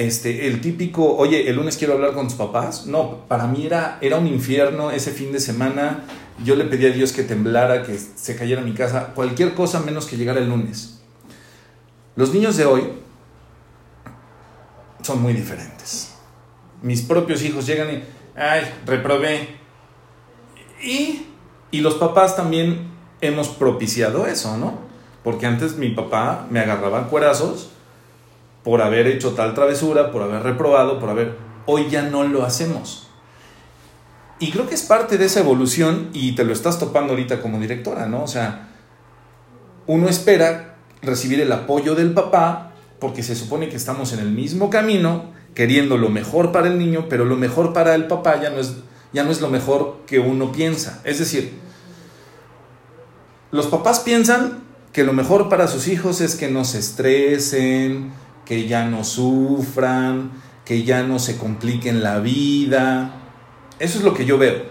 Este, 0.00 0.46
el 0.46 0.62
típico, 0.62 1.14
oye, 1.14 1.50
el 1.50 1.56
lunes 1.56 1.76
quiero 1.76 1.92
hablar 1.92 2.14
con 2.14 2.26
tus 2.26 2.36
papás. 2.36 2.86
No, 2.86 3.26
para 3.28 3.46
mí 3.46 3.66
era, 3.66 3.98
era 4.00 4.16
un 4.16 4.26
infierno 4.26 4.90
ese 4.90 5.10
fin 5.10 5.30
de 5.30 5.40
semana. 5.40 6.04
Yo 6.42 6.56
le 6.56 6.64
pedí 6.64 6.86
a 6.86 6.90
Dios 6.90 7.12
que 7.12 7.22
temblara, 7.22 7.82
que 7.82 7.98
se 7.98 8.34
cayera 8.34 8.62
mi 8.62 8.72
casa, 8.72 9.12
cualquier 9.14 9.52
cosa 9.52 9.80
menos 9.80 10.06
que 10.06 10.16
llegara 10.16 10.40
el 10.40 10.48
lunes. 10.48 11.02
Los 12.16 12.32
niños 12.32 12.56
de 12.56 12.64
hoy 12.64 12.84
son 15.02 15.20
muy 15.20 15.34
diferentes. 15.34 16.14
Mis 16.80 17.02
propios 17.02 17.42
hijos 17.42 17.66
llegan 17.66 17.92
y, 17.92 18.02
ay, 18.40 18.62
reprobé. 18.86 19.50
Y, 20.82 21.26
y 21.72 21.80
los 21.82 21.96
papás 21.96 22.36
también 22.36 22.90
hemos 23.20 23.48
propiciado 23.48 24.26
eso, 24.26 24.56
¿no? 24.56 24.78
Porque 25.22 25.44
antes 25.44 25.76
mi 25.76 25.90
papá 25.90 26.46
me 26.48 26.60
agarraba 26.60 27.08
cuerazos 27.08 27.72
por 28.62 28.82
haber 28.82 29.06
hecho 29.06 29.32
tal 29.32 29.54
travesura, 29.54 30.10
por 30.12 30.22
haber 30.22 30.42
reprobado, 30.42 30.98
por 30.98 31.10
haber... 31.10 31.36
Hoy 31.66 31.88
ya 31.88 32.02
no 32.02 32.24
lo 32.24 32.44
hacemos. 32.44 33.08
Y 34.38 34.50
creo 34.50 34.68
que 34.68 34.74
es 34.74 34.82
parte 34.82 35.18
de 35.18 35.26
esa 35.26 35.40
evolución 35.40 36.08
y 36.12 36.32
te 36.32 36.44
lo 36.44 36.52
estás 36.52 36.78
topando 36.78 37.12
ahorita 37.12 37.40
como 37.40 37.60
directora, 37.60 38.06
¿no? 38.06 38.22
O 38.22 38.26
sea, 38.26 38.68
uno 39.86 40.08
espera 40.08 40.76
recibir 41.02 41.40
el 41.40 41.52
apoyo 41.52 41.94
del 41.94 42.12
papá 42.12 42.72
porque 42.98 43.22
se 43.22 43.34
supone 43.34 43.68
que 43.68 43.76
estamos 43.76 44.12
en 44.12 44.20
el 44.20 44.30
mismo 44.30 44.70
camino, 44.70 45.32
queriendo 45.54 45.96
lo 45.96 46.10
mejor 46.10 46.52
para 46.52 46.68
el 46.68 46.78
niño, 46.78 47.06
pero 47.08 47.24
lo 47.24 47.36
mejor 47.36 47.72
para 47.72 47.94
el 47.94 48.06
papá 48.06 48.40
ya 48.40 48.50
no 48.50 48.58
es, 48.58 48.76
ya 49.12 49.24
no 49.24 49.30
es 49.30 49.40
lo 49.40 49.48
mejor 49.48 49.98
que 50.06 50.18
uno 50.18 50.52
piensa. 50.52 51.00
Es 51.04 51.18
decir, 51.18 51.52
los 53.50 53.66
papás 53.66 54.00
piensan 54.00 54.62
que 54.92 55.04
lo 55.04 55.12
mejor 55.12 55.48
para 55.48 55.66
sus 55.66 55.88
hijos 55.88 56.20
es 56.20 56.36
que 56.36 56.48
no 56.48 56.64
se 56.64 56.78
estresen, 56.78 58.12
que 58.50 58.66
ya 58.66 58.84
no 58.84 59.04
sufran, 59.04 60.32
que 60.64 60.82
ya 60.82 61.04
no 61.04 61.20
se 61.20 61.38
compliquen 61.38 62.02
la 62.02 62.18
vida. 62.18 63.12
Eso 63.78 63.98
es 63.98 64.04
lo 64.04 64.12
que 64.12 64.26
yo 64.26 64.38
veo. 64.38 64.64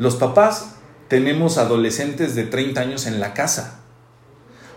Los 0.00 0.16
papás 0.16 0.74
tenemos 1.06 1.58
adolescentes 1.58 2.34
de 2.34 2.42
30 2.42 2.80
años 2.80 3.06
en 3.06 3.20
la 3.20 3.34
casa. 3.34 3.82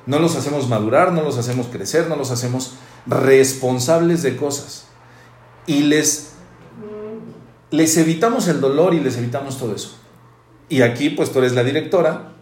No 0.05 0.19
los 0.19 0.35
hacemos 0.35 0.69
madurar, 0.69 1.13
no 1.13 1.23
los 1.23 1.39
hacemos 1.39 1.65
crecer, 1.65 2.09
no 2.09 2.15
los 2.15 2.29
hacemos 2.29 2.73
responsables 3.07 4.21
de 4.21 4.35
cosas. 4.35 4.85
Y 5.65 5.81
les, 5.81 6.33
les 7.71 7.97
evitamos 7.97 8.47
el 8.47 8.61
dolor 8.61 8.93
y 8.93 8.99
les 8.99 9.17
evitamos 9.17 9.57
todo 9.57 9.73
eso. 9.73 9.97
Y 10.69 10.83
aquí 10.83 11.09
pues 11.09 11.31
tú 11.31 11.39
eres 11.39 11.53
la 11.53 11.63
directora 11.63 12.33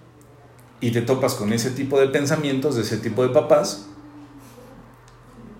y 0.81 0.91
te 0.91 1.03
topas 1.03 1.35
con 1.35 1.53
ese 1.53 1.71
tipo 1.71 2.01
de 2.01 2.07
pensamientos 2.07 2.75
de 2.75 2.81
ese 2.81 2.97
tipo 2.97 3.23
de 3.23 3.29
papás 3.29 3.85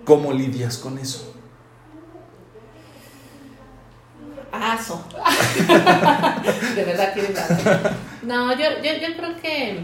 ¿Cómo 0.10 0.34
lidias 0.34 0.80
con 0.80 0.98
eso? 0.98 1.36
Aso. 4.52 5.06
de 6.76 6.84
verdad 6.84 7.14
que 7.14 7.22
No, 8.24 8.52
yo, 8.54 8.70
yo, 8.82 9.16
creo 9.16 9.40
que 9.40 9.82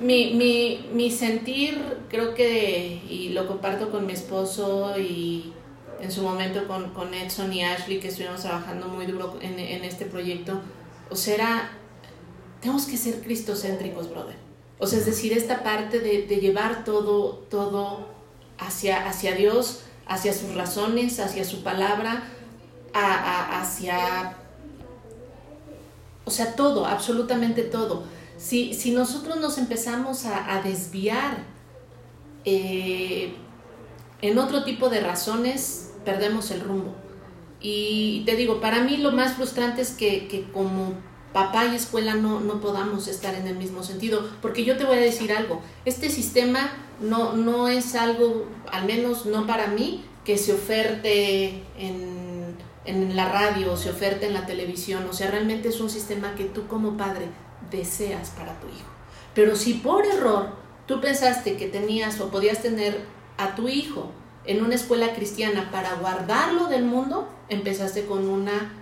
mi, 0.00 0.80
mi, 0.94 1.10
sentir, 1.10 1.78
creo 2.08 2.34
que, 2.34 3.02
y 3.06 3.34
lo 3.34 3.46
comparto 3.46 3.90
con 3.90 4.06
mi 4.06 4.14
esposo 4.14 4.98
y 4.98 5.52
en 6.00 6.10
su 6.10 6.22
momento 6.22 6.66
con, 6.66 6.94
con 6.94 7.12
Edson 7.12 7.52
y 7.52 7.62
Ashley, 7.62 8.00
que 8.00 8.08
estuvimos 8.08 8.40
trabajando 8.40 8.88
muy 8.88 9.04
duro 9.04 9.36
en, 9.42 9.58
en 9.58 9.84
este 9.84 10.06
proyecto, 10.06 10.62
o 11.10 11.16
sea, 11.16 11.34
era, 11.34 11.70
tenemos 12.62 12.86
que 12.86 12.96
ser 12.96 13.20
cristocéntricos, 13.20 14.08
brother. 14.08 14.36
O 14.78 14.86
sea, 14.86 15.00
es 15.00 15.04
decir, 15.04 15.34
esta 15.34 15.62
parte 15.62 16.00
de, 16.00 16.22
de 16.22 16.36
llevar 16.36 16.82
todo, 16.84 17.44
todo 17.50 18.13
hacia, 18.58 19.08
hacia 19.08 19.34
Dios, 19.34 19.82
hacia 20.06 20.32
sus 20.32 20.54
razones, 20.54 21.20
hacia 21.20 21.44
su 21.44 21.62
palabra, 21.62 22.24
hacia, 22.92 24.36
o 26.24 26.30
sea, 26.30 26.54
todo, 26.54 26.86
absolutamente 26.86 27.62
todo. 27.62 28.04
Si, 28.36 28.74
si 28.74 28.90
nosotros 28.90 29.36
nos 29.40 29.58
empezamos 29.58 30.24
a, 30.26 30.60
desviar 30.62 31.38
eh, 32.44 33.34
en 34.20 34.38
otro 34.38 34.64
tipo 34.64 34.88
de 34.88 35.00
razones, 35.00 35.92
perdemos 36.04 36.50
el 36.50 36.60
rumbo. 36.60 36.94
Y 37.60 38.22
te 38.26 38.36
digo, 38.36 38.60
para 38.60 38.82
mí 38.82 38.98
lo 38.98 39.12
más 39.12 39.34
frustrante 39.34 39.82
es 39.82 39.92
que, 39.92 40.28
que 40.28 40.50
como 40.50 40.94
papá 41.34 41.66
y 41.66 41.74
escuela 41.74 42.14
no, 42.14 42.38
no 42.38 42.60
podamos 42.60 43.08
estar 43.08 43.34
en 43.34 43.48
el 43.48 43.56
mismo 43.56 43.82
sentido, 43.82 44.26
porque 44.40 44.64
yo 44.64 44.76
te 44.76 44.84
voy 44.84 44.98
a 44.98 45.00
decir 45.00 45.32
algo, 45.32 45.60
este 45.84 46.08
sistema 46.08 46.70
no, 47.00 47.32
no 47.34 47.66
es 47.68 47.96
algo, 47.96 48.46
al 48.70 48.86
menos 48.86 49.26
no 49.26 49.44
para 49.44 49.66
mí, 49.66 50.04
que 50.24 50.38
se 50.38 50.54
oferte 50.54 51.64
en, 51.76 52.56
en 52.84 53.16
la 53.16 53.28
radio, 53.28 53.76
se 53.76 53.90
oferte 53.90 54.26
en 54.26 54.32
la 54.32 54.46
televisión, 54.46 55.04
o 55.10 55.12
sea, 55.12 55.28
realmente 55.32 55.68
es 55.68 55.80
un 55.80 55.90
sistema 55.90 56.36
que 56.36 56.44
tú 56.44 56.68
como 56.68 56.96
padre 56.96 57.26
deseas 57.68 58.30
para 58.30 58.58
tu 58.60 58.68
hijo. 58.68 58.86
Pero 59.34 59.56
si 59.56 59.74
por 59.74 60.06
error 60.06 60.50
tú 60.86 61.00
pensaste 61.00 61.56
que 61.56 61.66
tenías 61.66 62.20
o 62.20 62.30
podías 62.30 62.62
tener 62.62 63.00
a 63.38 63.56
tu 63.56 63.68
hijo 63.68 64.12
en 64.44 64.62
una 64.62 64.76
escuela 64.76 65.14
cristiana 65.14 65.70
para 65.72 65.94
guardarlo 65.94 66.68
del 66.68 66.84
mundo, 66.84 67.28
empezaste 67.48 68.06
con 68.06 68.28
una 68.28 68.72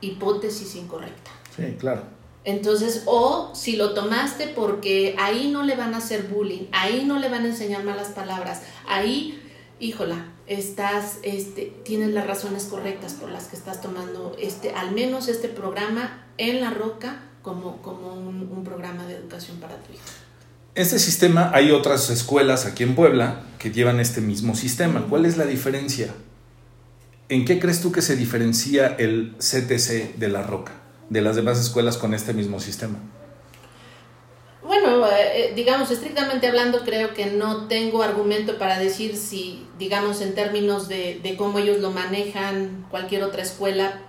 hipótesis 0.00 0.76
incorrecta. 0.76 1.32
Sí, 1.58 1.76
claro. 1.78 2.02
Entonces, 2.44 3.02
o 3.04 3.50
si 3.54 3.76
lo 3.76 3.92
tomaste 3.92 4.46
porque 4.48 5.14
ahí 5.18 5.50
no 5.50 5.64
le 5.64 5.76
van 5.76 5.92
a 5.92 5.98
hacer 5.98 6.28
bullying, 6.28 6.66
ahí 6.72 7.04
no 7.04 7.18
le 7.18 7.28
van 7.28 7.44
a 7.44 7.48
enseñar 7.48 7.84
malas 7.84 8.08
palabras, 8.08 8.62
ahí, 8.88 9.42
híjola, 9.80 10.32
estás, 10.46 11.18
este, 11.22 11.72
tienes 11.84 12.10
las 12.10 12.26
razones 12.26 12.64
correctas 12.64 13.12
por 13.12 13.30
las 13.30 13.48
que 13.48 13.56
estás 13.56 13.82
tomando 13.82 14.34
este, 14.40 14.70
al 14.70 14.92
menos 14.92 15.28
este 15.28 15.48
programa 15.48 16.24
en 16.38 16.62
la 16.62 16.70
roca 16.70 17.20
como, 17.42 17.82
como 17.82 18.14
un, 18.14 18.48
un 18.50 18.64
programa 18.64 19.04
de 19.06 19.16
educación 19.16 19.58
para 19.58 19.76
tu 19.76 19.92
hijo. 19.92 20.02
Este 20.74 20.98
sistema, 20.98 21.50
hay 21.52 21.72
otras 21.72 22.08
escuelas 22.08 22.64
aquí 22.64 22.84
en 22.84 22.94
Puebla 22.94 23.42
que 23.58 23.72
llevan 23.72 24.00
este 24.00 24.20
mismo 24.20 24.54
sistema. 24.54 25.04
¿Cuál 25.10 25.26
es 25.26 25.36
la 25.36 25.44
diferencia? 25.44 26.14
¿En 27.28 27.44
qué 27.44 27.58
crees 27.58 27.82
tú 27.82 27.92
que 27.92 28.00
se 28.00 28.16
diferencia 28.16 28.86
el 28.86 29.34
CTC 29.38 30.16
de 30.16 30.28
la 30.28 30.42
roca? 30.42 30.72
De 31.10 31.20
las 31.22 31.36
demás 31.36 31.58
escuelas 31.60 31.96
con 31.96 32.14
este 32.14 32.34
mismo 32.34 32.60
sistema? 32.60 32.98
Bueno, 34.62 35.06
eh, 35.06 35.52
digamos, 35.56 35.90
estrictamente 35.90 36.46
hablando, 36.46 36.84
creo 36.84 37.14
que 37.14 37.26
no 37.26 37.68
tengo 37.68 38.02
argumento 38.02 38.58
para 38.58 38.78
decir 38.78 39.16
si, 39.16 39.66
digamos, 39.78 40.20
en 40.20 40.34
términos 40.34 40.88
de, 40.88 41.34
cómo 41.38 41.58
ellos 41.58 41.78
lo 41.78 41.90
manejan 41.90 42.86
cualquier 42.90 43.22
otra 43.22 43.42
escuela, 43.42 44.02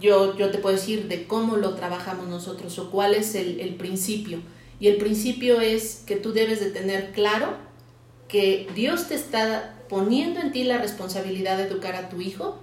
yo, 0.00 0.36
yo 0.36 0.50
te 0.50 0.58
puedo 0.58 0.76
decir 0.76 1.08
de 1.08 1.26
cómo 1.26 1.56
lo 1.56 1.74
trabajamos 1.74 2.28
nosotros 2.28 2.78
o 2.78 2.90
cuál 2.90 3.14
es 3.14 3.34
el, 3.34 3.58
el 3.60 3.74
principio. 3.74 4.38
Y 4.78 4.88
el 4.88 4.98
principio 4.98 5.60
es 5.60 6.02
que 6.06 6.16
tú 6.16 6.32
debes 6.32 6.60
de 6.60 6.70
tener 6.70 7.12
claro 7.12 7.56
que 8.28 8.68
Dios 8.74 9.08
te 9.08 9.14
está 9.14 9.74
poniendo 9.88 10.40
en 10.40 10.52
ti 10.52 10.64
la 10.64 10.78
responsabilidad 10.78 11.56
de 11.56 11.64
educar 11.64 11.96
a 11.96 12.08
tu 12.08 12.20
hijo 12.20 12.58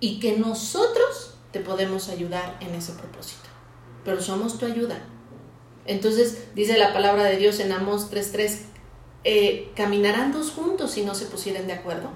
y 0.00 0.20
que 0.20 0.38
nosotros 0.38 1.37
podemos 1.58 2.08
ayudar 2.08 2.56
en 2.60 2.74
ese 2.74 2.92
propósito. 2.92 3.48
Pero 4.04 4.22
somos 4.22 4.58
tu 4.58 4.66
ayuda. 4.66 4.98
Entonces 5.86 6.44
dice 6.54 6.78
la 6.78 6.92
palabra 6.92 7.24
de 7.24 7.36
Dios 7.36 7.60
en 7.60 7.72
Amós 7.72 8.10
3.3, 8.10 8.58
eh, 9.24 9.72
caminarán 9.74 10.32
dos 10.32 10.50
juntos 10.50 10.92
si 10.92 11.04
no 11.04 11.14
se 11.14 11.26
pusieren 11.26 11.66
de 11.66 11.72
acuerdo. 11.72 12.10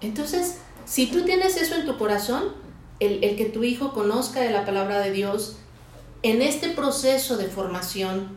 Entonces, 0.00 0.58
si 0.84 1.06
tú 1.06 1.24
tienes 1.24 1.56
eso 1.56 1.74
en 1.74 1.86
tu 1.86 1.98
corazón, 1.98 2.54
el, 3.00 3.22
el 3.24 3.36
que 3.36 3.46
tu 3.46 3.64
hijo 3.64 3.92
conozca 3.92 4.40
de 4.40 4.50
la 4.50 4.64
palabra 4.64 5.00
de 5.00 5.10
Dios, 5.10 5.56
en 6.22 6.42
este 6.42 6.70
proceso 6.70 7.36
de 7.36 7.46
formación 7.46 8.36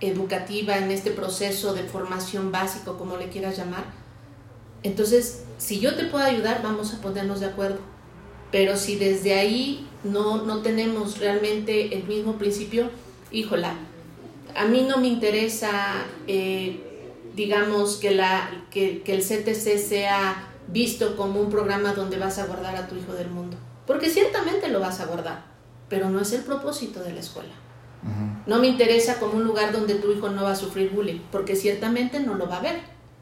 educativa, 0.00 0.78
en 0.78 0.90
este 0.90 1.10
proceso 1.10 1.74
de 1.74 1.82
formación 1.82 2.52
básico, 2.52 2.96
como 2.96 3.16
le 3.16 3.28
quieras 3.28 3.56
llamar, 3.56 3.84
entonces, 4.82 5.44
si 5.58 5.80
yo 5.80 5.96
te 5.96 6.04
puedo 6.04 6.24
ayudar, 6.24 6.62
vamos 6.62 6.94
a 6.94 7.00
ponernos 7.00 7.40
de 7.40 7.46
acuerdo. 7.46 7.78
Pero 8.50 8.76
si 8.76 8.96
desde 8.96 9.34
ahí 9.34 9.86
no, 10.04 10.44
no 10.44 10.62
tenemos 10.62 11.18
realmente 11.18 11.94
el 11.94 12.04
mismo 12.04 12.38
principio, 12.38 12.90
híjola, 13.30 13.74
a 14.56 14.64
mí 14.66 14.86
no 14.88 14.98
me 14.98 15.08
interesa, 15.08 15.70
eh, 16.26 16.80
digamos, 17.34 17.96
que, 17.96 18.12
la, 18.12 18.64
que, 18.70 19.02
que 19.02 19.14
el 19.14 19.22
CTC 19.22 19.78
sea 19.78 20.48
visto 20.68 21.16
como 21.16 21.40
un 21.40 21.50
programa 21.50 21.94
donde 21.94 22.18
vas 22.18 22.38
a 22.38 22.46
guardar 22.46 22.76
a 22.76 22.86
tu 22.86 22.96
hijo 22.96 23.12
del 23.12 23.28
mundo. 23.30 23.56
porque 23.86 24.10
ciertamente 24.10 24.68
lo 24.68 24.80
vas 24.80 25.00
a 25.00 25.06
guardar, 25.06 25.44
pero 25.88 26.10
no 26.10 26.20
es 26.20 26.32
el 26.34 26.42
propósito 26.42 27.00
de 27.00 27.14
la 27.14 27.20
escuela. 27.20 27.54
No 28.46 28.58
me 28.58 28.68
interesa 28.68 29.18
como 29.18 29.38
un 29.38 29.44
lugar 29.44 29.72
donde 29.72 29.94
tu 29.94 30.12
hijo 30.12 30.28
no 30.28 30.44
va 30.44 30.52
a 30.52 30.56
sufrir 30.56 30.90
bullying, 30.90 31.20
porque 31.32 31.56
ciertamente 31.56 32.20
no 32.20 32.34
lo 32.34 32.46
va 32.48 32.58
a 32.58 32.60
ver. 32.60 32.80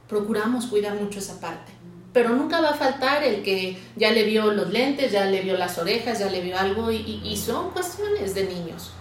Procuramos 0.08 0.66
cuidar 0.66 0.96
mucho 0.96 1.20
esa 1.20 1.40
parte. 1.40 1.72
Pero 2.16 2.30
nunca 2.30 2.62
va 2.62 2.70
a 2.70 2.74
faltar 2.74 3.22
el 3.24 3.42
que 3.42 3.76
ya 3.94 4.10
le 4.10 4.24
vio 4.24 4.50
los 4.50 4.70
lentes, 4.70 5.12
ya 5.12 5.26
le 5.26 5.42
vio 5.42 5.54
las 5.58 5.76
orejas, 5.76 6.18
ya 6.18 6.30
le 6.30 6.40
vio 6.40 6.58
algo, 6.58 6.90
y, 6.90 7.20
y 7.22 7.36
son 7.36 7.72
cuestiones 7.72 8.34
de 8.34 8.44
niños. 8.44 8.92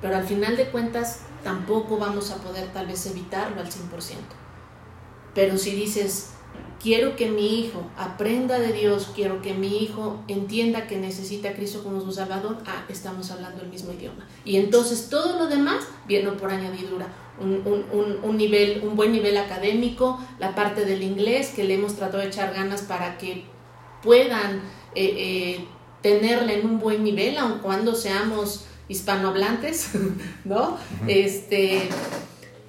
Pero 0.00 0.16
al 0.16 0.24
final 0.24 0.56
de 0.56 0.70
cuentas 0.70 1.20
tampoco 1.44 1.98
vamos 1.98 2.30
a 2.30 2.36
poder 2.36 2.72
tal 2.72 2.86
vez 2.86 3.04
evitarlo 3.04 3.60
al 3.60 3.66
100%. 3.66 3.72
Pero 5.34 5.58
si 5.58 5.72
dices, 5.72 6.30
quiero 6.82 7.14
que 7.14 7.30
mi 7.30 7.60
hijo 7.60 7.84
aprenda 7.96 8.58
de 8.58 8.72
Dios, 8.72 9.10
quiero 9.14 9.40
que 9.40 9.54
mi 9.54 9.78
hijo 9.78 10.22
entienda 10.26 10.86
que 10.88 10.96
necesita 10.96 11.50
a 11.50 11.52
Cristo 11.54 11.84
como 11.84 12.00
su 12.00 12.12
Salvador, 12.12 12.58
ah, 12.66 12.84
estamos 12.88 13.30
hablando 13.30 13.62
el 13.62 13.68
mismo 13.68 13.92
idioma. 13.92 14.26
Y 14.44 14.56
entonces 14.56 15.08
todo 15.08 15.38
lo 15.38 15.46
demás 15.46 15.84
viene 16.06 16.32
por 16.32 16.50
añadidura. 16.50 17.06
Un, 17.40 18.36
nivel, 18.36 18.82
un 18.84 18.94
buen 18.94 19.12
nivel 19.12 19.36
académico, 19.36 20.20
la 20.38 20.54
parte 20.54 20.84
del 20.84 21.02
inglés, 21.02 21.52
que 21.54 21.64
le 21.64 21.74
hemos 21.74 21.94
tratado 21.94 22.18
de 22.18 22.28
echar 22.28 22.52
ganas 22.52 22.82
para 22.82 23.16
que 23.16 23.44
puedan 24.02 24.56
eh, 24.94 25.14
eh, 25.16 25.64
tenerla 26.02 26.52
en 26.52 26.66
un 26.66 26.78
buen 26.78 27.02
nivel, 27.02 27.38
aun 27.38 27.58
cuando 27.60 27.94
seamos 27.94 28.66
hispanohablantes, 28.88 29.90
¿no? 30.44 30.76
Este 31.06 31.88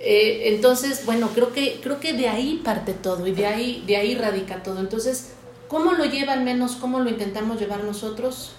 eh, 0.05 0.53
entonces, 0.53 1.05
bueno, 1.05 1.29
creo 1.33 1.53
que, 1.53 1.79
creo 1.81 2.01
que 2.01 2.11
de 2.11 2.27
ahí 2.27 2.59
parte 2.61 2.93
todo 2.93 3.25
y 3.25 3.31
de 3.31 3.45
ahí, 3.45 3.85
de 3.87 3.95
ahí 3.95 4.15
radica 4.15 4.61
todo. 4.61 4.81
Entonces, 4.81 5.29
¿cómo 5.69 5.93
lo 5.93 6.03
lleva 6.03 6.33
al 6.33 6.43
menos, 6.43 6.75
cómo 6.75 6.99
lo 6.99 7.09
intentamos 7.09 7.57
llevar 7.57 7.85
nosotros? 7.85 8.51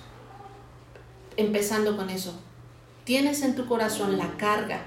Empezando 1.36 1.98
con 1.98 2.08
eso. 2.08 2.34
Tienes 3.04 3.42
en 3.42 3.54
tu 3.54 3.66
corazón 3.66 4.16
la 4.16 4.38
carga 4.38 4.86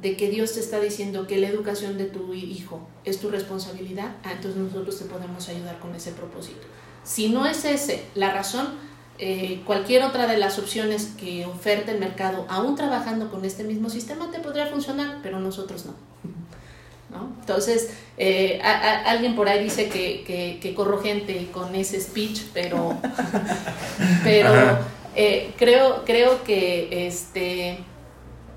de 0.00 0.16
que 0.16 0.30
Dios 0.30 0.54
te 0.54 0.60
está 0.60 0.80
diciendo 0.80 1.26
que 1.26 1.36
la 1.36 1.48
educación 1.48 1.98
de 1.98 2.06
tu 2.06 2.32
hijo 2.32 2.88
es 3.04 3.20
tu 3.20 3.28
responsabilidad, 3.28 4.16
ah, 4.24 4.32
entonces 4.32 4.56
nosotros 4.56 4.98
te 4.98 5.04
podemos 5.04 5.46
ayudar 5.50 5.78
con 5.78 5.94
ese 5.94 6.12
propósito. 6.12 6.62
Si 7.04 7.28
no 7.28 7.44
es 7.44 7.66
ese 7.66 8.04
la 8.14 8.32
razón, 8.32 8.68
eh, 9.20 9.62
cualquier 9.66 10.04
otra 10.04 10.28
de 10.28 10.36
las 10.36 10.60
opciones 10.60 11.12
que 11.18 11.44
oferte 11.44 11.90
el 11.90 11.98
mercado, 11.98 12.46
aún 12.48 12.76
trabajando 12.76 13.30
con 13.30 13.44
este 13.44 13.64
mismo 13.64 13.90
sistema, 13.90 14.30
te 14.30 14.38
podría 14.38 14.68
funcionar, 14.68 15.18
pero 15.24 15.40
nosotros 15.40 15.86
no. 15.86 15.94
¿No? 17.10 17.32
Entonces, 17.40 17.90
eh, 18.16 18.60
alguien 18.62 19.34
por 19.34 19.48
ahí 19.48 19.64
dice 19.64 19.88
que, 19.88 20.58
que, 20.60 20.74
corro 20.74 21.00
gente 21.00 21.48
con 21.52 21.74
ese 21.74 22.00
speech, 22.00 22.42
pero, 22.52 22.96
pero 24.22 24.52
eh, 25.16 25.52
creo, 25.58 26.04
creo 26.04 26.44
que 26.44 27.06
este, 27.08 27.78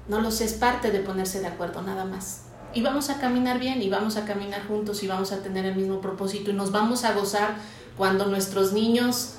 no 0.09 0.21
lo 0.21 0.29
sé, 0.29 0.45
es 0.45 0.53
parte 0.53 0.91
de 0.91 0.99
ponerse 0.99 1.39
de 1.39 1.47
acuerdo, 1.47 1.81
nada 1.81 2.05
más. 2.05 2.43
Y 2.73 2.81
vamos 2.81 3.09
a 3.09 3.19
caminar 3.19 3.57
bien, 3.57 3.81
y 3.81 3.89
vamos 3.89 4.17
a 4.17 4.25
caminar 4.25 4.67
juntos, 4.67 5.01
y 5.01 5.07
vamos 5.07 5.31
a 5.31 5.41
tener 5.41 5.65
el 5.65 5.75
mismo 5.75 6.01
propósito, 6.01 6.51
y 6.51 6.53
nos 6.53 6.71
vamos 6.71 7.03
a 7.03 7.13
gozar 7.13 7.55
cuando 7.97 8.25
nuestros 8.25 8.73
niños 8.73 9.37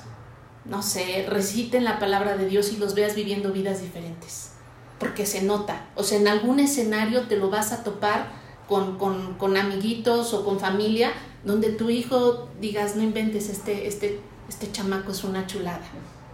no 0.65 0.81
sé, 0.81 1.25
reciten 1.27 1.83
la 1.83 1.99
palabra 1.99 2.37
de 2.37 2.47
Dios 2.47 2.71
y 2.71 2.77
los 2.77 2.95
veas 2.95 3.15
viviendo 3.15 3.51
vidas 3.51 3.81
diferentes. 3.81 4.51
Porque 4.99 5.25
se 5.25 5.41
nota. 5.41 5.87
O 5.95 6.03
sea, 6.03 6.19
en 6.19 6.27
algún 6.27 6.59
escenario 6.59 7.27
te 7.27 7.35
lo 7.35 7.49
vas 7.49 7.71
a 7.71 7.83
topar 7.83 8.31
con, 8.67 8.97
con, 8.97 9.57
amiguitos 9.57 10.33
o 10.33 10.45
con 10.45 10.59
familia 10.59 11.11
donde 11.43 11.69
tu 11.69 11.89
hijo 11.89 12.47
digas, 12.61 12.95
no 12.95 13.03
inventes, 13.03 13.49
este, 13.49 13.87
este, 13.87 14.21
este 14.47 14.71
chamaco 14.71 15.11
es 15.11 15.23
una 15.23 15.45
chulada. 15.45 15.81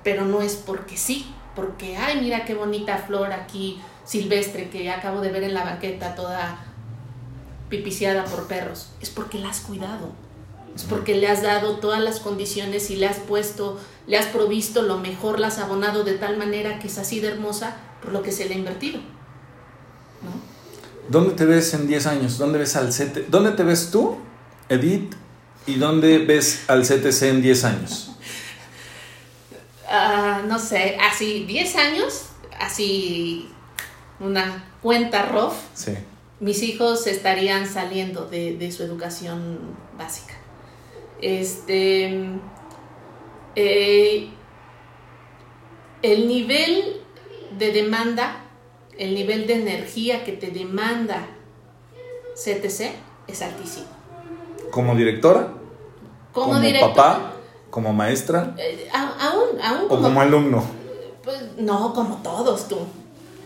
Pero 0.04 0.26
no 0.26 0.42
es 0.42 0.56
porque 0.56 0.98
sí, 0.98 1.26
porque, 1.56 1.98
ay, 1.98 2.22
mira 2.22 2.46
qué 2.46 2.54
bonita 2.54 2.98
flor 2.98 3.34
aquí 3.34 3.82
silvestre 4.06 4.70
que 4.70 4.90
acabo 4.92 5.22
de 5.22 5.32
ver 5.32 5.44
en 5.44 5.54
la 5.54 5.64
banqueta 5.64 6.16
toda 6.16 6.60
pipiciada 7.70 8.26
por 8.26 8.48
perros. 8.48 8.92
Es 9.02 9.10
porque 9.10 9.40
la 9.40 9.50
has 9.50 9.62
cuidado 9.62 10.12
es 10.76 10.84
porque 10.84 11.16
le 11.16 11.28
has 11.28 11.42
dado 11.42 11.78
todas 11.78 12.02
las 12.02 12.20
condiciones 12.20 12.90
y 12.90 12.96
le 12.96 13.08
has 13.08 13.18
puesto, 13.18 13.80
le 14.08 14.18
has 14.18 14.28
provisto 14.28 14.82
lo 14.82 14.98
mejor, 14.98 15.40
la 15.40 15.48
has 15.48 15.60
abonado 15.60 16.04
de 16.04 16.14
tal 16.14 16.38
manera 16.38 16.80
que 16.80 16.88
es 16.88 16.98
así 16.98 17.20
de 17.20 17.30
hermosa 17.30 17.78
por 18.02 18.14
lo 18.14 18.24
que 18.24 18.32
se 18.32 18.46
le 18.46 18.56
ha 18.56 18.58
invertido. 18.58 19.00
¿Dónde 21.10 21.34
te 21.34 21.46
ves 21.46 21.74
en 21.74 21.88
10 21.88 22.06
años? 22.08 22.38
¿Dónde 22.38 22.60
ves 22.60 22.76
al 22.76 22.90
CT? 22.90 23.30
¿Dónde 23.30 23.52
te 23.52 23.64
ves 23.64 23.90
tú, 23.92 24.18
Edith? 24.70 25.14
¿Y 25.66 25.76
dónde 25.76 26.20
ves 26.20 26.66
al 26.68 26.84
CTC 26.84 27.24
en 27.24 27.42
10 27.42 27.64
años? 27.64 28.12
Ah, 29.88 30.44
no 30.48 30.60
sé, 30.60 30.98
así 31.02 31.46
10 31.46 31.76
años, 31.78 32.26
así 32.60 33.50
una 34.20 34.66
cuenta 34.82 35.26
ROF. 35.26 35.56
Sí. 35.74 35.94
Mis 36.40 36.62
hijos 36.64 37.08
estarían 37.08 37.68
saliendo 37.68 38.26
de, 38.26 38.56
de 38.56 38.72
su 38.72 38.84
educación 38.84 39.60
básica. 39.98 40.39
Este, 41.22 42.26
eh, 43.56 44.30
el 46.02 46.28
nivel 46.28 47.02
de 47.58 47.72
demanda, 47.72 48.46
el 48.98 49.16
nivel 49.16 49.48
de 49.48 49.56
energía 49.56 50.24
que 50.24 50.34
te 50.34 50.48
demanda 50.48 51.28
CTC 52.36 52.92
es 53.28 53.42
altísimo. 53.42 53.88
¿Como 54.72 54.96
directora? 54.96 55.54
Como, 56.32 56.62
papá? 56.80 57.34
¿Como 57.70 57.94
maestra? 57.94 58.56
Eh, 58.58 58.88
aún, 58.94 59.60
aún 59.62 59.88
como, 59.88 60.00
¿O 60.00 60.04
como 60.04 60.22
alumno? 60.22 60.64
Pues, 61.24 61.38
no, 61.58 61.94
como 61.94 62.18
todos 62.18 62.68
tú. 62.68 62.78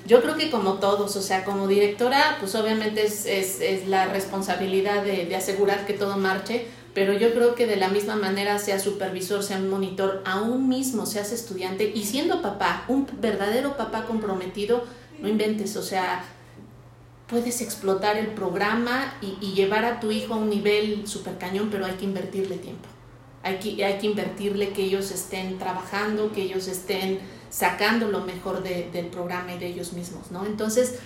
Yo 0.05 0.21
creo 0.21 0.36
que 0.36 0.51
como 0.51 0.74
todos, 0.76 1.15
o 1.15 1.21
sea, 1.21 1.45
como 1.45 1.67
directora, 1.67 2.38
pues 2.39 2.53
obviamente 2.55 3.05
es, 3.05 3.26
es, 3.26 3.88
la 3.88 4.05
responsabilidad 4.05 5.01
de, 5.03 5.26
de, 5.26 5.36
asegurar 5.36 5.86
que 5.86 5.93
todo 5.93 6.17
marche, 6.17 6.67
pero 6.94 7.14
yo 7.14 7.34
creo 7.34 7.56
que 7.56 7.66
de 7.66 7.76
la 7.76 7.89
misma 7.89 8.16
manera, 8.16 8.60
sea 8.60 8.80
supervisor, 8.80 9.44
sea 9.44 9.58
un 9.58 9.70
monitor, 9.70 10.22
aún 10.26 10.70
mismo 10.70 11.06
seas 11.06 11.32
estudiante 11.32 11.91
y 11.94 12.04
siendo 12.06 12.41
papá, 12.41 12.86
un 12.88 13.08
verdadero 13.20 13.78
papá 13.78 14.06
comprometido, 14.06 14.84
no 15.20 15.28
inventes, 15.28 15.76
o 15.76 15.82
sea, 15.82 16.24
puedes 17.28 17.62
explotar 17.62 18.18
el 18.18 18.28
programa 18.28 19.16
y, 19.22 19.54
llevar 19.54 19.86
a 19.86 20.00
tu 20.00 20.12
hijo 20.12 20.36
a 20.36 20.38
un 20.38 20.50
nivel 20.50 21.08
super 21.08 21.38
cañón, 21.38 21.70
pero 21.72 21.86
hay 21.86 21.94
que 21.94 22.06
invertirle 22.06 22.58
tiempo. 22.58 22.88
Hay 23.41 23.58
que, 23.58 23.84
hay 23.84 23.98
que 23.98 24.08
invertirle 24.08 24.70
que 24.70 24.84
ellos 24.84 25.12
estén 25.12 25.58
trabajando, 25.58 26.32
que 26.32 26.44
ellos 26.44 26.68
estén 26.68 27.20
sacando 27.50 28.10
lo 28.10 28.22
mejor 28.22 28.64
del 28.64 29.08
programa 29.08 29.54
y 29.54 29.60
de 29.60 29.68
ellos 29.68 29.94
mismos, 29.94 30.32
¿no? 30.32 30.46
Entonces, 30.46 31.00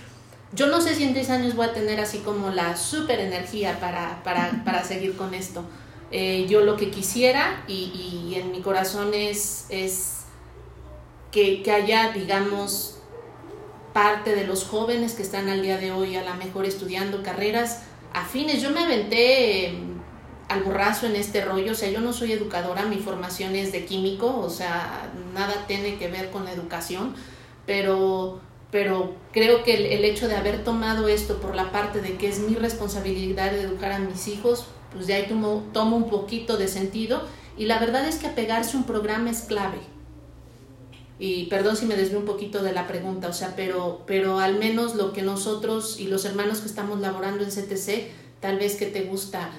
yo 0.52 0.66
no 0.66 0.80
sé 0.80 0.94
si 0.94 1.04
en 1.04 1.14
10 1.14 1.30
años 1.30 1.56
voy 1.56 1.66
a 1.66 1.72
tener 1.72 2.00
así 2.00 2.18
como 2.18 2.50
la 2.50 2.76
super 2.76 3.20
energía 3.20 3.78
para, 3.80 4.22
para, 4.24 4.62
para 4.64 4.82
seguir 4.82 5.16
con 5.16 5.34
esto. 5.34 5.64
Eh, 6.10 6.46
yo 6.48 6.62
lo 6.62 6.76
que 6.76 6.90
quisiera 6.90 7.64
y, 7.68 8.30
y, 8.30 8.34
en 8.36 8.50
mi 8.50 8.62
corazón 8.62 9.12
es, 9.12 9.66
es 9.68 10.20
que, 11.30 11.62
que, 11.62 11.70
haya, 11.70 12.12
digamos, 12.12 12.98
parte 13.92 14.34
de 14.34 14.46
los 14.46 14.64
jóvenes 14.64 15.12
que 15.12 15.22
están 15.22 15.50
al 15.50 15.60
día 15.60 15.76
de 15.76 15.92
hoy 15.92 16.16
a 16.16 16.24
lo 16.24 16.34
mejor 16.36 16.64
estudiando 16.64 17.22
carreras 17.22 17.82
afines. 18.14 18.62
Yo 18.62 18.70
me 18.70 18.80
aventé 18.80 19.66
eh, 19.66 19.78
al 20.48 20.62
borrazo 20.62 21.06
en 21.06 21.16
este 21.16 21.44
rollo, 21.44 21.72
o 21.72 21.74
sea, 21.74 21.90
yo 21.90 22.00
no 22.00 22.14
soy 22.14 22.32
educadora, 22.32 22.86
mi 22.86 22.96
formación 22.96 23.54
es 23.54 23.70
de 23.70 23.84
químico, 23.84 24.34
o 24.40 24.48
sea, 24.48 25.10
nada 25.34 25.66
tiene 25.66 25.98
que 25.98 26.08
ver 26.08 26.30
con 26.30 26.46
la 26.46 26.52
educación, 26.52 27.14
pero 27.66 28.40
pero 28.70 29.14
creo 29.32 29.64
que 29.64 29.94
el, 29.94 30.04
hecho 30.04 30.28
de 30.28 30.36
haber 30.36 30.62
tomado 30.62 31.08
esto 31.08 31.40
por 31.40 31.54
la 31.54 31.72
parte 31.72 32.00
de 32.00 32.16
que 32.16 32.28
es 32.28 32.40
mi 32.40 32.54
responsabilidad 32.54 33.52
de 33.52 33.62
educar 33.62 33.92
a 33.92 33.98
mis 33.98 34.28
hijos, 34.28 34.66
pues 34.92 35.06
de 35.06 35.14
ahí 35.14 35.26
tomo, 35.26 35.64
tomo 35.72 35.96
un 35.96 36.10
poquito 36.10 36.56
de 36.56 36.68
sentido 36.68 37.22
y 37.56 37.64
la 37.64 37.78
verdad 37.78 38.06
es 38.06 38.16
que 38.16 38.26
apegarse 38.26 38.76
a 38.76 38.80
un 38.80 38.86
programa 38.86 39.30
es 39.30 39.42
clave. 39.42 39.78
Y 41.18 41.46
perdón 41.46 41.76
si 41.76 41.86
me 41.86 41.96
desvío 41.96 42.18
un 42.18 42.26
poquito 42.26 42.62
de 42.62 42.72
la 42.72 42.86
pregunta, 42.86 43.28
o 43.28 43.32
sea, 43.32 43.54
pero, 43.56 44.02
pero 44.06 44.38
al 44.38 44.58
menos 44.58 44.94
lo 44.94 45.12
que 45.12 45.22
nosotros 45.22 45.98
y 45.98 46.06
los 46.06 46.24
hermanos 46.24 46.60
que 46.60 46.68
estamos 46.68 47.00
laborando 47.00 47.42
en 47.42 47.50
CTC, 47.50 48.10
tal 48.40 48.58
vez 48.58 48.76
que 48.76 48.86
te 48.86 49.02
gusta 49.02 49.50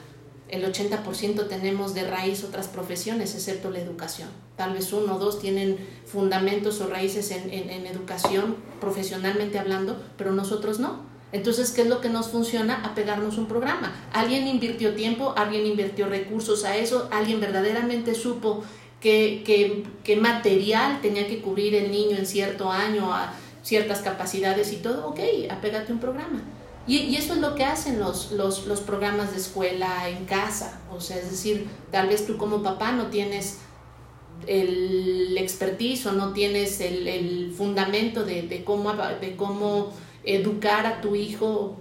el 0.50 0.64
80% 0.64 1.47
tenemos 1.47 1.93
de 1.93 2.08
raíz 2.08 2.43
otras 2.43 2.68
profesiones, 2.68 3.36
excepto 3.36 3.70
la 3.70 3.80
educación. 3.80 4.30
Tal 4.56 4.74
vez 4.74 4.91
uno 4.93 5.16
o 5.16 5.20
dos 5.20 5.39
tienen 5.39 5.78
fundamentos 6.06 6.82
o 6.82 6.88
raíces 6.88 7.32
en, 7.32 7.86
educación, 7.86 8.58
profesionalmente 8.82 9.60
hablando, 9.60 10.02
pero 10.18 10.32
nosotros 10.32 10.80
no. 10.80 11.08
Entonces, 11.32 11.72
¿qué 11.72 11.84
es 11.84 11.88
lo 11.88 12.02
que 12.02 12.10
nos 12.10 12.30
funciona? 12.30 12.84
Apegarnos 12.84 13.38
un 13.38 13.45
programa. 13.45 13.93
Alguien 14.12 14.47
invirtió 14.47 14.95
tiempo, 14.95 15.34
alguien 15.38 15.68
invirtió 15.68 16.08
recursos 16.08 16.66
a 16.66 16.76
eso, 16.76 17.08
alguien 17.12 17.39
verdaderamente 17.39 18.16
supo 18.16 18.64
qué, 19.00 19.43
qué, 19.45 19.84
qué 20.04 20.16
material 20.16 21.00
tenía 21.02 21.28
que 21.28 21.41
cubrir 21.41 21.76
el 21.76 21.91
niño 21.91 22.18
en 22.18 22.26
cierto 22.26 22.72
año, 22.72 23.14
a 23.14 23.34
ciertas 23.62 24.00
capacidades 24.00 24.74
y 24.74 24.78
todo. 24.78 25.08
Ok, 25.08 25.20
apégate 25.52 25.93
un 25.93 26.00
programa. 26.00 26.41
Y, 26.88 27.16
eso 27.16 27.34
es 27.34 27.40
lo 27.40 27.56
que 27.56 27.64
hacen 27.64 28.00
los, 28.00 28.32
los, 28.32 28.66
los, 28.66 28.82
programas 28.82 29.32
de 29.32 29.38
escuela 29.38 30.10
en 30.10 30.26
casa. 30.26 30.80
O 30.92 31.00
sea, 31.00 31.18
es 31.18 31.30
decir, 31.30 31.68
tal 31.92 32.08
vez 32.08 32.26
tú 32.26 32.38
como 32.38 32.64
papá 32.64 32.92
no 32.92 33.08
tienes 33.08 33.60
el 34.48 35.38
expertise 35.38 36.06
o 36.08 36.14
no 36.14 36.34
tienes 36.34 36.80
el, 36.82 37.54
fundamento 37.56 38.24
de, 38.24 38.64
cómo, 38.64 38.94
de 38.94 39.36
cómo 39.36 39.92
educar 40.24 40.86
a 40.86 41.02
tu 41.02 41.16
hijo, 41.16 41.78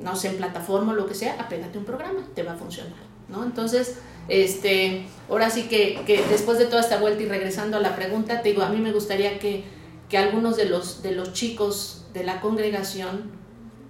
no 0.00 0.16
sé, 0.16 0.28
en 0.28 0.36
plataforma 0.36 0.92
o 0.92 0.94
lo 0.94 1.06
que 1.06 1.14
sea, 1.14 1.36
apégate 1.38 1.78
un 1.78 1.84
programa, 1.84 2.26
te 2.34 2.42
va 2.42 2.52
a 2.52 2.56
funcionar, 2.56 2.94
¿no? 3.28 3.44
Entonces, 3.44 3.98
este, 4.28 5.04
ahora 5.28 5.50
sí 5.50 5.64
que, 5.64 6.02
que, 6.06 6.22
después 6.28 6.58
de 6.58 6.66
toda 6.66 6.80
esta 6.80 6.98
vuelta 6.98 7.22
y 7.22 7.26
regresando 7.26 7.76
a 7.76 7.80
la 7.80 7.94
pregunta, 7.94 8.42
te 8.42 8.50
digo, 8.50 8.62
a 8.62 8.68
mí 8.68 8.80
me 8.80 8.92
gustaría 8.92 9.38
que, 9.38 9.64
que 10.08 10.16
algunos 10.16 10.56
de 10.56 10.66
los, 10.66 11.02
de 11.02 11.12
los 11.12 11.32
chicos 11.32 12.06
de 12.14 12.24
la 12.24 12.40
congregación 12.40 13.41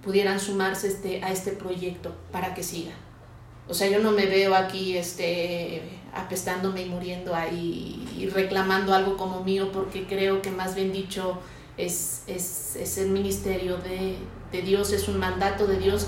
pudieran 0.03 0.39
sumarse 0.39 0.87
este, 0.87 1.23
a 1.23 1.31
este 1.31 1.51
proyecto 1.51 2.13
para 2.31 2.53
que 2.53 2.63
siga. 2.63 2.91
O 3.67 3.73
sea, 3.73 3.87
yo 3.89 3.99
no 3.99 4.11
me 4.11 4.25
veo 4.25 4.55
aquí 4.55 4.97
este, 4.97 5.81
apestándome 6.13 6.83
y 6.83 6.89
muriendo 6.89 7.33
ahí 7.33 8.05
y 8.17 8.27
reclamando 8.27 8.93
algo 8.93 9.15
como 9.15 9.43
mío 9.43 9.71
porque 9.71 10.05
creo 10.05 10.41
que 10.41 10.51
más 10.51 10.75
bien 10.75 10.91
dicho 10.91 11.39
es, 11.77 12.23
es, 12.27 12.75
es 12.75 12.97
el 12.97 13.09
ministerio 13.09 13.77
de, 13.77 14.17
de, 14.51 14.61
Dios, 14.61 14.91
es 14.91 15.07
un 15.07 15.17
mandato 15.17 15.65
de 15.65 15.77
Dios. 15.77 16.07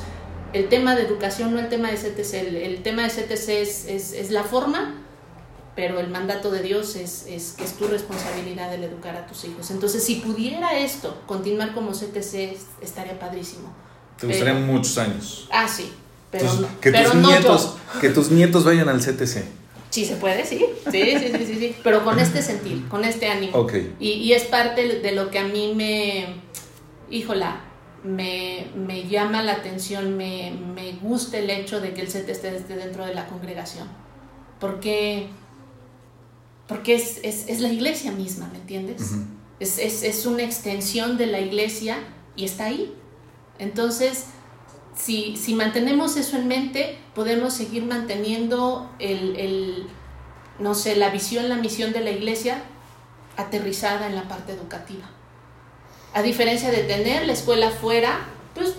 El 0.54 0.70
tema 0.70 0.96
de 0.96 1.04
educación, 1.04 1.54
no 1.54 1.60
el 1.60 1.70
tema 1.70 1.90
de 1.90 1.98
CTC, 1.98 2.34
el, 2.34 2.84
tema 2.84 3.04
de 3.04 3.10
CTC 3.10 3.50
es, 3.50 3.86
es, 3.88 4.14
es, 4.14 4.32
la 4.32 4.44
forma, 4.44 5.05
pero 5.76 6.00
el 6.00 6.10
mandato 6.10 6.52
de 6.52 6.62
Dios 6.62 6.96
es, 6.96 7.26
es 7.28 7.54
que 7.58 7.64
es 7.64 7.74
tu 7.74 7.88
responsabilidad 7.88 8.74
el 8.74 8.84
educar 8.84 9.16
a 9.16 9.28
tus 9.28 9.44
hijos. 9.46 9.72
Entonces, 9.72 10.04
si 10.04 10.16
pudiera 10.16 10.78
esto 10.80 11.22
continuar 11.26 11.74
como 11.74 11.92
CTC, 11.92 12.58
estaría 12.82 13.20
padrísimo. 13.20 13.74
Te 14.20 14.28
gustarían 14.28 14.66
muchos 14.66 14.98
años. 14.98 15.50
Ah, 15.52 15.68
sí. 15.68 15.92
Pero, 16.32 16.50
que, 16.82 16.92
tus 16.92 17.16
nietos, 17.16 17.76
que 18.02 18.10
tus 18.10 18.32
nietos 18.32 18.64
vayan 18.64 18.90
al 18.90 19.00
CTC. 19.00 19.44
Sí, 19.90 20.06
se 20.06 20.16
puede, 20.16 20.46
sí. 20.46 20.66
Sí, 20.92 21.02
sí, 21.20 21.32
sí, 21.32 21.46
sí, 21.46 21.56
sí. 21.56 21.76
Pero 21.84 22.04
con 22.04 22.20
este 22.20 22.42
sentir, 22.42 22.88
con 22.90 23.06
este 23.06 23.28
ánimo. 23.28 23.58
Okay. 23.60 23.96
Y, 24.00 24.12
y, 24.12 24.34
es 24.34 24.44
parte 24.44 25.00
de 25.00 25.12
lo 25.14 25.30
que 25.30 25.40
a 25.40 25.46
mí 25.46 25.74
me, 25.74 26.42
híjola, 27.10 27.62
me, 28.04 28.68
me 28.76 29.08
llama 29.08 29.42
la 29.44 29.54
atención, 29.54 30.18
me, 30.18 30.52
me, 30.52 30.94
gusta 30.94 31.38
el 31.38 31.50
hecho 31.50 31.80
de 31.80 31.94
que 31.94 32.02
el 32.02 32.08
CT 32.08 32.30
esté 32.30 32.76
dentro 32.76 33.06
de 33.06 33.14
la 33.14 33.28
congregación. 33.28 33.88
Porque, 34.60 35.28
porque 36.68 36.96
es, 36.96 37.20
es, 37.24 37.48
es 37.48 37.60
la 37.62 37.70
iglesia 37.70 38.12
misma, 38.12 38.48
¿me 38.52 38.58
entiendes? 38.58 39.12
es, 39.60 39.80
es, 39.80 40.04
es 40.04 40.26
una 40.26 40.44
extensión 40.44 41.18
de 41.18 41.28
la 41.28 41.40
iglesia 41.40 41.98
y 42.36 42.46
está 42.46 42.66
ahí. 42.66 42.94
Entonces, 43.60 44.26
si, 44.96 45.38
si 45.38 45.54
mantenemos 45.54 46.18
eso 46.18 46.38
en 46.38 46.48
mente, 46.48 46.98
podemos 47.14 47.54
seguir 47.54 47.84
manteniendo 47.84 48.90
el, 49.00 49.36
el, 49.38 49.88
no 50.60 50.74
sé, 50.74 50.96
la 50.96 51.10
visión, 51.10 51.50
la 51.50 51.56
misión 51.56 51.94
de 51.94 52.02
la 52.02 52.12
iglesia 52.12 52.64
aterrizada 53.38 54.08
en 54.08 54.16
la 54.16 54.28
parte 54.28 54.54
educativa. 54.54 55.10
A 56.14 56.22
diferencia 56.22 56.72
de 56.72 56.84
tener 56.84 57.28
la 57.28 57.34
escuela 57.34 57.70
fuera, 57.70 58.26
pues 58.54 58.74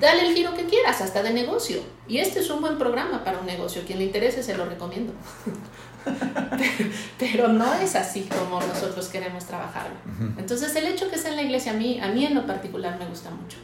dale 0.00 0.28
el 0.28 0.34
giro 0.34 0.54
que 0.54 0.64
quieras, 0.66 1.00
hasta 1.00 1.22
de 1.22 1.32
negocio. 1.32 1.80
Y 2.06 2.18
este 2.18 2.40
es 2.40 2.50
un 2.50 2.60
buen 2.60 2.78
programa 2.78 3.24
para 3.24 3.38
un 3.38 3.46
negocio. 3.46 3.82
Quien 3.86 3.98
le 3.98 4.04
interese, 4.04 4.42
se 4.42 4.56
lo 4.56 4.66
recomiendo. 4.66 5.12
Pero 7.18 7.48
no 7.48 7.74
es 7.74 7.94
así 7.96 8.28
como 8.28 8.60
nosotros 8.60 9.06
queremos 9.08 9.44
trabajarlo. 9.44 9.96
Entonces, 10.38 10.74
el 10.76 10.86
hecho 10.86 11.10
que 11.10 11.18
sea 11.18 11.30
en 11.30 11.36
la 11.36 11.42
iglesia, 11.42 11.72
a 11.72 11.74
mí, 11.76 12.00
a 12.00 12.08
mí 12.08 12.24
en 12.24 12.34
lo 12.34 12.46
particular 12.46 12.98
me 12.98 13.06
gusta 13.06 13.30
mucho 13.30 13.58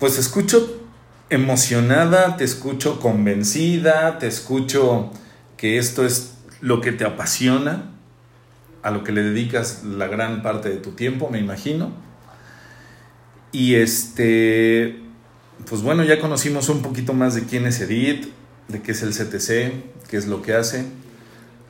pues 0.00 0.18
escucho 0.18 0.80
emocionada, 1.28 2.38
te 2.38 2.42
escucho 2.42 2.98
convencida, 2.98 4.18
te 4.18 4.26
escucho 4.26 5.10
que 5.58 5.76
esto 5.76 6.04
es 6.04 6.34
lo 6.62 6.80
que 6.80 6.90
te 6.90 7.04
apasiona, 7.04 7.90
a 8.82 8.90
lo 8.90 9.04
que 9.04 9.12
le 9.12 9.22
dedicas 9.22 9.84
la 9.84 10.08
gran 10.08 10.42
parte 10.42 10.70
de 10.70 10.78
tu 10.78 10.92
tiempo, 10.92 11.28
me 11.28 11.38
imagino. 11.38 11.92
Y 13.52 13.74
este, 13.74 15.00
pues 15.68 15.82
bueno, 15.82 16.02
ya 16.02 16.18
conocimos 16.18 16.70
un 16.70 16.80
poquito 16.80 17.12
más 17.12 17.34
de 17.34 17.44
quién 17.44 17.66
es 17.66 17.78
Edith, 17.82 18.32
de 18.70 18.82
qué 18.82 18.92
es 18.92 19.02
el 19.02 19.10
CTC, 19.10 20.08
qué 20.08 20.16
es 20.16 20.26
lo 20.26 20.42
que 20.42 20.54
hace, 20.54 20.86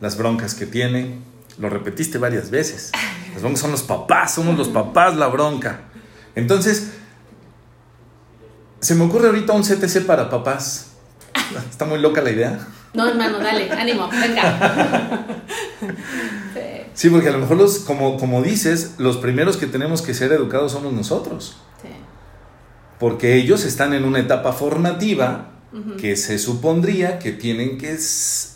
las 0.00 0.16
broncas 0.16 0.54
que 0.54 0.66
tiene. 0.66 1.18
Lo 1.58 1.68
repetiste 1.68 2.18
varias 2.18 2.50
veces. 2.50 2.92
Las 3.32 3.42
broncas 3.42 3.60
son 3.60 3.70
los 3.70 3.82
papás, 3.82 4.34
somos 4.34 4.56
los 4.56 4.68
papás 4.68 5.16
la 5.16 5.26
bronca. 5.26 5.80
Entonces, 6.34 6.92
se 8.80 8.94
me 8.94 9.04
ocurre 9.04 9.26
ahorita 9.26 9.52
un 9.52 9.62
CTC 9.62 10.06
para 10.06 10.30
papás. 10.30 10.92
Está 11.68 11.84
muy 11.84 11.98
loca 11.98 12.22
la 12.22 12.30
idea. 12.30 12.66
No, 12.94 13.08
hermano, 13.08 13.38
dale, 13.38 13.70
ánimo, 13.70 14.08
venga. 14.08 15.26
Sí. 16.92 17.08
porque 17.08 17.28
a 17.28 17.32
lo 17.32 17.38
mejor 17.38 17.56
los, 17.56 17.78
como, 17.78 18.18
como 18.18 18.42
dices, 18.42 18.96
los 18.98 19.16
primeros 19.16 19.56
que 19.56 19.66
tenemos 19.66 20.02
que 20.02 20.12
ser 20.12 20.32
educados 20.32 20.72
somos 20.72 20.92
nosotros. 20.92 21.56
Sí. 21.80 21.88
Porque 22.98 23.36
ellos 23.36 23.64
están 23.64 23.94
en 23.94 24.04
una 24.04 24.18
etapa 24.18 24.52
formativa 24.52 25.52
que 26.00 26.16
se 26.16 26.38
supondría 26.38 27.18
que 27.18 27.32
tienen 27.32 27.78
que, 27.78 27.96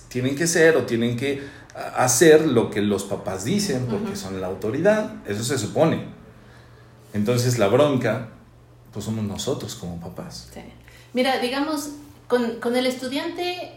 tienen 0.08 0.36
que 0.36 0.46
ser 0.46 0.76
o 0.76 0.84
tienen 0.84 1.16
que 1.16 1.42
hacer 1.96 2.46
lo 2.46 2.70
que 2.70 2.80
los 2.80 3.04
papás 3.04 3.44
dicen, 3.44 3.86
porque 3.86 4.16
son 4.16 4.40
la 4.40 4.46
autoridad. 4.48 5.14
Eso 5.26 5.44
se 5.44 5.58
supone. 5.58 6.04
Entonces 7.12 7.58
la 7.58 7.68
bronca 7.68 8.30
pues 8.92 9.04
somos 9.04 9.24
nosotros 9.24 9.74
como 9.74 10.00
papás. 10.00 10.48
Sí. 10.54 10.60
Mira, 11.12 11.38
digamos, 11.38 11.90
con, 12.28 12.60
con, 12.60 12.76
el 12.76 12.86
estudiante 12.86 13.72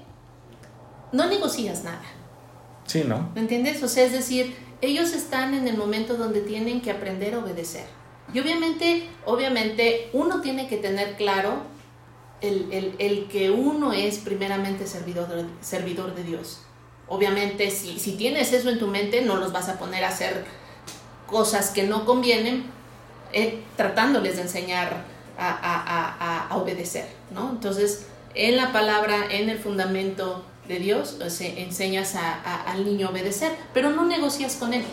no 1.12 1.28
negocias 1.28 1.84
nada. 1.84 2.04
Sí, 2.86 3.04
¿no? 3.06 3.32
¿Me 3.34 3.42
entiendes? 3.42 3.82
O 3.82 3.88
sea, 3.88 4.06
es 4.06 4.12
decir, 4.12 4.56
ellos 4.82 5.14
están 5.14 5.56
en 5.56 5.68
el 5.68 5.76
momento 5.76 6.18
donde 6.18 6.42
tienen 6.42 6.82
que 6.82 6.92
aprender 6.92 7.34
a 7.34 7.40
obedecer. 7.40 7.86
Y 8.34 8.40
obviamente, 8.40 9.10
obviamente, 9.26 10.10
uno 10.14 10.42
tiene 10.42 10.68
que 10.68 10.78
tener 10.78 11.16
claro 11.16 11.64
el, 12.42 12.72
el, 12.72 12.96
el 13.00 13.28
que 13.28 13.50
uno 13.50 13.94
es 13.94 14.20
primeramente 14.20 14.88
servidor 14.88 15.46
servidor 15.62 16.16
de 16.16 16.24
Dios. 16.24 16.62
Obviamente, 17.08 17.72
si, 17.72 18.00
si 18.00 18.14
tienes 18.14 18.54
eso 18.54 18.70
en 18.70 18.80
tu 18.80 18.88
mente, 18.88 19.22
no 19.22 19.38
los 19.38 19.52
vas 19.52 19.70
a 19.70 19.80
poner 19.80 20.04
a 20.04 20.10
hacer 20.10 20.46
cosas 21.26 21.70
que 21.70 21.84
no 21.84 22.06
convienen 22.06 22.66
eh, 23.34 23.62
tratándoles 23.76 24.38
de 24.38 24.44
enseñar 24.44 25.06
a, 25.38 26.48
obedecer, 26.52 27.08
¿no? 27.32 27.52
Entonces, 27.52 28.08
en 28.34 28.58
la 28.58 28.72
palabra, 28.72 29.28
en 29.30 29.50
el 29.50 29.60
fundamento 29.60 30.44
de 30.68 30.80
Dios, 30.80 31.16
pues, 31.20 31.40
enseñas 31.42 32.16
al 32.16 32.86
niño 32.86 33.08
a 33.08 33.10
obedecer, 33.12 33.52
pero 33.74 33.92
no 33.92 34.06
negocias 34.06 34.56
con 34.56 34.74
él. 34.74 34.84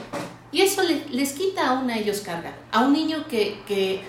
Y 0.52 0.62
eso 0.62 0.82
les 0.82 1.32
quita 1.32 1.68
aún 1.68 1.90
a 1.90 1.98
ellos 1.98 2.20
carga. 2.20 2.54
A 2.70 2.80
un 2.80 2.92
niño 2.92 3.26
que, 3.28 4.02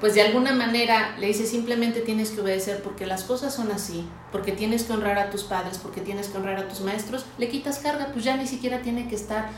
pues 0.00 0.14
de 0.14 0.22
alguna 0.22 0.52
manera 0.52 1.16
le 1.18 1.26
dice 1.26 1.46
simplemente 1.46 2.00
tienes 2.00 2.30
que 2.30 2.40
obedecer 2.40 2.82
porque 2.82 3.06
las 3.06 3.24
cosas 3.24 3.54
son 3.54 3.70
así, 3.70 4.06
porque 4.32 4.52
tienes 4.52 4.84
que 4.84 4.92
honrar 4.94 5.18
a 5.18 5.30
tus 5.30 5.44
padres, 5.44 5.78
porque 5.78 6.00
tienes 6.00 6.28
que 6.28 6.38
honrar 6.38 6.56
a 6.58 6.68
tus 6.68 6.80
maestros, 6.80 7.26
le 7.38 7.48
quitas 7.48 7.78
carga, 7.78 8.10
pues 8.12 8.24
ya 8.24 8.36
ni 8.36 8.46
siquiera 8.46 8.82
tiene 8.82 9.08
que 9.08 9.14
estar 9.14 9.50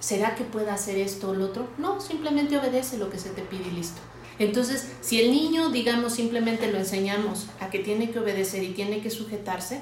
¿será 0.00 0.34
que 0.34 0.44
pueda 0.44 0.74
hacer 0.74 0.98
esto 0.98 1.30
o 1.30 1.34
lo 1.34 1.46
otro? 1.46 1.68
No, 1.78 2.00
simplemente 2.00 2.56
obedece 2.56 2.98
lo 2.98 3.10
que 3.10 3.18
se 3.18 3.30
te 3.30 3.42
pide 3.42 3.68
y 3.68 3.72
listo. 3.72 4.00
Entonces, 4.38 4.92
si 5.00 5.20
el 5.20 5.32
niño, 5.32 5.70
digamos, 5.70 6.14
simplemente 6.14 6.70
lo 6.70 6.78
enseñamos 6.78 7.46
a 7.60 7.70
que 7.70 7.78
tiene 7.80 8.10
que 8.10 8.18
obedecer 8.18 8.62
y 8.62 8.72
tiene 8.72 9.00
que 9.00 9.10
sujetarse, 9.10 9.80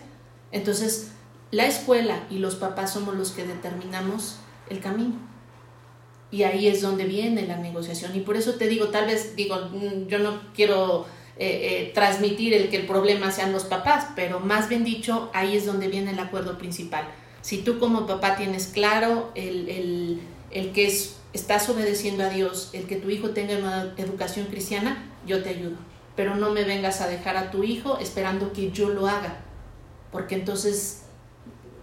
entonces 0.52 1.09
la 1.50 1.66
escuela 1.66 2.24
y 2.30 2.38
los 2.38 2.55
papás 2.55 2.92
somos 2.92 3.16
los 3.16 3.32
que 3.32 3.44
determinamos 3.44 4.36
el 4.70 4.80
camino. 4.80 5.16
Y 6.35 6.43
ahí 6.43 6.66
es 6.66 6.82
donde 6.82 7.05
viene 7.05 7.47
la 7.47 7.57
negociación. 7.57 8.16
Y 8.16 8.20
por 8.20 8.37
eso 8.37 8.55
te 8.55 8.66
digo, 8.66 8.89
tal 8.89 9.07
vez, 9.07 9.37
digo, 9.37 9.57
mm, 9.57 10.09
yo 10.09 10.18
no 10.18 10.41
quiero 10.55 11.07
eh, 11.39 11.87
eh, 11.89 11.93
transmitir 11.95 12.55
el 12.55 12.68
que 12.68 12.76
el 12.76 12.87
problema 12.87 13.30
sean 13.30 13.53
los 13.53 13.64
papás, 13.64 14.07
pero 14.16 14.41
más 14.41 14.68
bien 14.68 14.85
dicho, 14.85 15.30
ahí 15.32 15.57
es 15.57 15.66
donde 15.66 15.89
viene 15.89 16.11
el 16.11 16.18
acuerdo 16.18 16.59
principal 16.59 17.07
si 17.45 17.59
tú 17.59 17.78
como 17.78 18.07
papá 18.07 18.37
tienes 18.37 18.68
claro 18.68 19.30
el, 19.35 20.18
que 20.51 20.87
es, 20.87 21.16
estás 21.35 21.68
obedeciendo 21.68 22.24
a 22.24 22.30
Dios, 22.30 22.70
el 22.72 22.87
que 22.87 22.97
tu 22.97 23.11
hijo 23.11 23.30
tenga 23.30 23.59
una 23.59 23.93
educación 23.99 24.47
cristiana, 24.47 25.12
yo 25.26 25.43
te 25.43 25.51
ayudo. 25.51 25.76
Pero 26.16 26.37
no 26.37 26.53
me 26.53 26.64
vengas 26.64 27.03
a 27.03 27.07
dejar 27.07 27.37
a 27.37 27.51
tu 27.51 27.62
hijo 27.62 27.99
esperando 27.99 28.55
que 28.55 28.70
yo 28.70 28.89
lo 28.89 29.07
haga, 29.07 29.43
porque 30.11 30.37
entonces, 30.37 31.03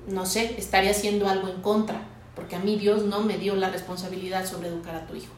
no 0.08 0.26
sé, 0.26 0.56
estaría 0.58 0.90
haciendo 0.90 1.30
algo 1.30 1.48
en 1.48 1.62
contra, 1.62 2.08
porque 2.36 2.56
a 2.56 2.60
mí 2.60 2.78
Dios 2.78 3.04
no 3.04 3.22
me 3.22 3.38
dio 3.38 3.56
la 3.56 3.70
responsabilidad 3.70 4.46
sobre 4.46 4.70
educar 4.70 4.96
a 4.96 5.08
tu 5.08 5.16
hijo. 5.16 5.34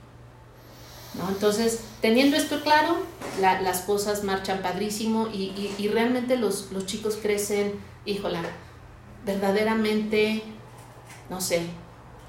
¿No? 1.16 1.30
Entonces, 1.30 1.82
teniendo 2.02 2.36
esto 2.38 2.62
claro, 2.62 2.98
las 3.40 3.82
cosas 3.82 4.24
marchan 4.24 4.62
padrísimo 4.62 5.28
y, 5.28 5.74
y, 5.78 5.88
realmente 5.88 6.38
los, 6.38 6.72
los, 6.72 6.88
chicos 6.88 7.20
crecen, 7.22 7.74
híjola, 8.06 8.42
verdaderamente, 9.24 10.42
no 11.30 11.40
sé, 11.40 11.68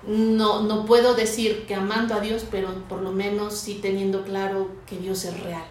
no, 0.06 0.62
no 0.62 0.84
puedo 0.84 1.14
decir 1.14 1.64
que 1.66 1.74
amando 1.74 2.14
a 2.14 2.20
Dios, 2.20 2.44
pero 2.50 2.74
por 2.88 3.00
lo 3.00 3.10
menos 3.10 3.54
sí 3.54 3.78
teniendo 3.80 4.22
claro 4.22 4.68
que 4.86 4.98
Dios 4.98 5.24
es 5.24 5.40
real. 5.40 5.64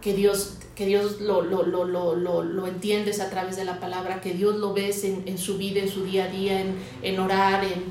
que 0.00 0.14
Dios, 0.14 0.58
que 0.76 0.86
Dios 0.86 1.20
lo, 1.20 1.42
lo, 1.42 1.64
lo, 1.64 2.14
lo, 2.14 2.66
entiendes 2.68 3.18
a 3.18 3.30
través 3.30 3.56
de 3.56 3.64
la 3.64 3.80
palabra, 3.80 4.20
que 4.20 4.32
Dios 4.32 4.54
lo 4.54 4.72
ves 4.72 5.02
en, 5.02 5.38
su 5.38 5.58
vida, 5.58 5.80
en 5.80 5.88
su 5.88 6.04
día 6.04 6.26
a 6.26 6.28
día, 6.28 6.60
en, 6.60 6.76
en 7.02 7.18
orar, 7.18 7.64
en, 7.64 7.86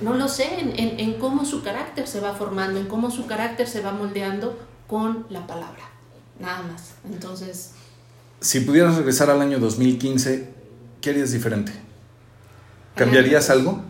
no 0.00 0.14
lo 0.14 0.28
sé, 0.28 0.60
en, 0.60 0.70
en, 0.78 1.00
en, 1.00 1.18
cómo 1.18 1.44
su 1.44 1.62
carácter 1.62 2.08
se 2.08 2.20
va 2.20 2.34
formando, 2.34 2.80
en 2.80 2.86
cómo 2.86 3.10
su 3.10 3.26
carácter 3.26 3.68
se 3.68 3.80
va 3.80 3.92
moldeando 3.92 4.58
con 4.86 5.26
la 5.30 5.46
palabra, 5.46 5.84
nada 6.38 6.62
más. 6.62 6.94
Entonces... 7.04 7.72
Si 8.40 8.60
pudieras 8.60 8.96
regresar 8.96 9.30
al 9.30 9.40
año 9.40 9.58
2015, 9.60 10.52
¿qué 11.00 11.10
harías 11.10 11.30
diferente? 11.30 11.72
¿Cambiarías 12.94 13.50
algo? 13.50 13.82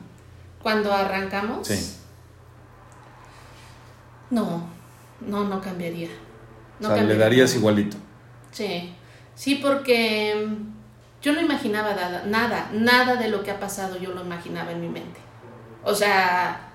Cuando 0.62 0.92
arrancamos. 0.92 1.66
Sí. 1.66 1.96
No, 4.30 4.66
no, 5.20 5.44
no 5.44 5.60
cambiaría. 5.60 6.08
No 6.80 6.88
o 6.88 6.94
sea, 6.94 7.02
le 7.02 7.16
darías 7.16 7.54
igualito. 7.54 7.96
Sí, 8.50 8.92
sí, 9.34 9.56
porque 9.56 10.48
yo 11.22 11.32
no 11.32 11.40
imaginaba 11.40 11.94
nada, 11.94 12.24
nada, 12.26 12.70
nada 12.72 13.16
de 13.16 13.28
lo 13.28 13.42
que 13.42 13.50
ha 13.50 13.60
pasado 13.60 13.98
yo 13.98 14.12
lo 14.12 14.22
imaginaba 14.22 14.72
en 14.72 14.80
mi 14.80 14.88
mente. 14.88 15.20
O 15.84 15.94
sea, 15.94 16.72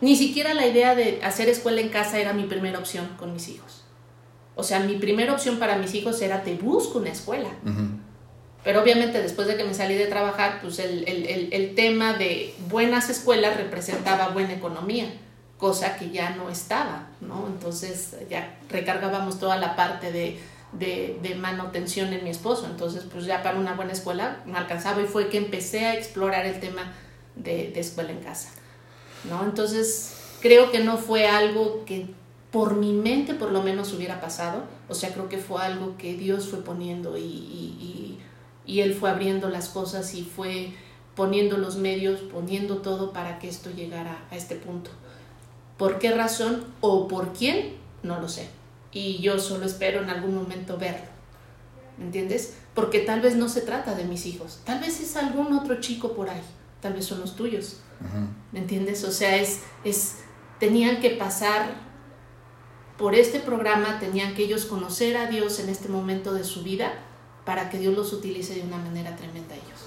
ni 0.00 0.16
siquiera 0.16 0.54
la 0.54 0.66
idea 0.66 0.94
de 0.94 1.20
hacer 1.22 1.48
escuela 1.48 1.80
en 1.80 1.88
casa 1.88 2.18
era 2.18 2.32
mi 2.32 2.44
primera 2.44 2.78
opción 2.78 3.08
con 3.18 3.32
mis 3.32 3.48
hijos. 3.48 3.84
O 4.54 4.62
sea, 4.62 4.80
mi 4.80 4.96
primera 4.96 5.32
opción 5.32 5.58
para 5.58 5.76
mis 5.76 5.94
hijos 5.94 6.20
era 6.20 6.42
te 6.42 6.54
busco 6.54 6.98
una 6.98 7.10
escuela. 7.10 7.50
Pero 8.64 8.82
obviamente 8.82 9.20
después 9.20 9.48
de 9.48 9.56
que 9.56 9.64
me 9.64 9.74
salí 9.74 9.94
de 9.94 10.06
trabajar, 10.06 10.60
pues 10.60 10.78
el, 10.78 11.08
el, 11.08 11.52
el, 11.52 11.74
tema 11.74 12.14
de 12.14 12.54
buenas 12.68 13.10
escuelas 13.10 13.56
representaba 13.56 14.28
buena 14.28 14.52
economía, 14.52 15.06
cosa 15.58 15.96
que 15.96 16.10
ya 16.10 16.30
no 16.30 16.48
estaba, 16.48 17.08
¿no? 17.20 17.46
Entonces 17.48 18.16
ya 18.30 18.56
recargábamos 18.68 19.40
toda 19.40 19.56
la 19.56 19.74
parte 19.74 20.12
de, 20.12 20.38
de, 20.72 21.18
de, 21.22 21.34
manutención 21.34 22.12
en 22.12 22.22
mi 22.22 22.30
esposo. 22.30 22.66
Entonces, 22.66 23.04
pues 23.10 23.24
ya 23.24 23.42
para 23.42 23.58
una 23.58 23.74
buena 23.74 23.92
escuela 23.92 24.42
me 24.46 24.58
alcanzaba 24.58 25.02
y 25.02 25.06
fue 25.06 25.28
que 25.28 25.38
empecé 25.38 25.86
a 25.86 25.94
explorar 25.94 26.46
el 26.46 26.60
tema 26.60 26.92
de, 27.36 27.78
escuela 27.78 28.10
en 28.12 28.20
casa, 28.20 28.50
¿no? 29.28 29.44
Entonces, 29.44 30.16
creo 30.40 30.70
que 30.70 30.80
no 30.80 30.98
fue 30.98 31.26
algo 31.26 31.84
que 31.84 32.06
por 32.50 32.76
mi 32.76 32.92
mente 32.92 33.34
por 33.34 33.50
lo 33.50 33.62
menos 33.62 33.92
hubiera 33.94 34.20
pasado, 34.20 34.64
o 34.88 34.94
sea, 34.94 35.12
creo 35.12 35.28
que 35.28 35.38
fue 35.38 35.62
algo 35.62 35.96
que 35.96 36.14
Dios 36.14 36.48
fue 36.48 36.62
poniendo 36.62 37.16
y, 37.16 37.22
y 37.22 38.18
y 38.66 38.80
él 38.80 38.94
fue 38.94 39.10
abriendo 39.10 39.48
las 39.48 39.68
cosas 39.68 40.14
y 40.14 40.22
fue 40.22 40.72
poniendo 41.14 41.58
los 41.58 41.76
medios, 41.76 42.20
poniendo 42.20 42.78
todo 42.78 43.12
para 43.12 43.38
que 43.38 43.48
esto 43.48 43.70
llegara 43.70 44.24
a 44.30 44.36
este 44.36 44.54
punto. 44.56 44.90
¿Por 45.76 45.98
qué 45.98 46.12
razón 46.12 46.64
o 46.80 47.08
por 47.08 47.32
quién? 47.32 47.74
No 48.02 48.20
lo 48.20 48.28
sé. 48.28 48.48
Y 48.92 49.18
yo 49.18 49.38
solo 49.38 49.66
espero 49.66 50.02
en 50.02 50.10
algún 50.10 50.34
momento 50.34 50.78
verlo. 50.78 51.10
¿Me 51.98 52.04
entiendes? 52.04 52.56
Porque 52.74 53.00
tal 53.00 53.20
vez 53.20 53.36
no 53.36 53.48
se 53.48 53.62
trata 53.62 53.94
de 53.94 54.04
mis 54.04 54.26
hijos, 54.26 54.60
tal 54.64 54.80
vez 54.80 55.00
es 55.00 55.16
algún 55.16 55.52
otro 55.52 55.80
chico 55.80 56.14
por 56.14 56.30
ahí, 56.30 56.40
tal 56.82 56.92
vez 56.92 57.06
son 57.06 57.20
los 57.20 57.36
tuyos. 57.36 57.78
¿Me 58.50 58.58
entiendes? 58.58 59.04
O 59.04 59.12
sea, 59.12 59.36
es, 59.36 59.60
es, 59.84 60.18
tenían 60.58 61.00
que 61.00 61.10
pasar 61.10 61.72
por 62.98 63.14
este 63.14 63.38
programa, 63.38 64.00
tenían 64.00 64.34
que 64.34 64.42
ellos 64.42 64.66
conocer 64.66 65.16
a 65.16 65.26
Dios 65.26 65.60
en 65.60 65.68
este 65.68 65.88
momento 65.88 66.34
de 66.34 66.42
su 66.42 66.62
vida 66.62 66.92
para 67.44 67.70
que 67.70 67.78
Dios 67.78 67.94
los 67.94 68.12
utilice 68.12 68.56
de 68.56 68.62
una 68.62 68.76
manera 68.76 69.16
tremenda 69.16 69.54
a 69.54 69.58
ellos. 69.58 69.80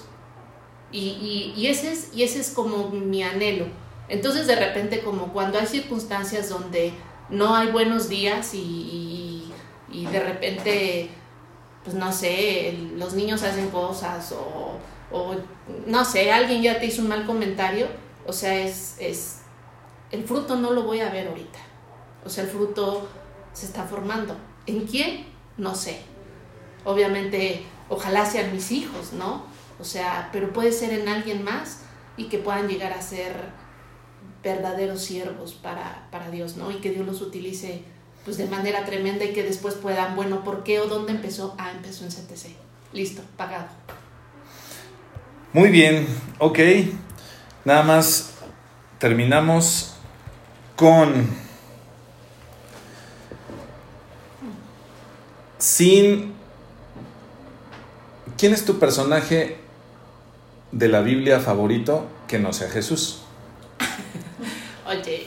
Y, 0.90 1.52
y, 1.54 1.66
ese 1.66 1.92
es, 1.92 2.10
y 2.14 2.22
ese 2.22 2.40
es 2.40 2.50
como 2.50 2.88
mi 2.88 3.22
anhelo. 3.22 3.66
Entonces 4.08 4.46
de 4.46 4.56
repente 4.56 5.00
como 5.00 5.32
cuando 5.32 5.58
hay 5.58 5.66
circunstancias 5.66 6.48
donde 6.48 6.92
no 7.28 7.54
hay 7.54 7.70
buenos 7.70 8.08
días 8.08 8.54
y, 8.54 9.52
y 9.92 10.06
de 10.06 10.20
repente, 10.20 11.10
pues 11.84 11.94
no 11.96 12.12
sé, 12.12 12.78
los 12.94 13.14
niños 13.14 13.42
hacen 13.42 13.68
cosas 13.70 14.32
o, 14.32 14.78
o, 15.10 15.34
no 15.86 16.04
sé, 16.04 16.32
alguien 16.32 16.62
ya 16.62 16.78
te 16.78 16.86
hizo 16.86 17.02
un 17.02 17.08
mal 17.08 17.26
comentario, 17.26 17.86
o 18.26 18.32
sea, 18.32 18.54
es, 18.58 18.96
es, 18.98 19.40
el 20.10 20.24
fruto 20.24 20.56
no 20.56 20.72
lo 20.72 20.82
voy 20.82 21.00
a 21.00 21.10
ver 21.10 21.28
ahorita. 21.28 21.58
O 22.24 22.28
sea, 22.28 22.44
el 22.44 22.50
fruto 22.50 23.08
se 23.52 23.66
está 23.66 23.84
formando. 23.84 24.36
¿En 24.66 24.86
quién? 24.86 25.26
No 25.56 25.74
sé 25.74 26.00
obviamente, 26.86 27.64
ojalá 27.90 28.24
sean 28.24 28.52
mis 28.52 28.72
hijos, 28.72 29.12
¿no? 29.12 29.44
O 29.78 29.84
sea, 29.84 30.30
pero 30.32 30.52
puede 30.52 30.72
ser 30.72 30.92
en 30.94 31.08
alguien 31.08 31.44
más 31.44 31.80
y 32.16 32.28
que 32.28 32.38
puedan 32.38 32.68
llegar 32.68 32.92
a 32.92 33.02
ser 33.02 33.34
verdaderos 34.42 35.02
siervos 35.02 35.52
para, 35.52 36.08
para 36.10 36.30
Dios, 36.30 36.56
¿no? 36.56 36.70
Y 36.70 36.76
que 36.76 36.92
Dios 36.92 37.04
los 37.04 37.20
utilice 37.20 37.82
pues 38.24 38.38
de 38.38 38.46
manera 38.46 38.84
tremenda 38.84 39.24
y 39.24 39.32
que 39.32 39.42
después 39.42 39.74
puedan, 39.74 40.16
bueno, 40.16 40.42
¿por 40.42 40.62
qué 40.62 40.80
o 40.80 40.86
dónde 40.86 41.12
empezó? 41.12 41.54
Ah, 41.58 41.72
empezó 41.72 42.04
en 42.04 42.10
CTC. 42.10 42.56
Listo, 42.92 43.22
pagado. 43.36 43.68
Muy 45.56 45.70
bien, 45.70 46.06
ok. 46.38 46.58
Nada 47.64 47.82
más 47.82 48.34
terminamos 48.98 49.94
con... 50.76 51.30
Sin 55.56 56.34
¿Quién 58.36 58.52
es 58.52 58.66
tu 58.66 58.78
personaje 58.78 59.56
de 60.72 60.88
la 60.88 61.00
Biblia 61.00 61.40
favorito 61.40 62.06
que 62.28 62.38
no 62.38 62.52
sea 62.52 62.68
Jesús? 62.68 63.22
Oye. 64.86 65.26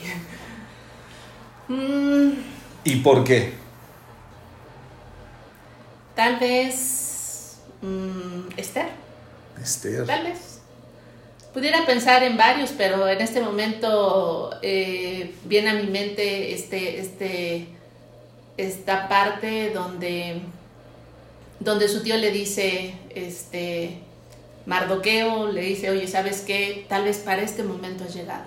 Mm. 1.70 2.34
¿Y 2.84 2.98
por 2.98 3.24
qué? 3.24 3.56
Tal 6.16 6.38
vez 6.40 7.62
mm, 7.82 8.52
Esther. 8.58 9.10
Esther. 9.62 10.06
Tal 10.06 10.24
vez. 10.24 10.60
Pudiera 11.54 11.86
pensar 11.86 12.24
en 12.24 12.38
varios, 12.38 12.72
pero 12.78 13.08
en 13.08 13.22
este 13.22 13.42
momento 13.42 14.52
eh, 14.62 15.34
viene 15.46 15.70
a 15.70 15.74
mi 15.74 15.88
mente 15.88 16.54
este, 16.54 17.00
este, 17.00 17.68
esta 18.58 19.10
parte 19.10 19.72
donde 19.72 20.42
donde 21.60 21.90
su 21.90 22.02
tío 22.02 22.18
le 22.18 22.32
dice, 22.32 22.94
este, 23.14 24.00
Mardoqueo 24.66 25.52
le 25.52 25.62
dice, 25.62 25.90
oye, 25.90 26.08
¿sabes 26.08 26.42
qué? 26.42 26.86
Tal 26.88 27.04
vez 27.04 27.18
para 27.18 27.42
este 27.42 27.64
momento 27.64 28.06
has 28.06 28.14
llegado. 28.14 28.46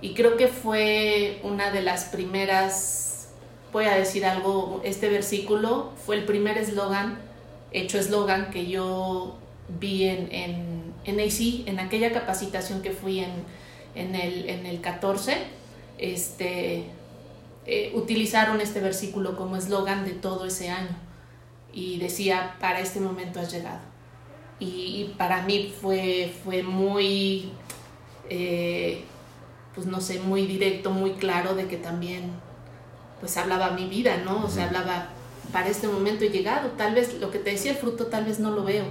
Y 0.00 0.14
creo 0.14 0.36
que 0.36 0.48
fue 0.48 1.38
una 1.44 1.70
de 1.70 1.82
las 1.82 2.06
primeras, 2.06 3.28
voy 3.72 3.84
a 3.84 3.94
decir 3.94 4.24
algo, 4.24 4.80
este 4.84 5.08
versículo 5.08 5.92
fue 6.04 6.16
el 6.16 6.24
primer 6.24 6.58
eslogan, 6.58 7.18
hecho 7.70 7.98
eslogan 7.98 8.50
que 8.50 8.66
yo 8.66 9.38
vi 9.78 10.04
en, 10.04 10.28
en, 10.32 10.94
en 11.04 11.20
AC, 11.20 11.68
en 11.68 11.78
aquella 11.78 12.12
capacitación 12.12 12.82
que 12.82 12.90
fui 12.90 13.20
en, 13.20 13.30
en, 13.94 14.14
el, 14.14 14.48
en 14.48 14.66
el 14.66 14.80
14, 14.80 15.36
este, 15.98 16.86
eh, 17.66 17.92
utilizaron 17.94 18.60
este 18.60 18.80
versículo 18.80 19.36
como 19.36 19.56
eslogan 19.56 20.04
de 20.04 20.12
todo 20.12 20.46
ese 20.46 20.70
año 20.70 20.96
y 21.72 21.98
decía, 21.98 22.56
para 22.60 22.80
este 22.80 23.00
momento 23.00 23.40
has 23.40 23.52
llegado. 23.52 23.80
Y, 24.58 25.14
para 25.18 25.42
mí 25.42 25.72
fue, 25.80 26.32
fue 26.44 26.62
muy, 26.62 27.50
eh, 28.28 29.02
pues 29.74 29.86
no 29.86 30.00
sé, 30.00 30.20
muy 30.20 30.46
directo, 30.46 30.90
muy 30.90 31.12
claro 31.12 31.54
de 31.54 31.66
que 31.66 31.76
también, 31.76 32.30
pues 33.18 33.36
hablaba 33.36 33.70
mi 33.70 33.86
vida, 33.86 34.18
¿no? 34.18 34.44
O 34.44 34.48
sea, 34.48 34.66
hablaba, 34.66 35.08
para 35.52 35.68
este 35.68 35.88
momento 35.88 36.24
he 36.24 36.28
llegado, 36.28 36.70
tal 36.72 36.94
vez 36.94 37.18
lo 37.20 37.30
que 37.32 37.40
te 37.40 37.50
decía 37.50 37.72
el 37.72 37.78
fruto, 37.78 38.06
tal 38.06 38.24
vez 38.24 38.38
no 38.38 38.52
lo 38.52 38.62
veo, 38.62 38.84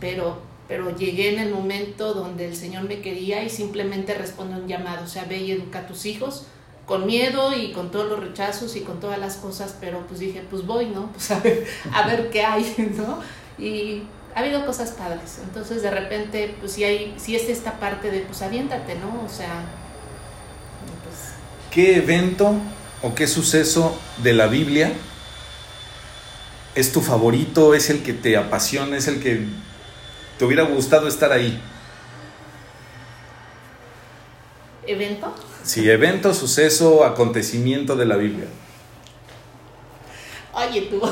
pero, 0.00 0.38
pero 0.68 0.96
llegué 0.96 1.34
en 1.34 1.40
el 1.40 1.52
momento 1.52 2.14
donde 2.14 2.46
el 2.46 2.56
Señor 2.56 2.84
me 2.84 3.00
quería 3.00 3.42
y 3.42 3.50
simplemente 3.50 4.14
responde 4.14 4.60
un 4.60 4.68
llamado, 4.68 5.04
o 5.04 5.08
sea, 5.08 5.24
ve 5.24 5.38
y 5.38 5.52
educa 5.52 5.80
a 5.80 5.86
tus 5.86 6.06
hijos 6.06 6.46
con 6.86 7.04
miedo 7.04 7.52
y 7.54 7.72
con 7.72 7.90
todos 7.90 8.08
los 8.08 8.20
rechazos 8.20 8.76
y 8.76 8.80
con 8.80 9.00
todas 9.00 9.18
las 9.18 9.36
cosas, 9.36 9.76
pero 9.80 10.06
pues 10.06 10.20
dije, 10.20 10.42
pues 10.48 10.64
voy, 10.64 10.86
¿no? 10.86 11.10
Pues 11.12 11.30
a 11.30 11.40
ver, 11.40 11.66
a 11.92 12.06
ver 12.06 12.30
qué 12.30 12.42
hay, 12.42 12.94
¿no? 12.96 13.18
Y 13.62 14.02
ha 14.34 14.40
habido 14.40 14.64
cosas 14.64 14.90
padres, 14.90 15.38
entonces 15.42 15.82
de 15.82 15.90
repente, 15.90 16.54
pues 16.60 16.72
sí 16.72 16.84
hay, 16.84 17.14
sí 17.18 17.34
es 17.34 17.48
esta 17.48 17.80
parte 17.80 18.10
de, 18.10 18.20
pues 18.20 18.40
aviéntate, 18.42 18.94
¿no? 18.94 19.24
O 19.24 19.28
sea, 19.28 19.64
pues... 21.02 21.32
¿Qué 21.70 21.96
evento 21.96 22.54
o 23.02 23.14
qué 23.14 23.26
suceso 23.26 23.98
de 24.22 24.34
la 24.34 24.46
Biblia 24.46 24.92
es 26.74 26.92
tu 26.92 27.00
favorito, 27.00 27.74
es 27.74 27.88
el 27.88 28.02
que 28.02 28.12
te 28.12 28.36
apasiona, 28.36 28.98
es 28.98 29.08
el 29.08 29.20
que 29.20 29.46
te 30.38 30.44
hubiera 30.44 30.64
gustado 30.64 31.08
estar 31.08 31.32
ahí? 31.32 31.60
¿Evento? 34.86 35.34
Sí, 35.62 35.90
evento, 35.90 36.32
suceso, 36.32 37.04
acontecimiento 37.04 37.96
de 37.96 38.06
la 38.06 38.16
Biblia. 38.16 38.46
Oye, 40.52 40.82
tú. 40.82 41.00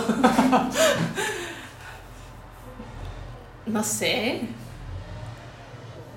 no 3.66 3.82
sé. 3.82 4.42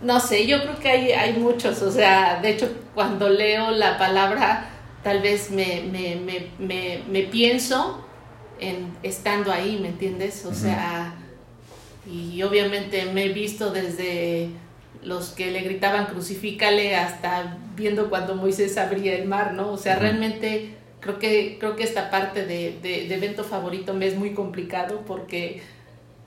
No 0.01 0.19
sé, 0.19 0.45
yo 0.45 0.61
creo 0.61 0.79
que 0.79 0.89
hay, 0.89 1.11
hay 1.11 1.33
muchos. 1.33 1.81
O 1.81 1.91
sea, 1.91 2.39
de 2.41 2.51
hecho, 2.51 2.69
cuando 2.93 3.27
leo 3.29 3.71
la 3.71 3.97
palabra, 3.97 4.69
tal 5.03 5.21
vez 5.21 5.49
me, 5.49 5.81
me, 5.91 6.15
me, 6.15 6.51
me, 6.59 7.03
me 7.09 7.23
pienso 7.23 8.05
en 8.59 8.95
estando 9.01 9.51
ahí, 9.51 9.79
¿me 9.81 9.89
entiendes? 9.89 10.45
O 10.45 10.53
sea, 10.53 11.13
y 12.09 12.41
obviamente 12.43 13.05
me 13.13 13.25
he 13.25 13.29
visto 13.29 13.71
desde 13.71 14.49
los 15.03 15.29
que 15.29 15.51
le 15.51 15.61
gritaban 15.61 16.05
crucifícale 16.05 16.95
hasta 16.95 17.57
viendo 17.75 18.09
cuando 18.09 18.35
Moisés 18.35 18.77
abría 18.77 19.15
el 19.15 19.27
mar, 19.27 19.53
¿no? 19.53 19.71
O 19.71 19.77
sea, 19.77 19.97
realmente 19.97 20.75
creo 20.99 21.19
que, 21.19 21.57
creo 21.59 21.75
que 21.75 21.83
esta 21.83 22.09
parte 22.09 22.45
de, 22.45 22.79
de, 22.81 23.13
evento 23.13 23.43
favorito 23.43 23.93
me 23.93 24.07
es 24.07 24.15
muy 24.15 24.33
complicado 24.33 25.03
porque 25.05 25.61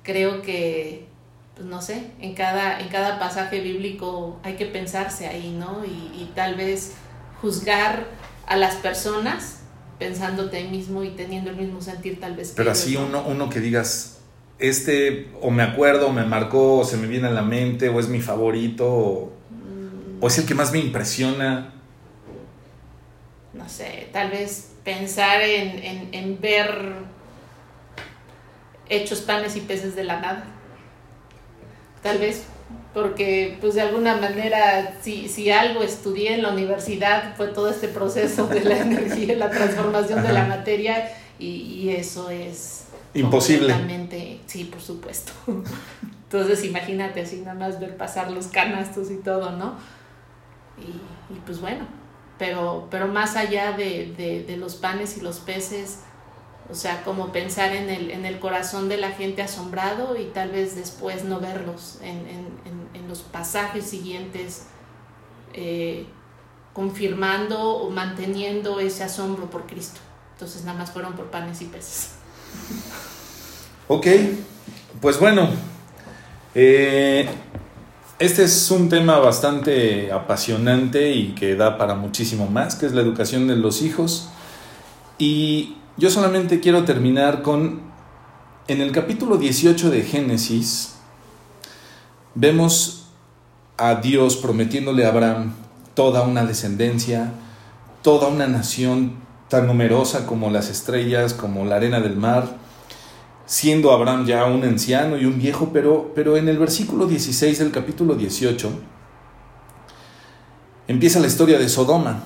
creo 0.03 0.43
que, 0.43 1.07
pues 1.55 1.67
no 1.67 1.83
sé, 1.83 2.05
en 2.21 2.35
cada, 2.35 2.81
en 2.81 2.89
cada 2.89 3.19
pasaje 3.19 3.61
bíblico 3.61 4.39
hay 4.43 4.55
que 4.55 4.67
pensarse 4.67 5.27
ahí, 5.27 5.51
¿no? 5.51 5.85
Y, 5.85 6.23
y 6.23 6.33
tal 6.35 6.55
vez 6.55 6.95
juzgar 7.41 8.07
a 8.47 8.57
las 8.57 8.77
personas 8.77 9.61
pensándote 9.99 10.65
mismo 10.65 11.05
y 11.05 11.11
teniendo 11.11 11.51
el 11.51 11.57
mismo 11.57 11.83
sentir 11.83 12.19
tal 12.19 12.35
vez. 12.35 12.55
Pero 12.57 12.71
así 12.71 12.97
uno, 12.97 13.23
uno 13.27 13.51
que 13.51 13.61
digas, 13.61 14.10
este 14.61 15.29
o 15.41 15.51
me 15.51 15.63
acuerdo, 15.63 16.09
o 16.09 16.13
me 16.13 16.25
marcó, 16.25 16.79
o 16.79 16.85
se 16.85 16.97
me 16.97 17.07
viene 17.07 17.29
a 17.29 17.31
la 17.31 17.43
mente, 17.43 17.89
o 17.89 18.01
es 18.01 18.09
mi 18.09 18.21
favorito, 18.21 18.87
o, 18.87 19.33
o 20.21 20.27
es 20.27 20.39
el 20.39 20.47
que 20.47 20.55
más 20.55 20.73
me 20.73 20.79
impresiona. 20.79 21.75
No 23.53 23.69
sé, 23.69 24.09
tal 24.13 24.31
vez 24.31 24.73
pensar 24.85 25.43
en, 25.43 25.79
en, 25.83 26.09
en 26.13 26.41
ver 26.41 26.93
hechos 28.89 29.21
panes 29.21 29.57
y 29.57 29.61
peces 29.61 29.95
de 29.95 30.05
la 30.05 30.21
nada. 30.21 30.45
Tal 32.03 32.19
vez 32.19 32.45
porque 32.93 33.57
pues 33.61 33.75
de 33.75 33.83
alguna 33.83 34.17
manera 34.17 34.97
si, 35.01 35.29
si 35.29 35.51
algo 35.51 35.83
estudié 35.83 36.35
en 36.35 36.43
la 36.43 36.51
universidad 36.51 37.37
fue 37.37 37.49
todo 37.49 37.71
este 37.71 37.89
proceso 37.89 38.47
de 38.47 38.65
la 38.65 38.79
energía, 38.81 39.37
la 39.37 39.51
transformación 39.51 40.23
de 40.23 40.33
la 40.33 40.45
materia 40.45 41.13
y, 41.39 41.89
eso 41.91 42.29
es 42.29 42.80
imposible. 43.15 43.75
Sí, 44.47 44.65
por 44.65 44.81
supuesto. 44.81 45.33
Entonces 46.25 46.65
imagínate 46.65 47.23
así 47.23 47.39
nada 47.39 47.55
más 47.55 47.81
ver 47.81 47.97
pasar 47.97 48.31
los 48.31 48.47
canastos 48.47 49.11
y 49.11 49.17
todo, 49.17 49.51
¿no? 49.53 49.75
Y, 50.79 51.35
pues 51.45 51.61
bueno, 51.61 51.87
pero, 52.39 52.89
pero 52.91 53.09
más 53.09 53.37
allá 53.37 53.73
de, 53.73 54.15
de, 54.17 54.45
de 54.45 54.57
los 54.57 54.77
panes 54.77 55.19
y 55.19 55.21
los 55.21 55.41
peces, 55.41 56.01
o 56.71 56.75
sea, 56.75 57.03
como 57.03 57.33
pensar 57.33 57.73
en 57.75 57.91
el, 57.91 58.11
en 58.11 58.25
el 58.25 58.39
corazón 58.39 58.89
de 58.89 58.97
la 58.97 59.11
gente 59.11 59.43
asombrado 59.43 60.17
y 60.17 60.27
tal 60.27 60.51
vez 60.51 60.77
después 60.77 61.25
no 61.25 61.41
verlos 61.41 61.99
en, 62.03 62.27
en, 62.29 62.89
en 62.95 63.09
los 63.09 63.21
pasajes 63.21 63.85
siguientes, 63.85 64.67
eh, 65.53 66.07
confirmando 66.73 67.61
o 67.61 67.91
manteniendo 67.91 68.81
ese 68.81 69.05
asombro 69.05 69.51
por 69.51 69.67
Cristo. 69.67 70.01
Entonces 70.35 70.65
nada 70.65 70.79
más 70.79 70.93
fueron 70.93 71.15
por 71.15 71.31
panes 71.31 71.61
y 71.63 71.67
peces. 71.67 72.20
Ok, 73.89 74.07
pues 75.01 75.19
bueno, 75.19 75.49
eh, 76.55 77.29
este 78.19 78.45
es 78.45 78.71
un 78.71 78.89
tema 78.89 79.19
bastante 79.19 80.13
apasionante 80.13 81.13
y 81.13 81.35
que 81.35 81.57
da 81.57 81.79
para 81.79 81.95
muchísimo 81.95 82.47
más, 82.47 82.75
que 82.75 82.87
es 82.87 82.93
la 82.93 83.01
educación 83.01 83.49
de 83.49 83.57
los 83.57 83.83
hijos. 83.83 84.29
Y 85.19 85.77
yo 85.97 86.11
solamente 86.11 86.61
quiero 86.61 86.85
terminar 86.85 87.43
con, 87.43 87.81
en 88.69 88.81
el 88.81 88.93
capítulo 88.93 89.39
18 89.39 89.91
de 89.91 90.03
Génesis, 90.03 90.97
vemos 92.35 93.09
a 93.77 93.97
Dios 93.97 94.37
prometiéndole 94.37 95.05
a 95.05 95.09
Abraham 95.09 95.55
toda 95.95 96.23
una 96.23 96.45
descendencia, 96.45 97.33
toda 98.03 98.29
una 98.29 98.47
nación 98.47 99.15
tan 99.51 99.67
numerosa 99.67 100.27
como 100.27 100.49
las 100.49 100.71
estrellas, 100.71 101.35
como 101.35 101.65
la 101.65 101.75
arena 101.75 102.01
del 102.01 102.17
mar, 102.17 102.57
siendo 103.47 103.91
Abraham 103.91 104.25
ya 104.25 104.45
un 104.45 104.63
anciano 104.63 105.19
y 105.19 105.25
un 105.25 105.39
viejo, 105.39 105.71
pero, 105.73 106.13
pero 106.15 106.37
en 106.37 106.49
el 106.49 106.57
versículo 106.57 107.07
16 107.07 107.59
del 107.59 107.73
capítulo 107.73 108.15
18 108.15 108.71
empieza 110.87 111.19
la 111.19 111.27
historia 111.27 111.59
de 111.59 111.69
Sodoma. 111.69 112.23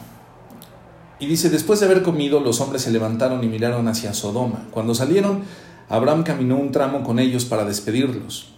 Y 1.19 1.27
dice, 1.27 1.49
después 1.49 1.81
de 1.81 1.87
haber 1.87 2.03
comido, 2.03 2.41
los 2.41 2.61
hombres 2.61 2.83
se 2.83 2.91
levantaron 2.91 3.43
y 3.43 3.49
miraron 3.49 3.89
hacia 3.89 4.13
Sodoma. 4.13 4.67
Cuando 4.71 4.95
salieron, 4.95 5.45
Abraham 5.89 6.25
caminó 6.25 6.57
un 6.57 6.73
tramo 6.73 7.03
con 7.03 7.19
ellos 7.19 7.47
para 7.47 7.65
despedirlos. 7.65 8.53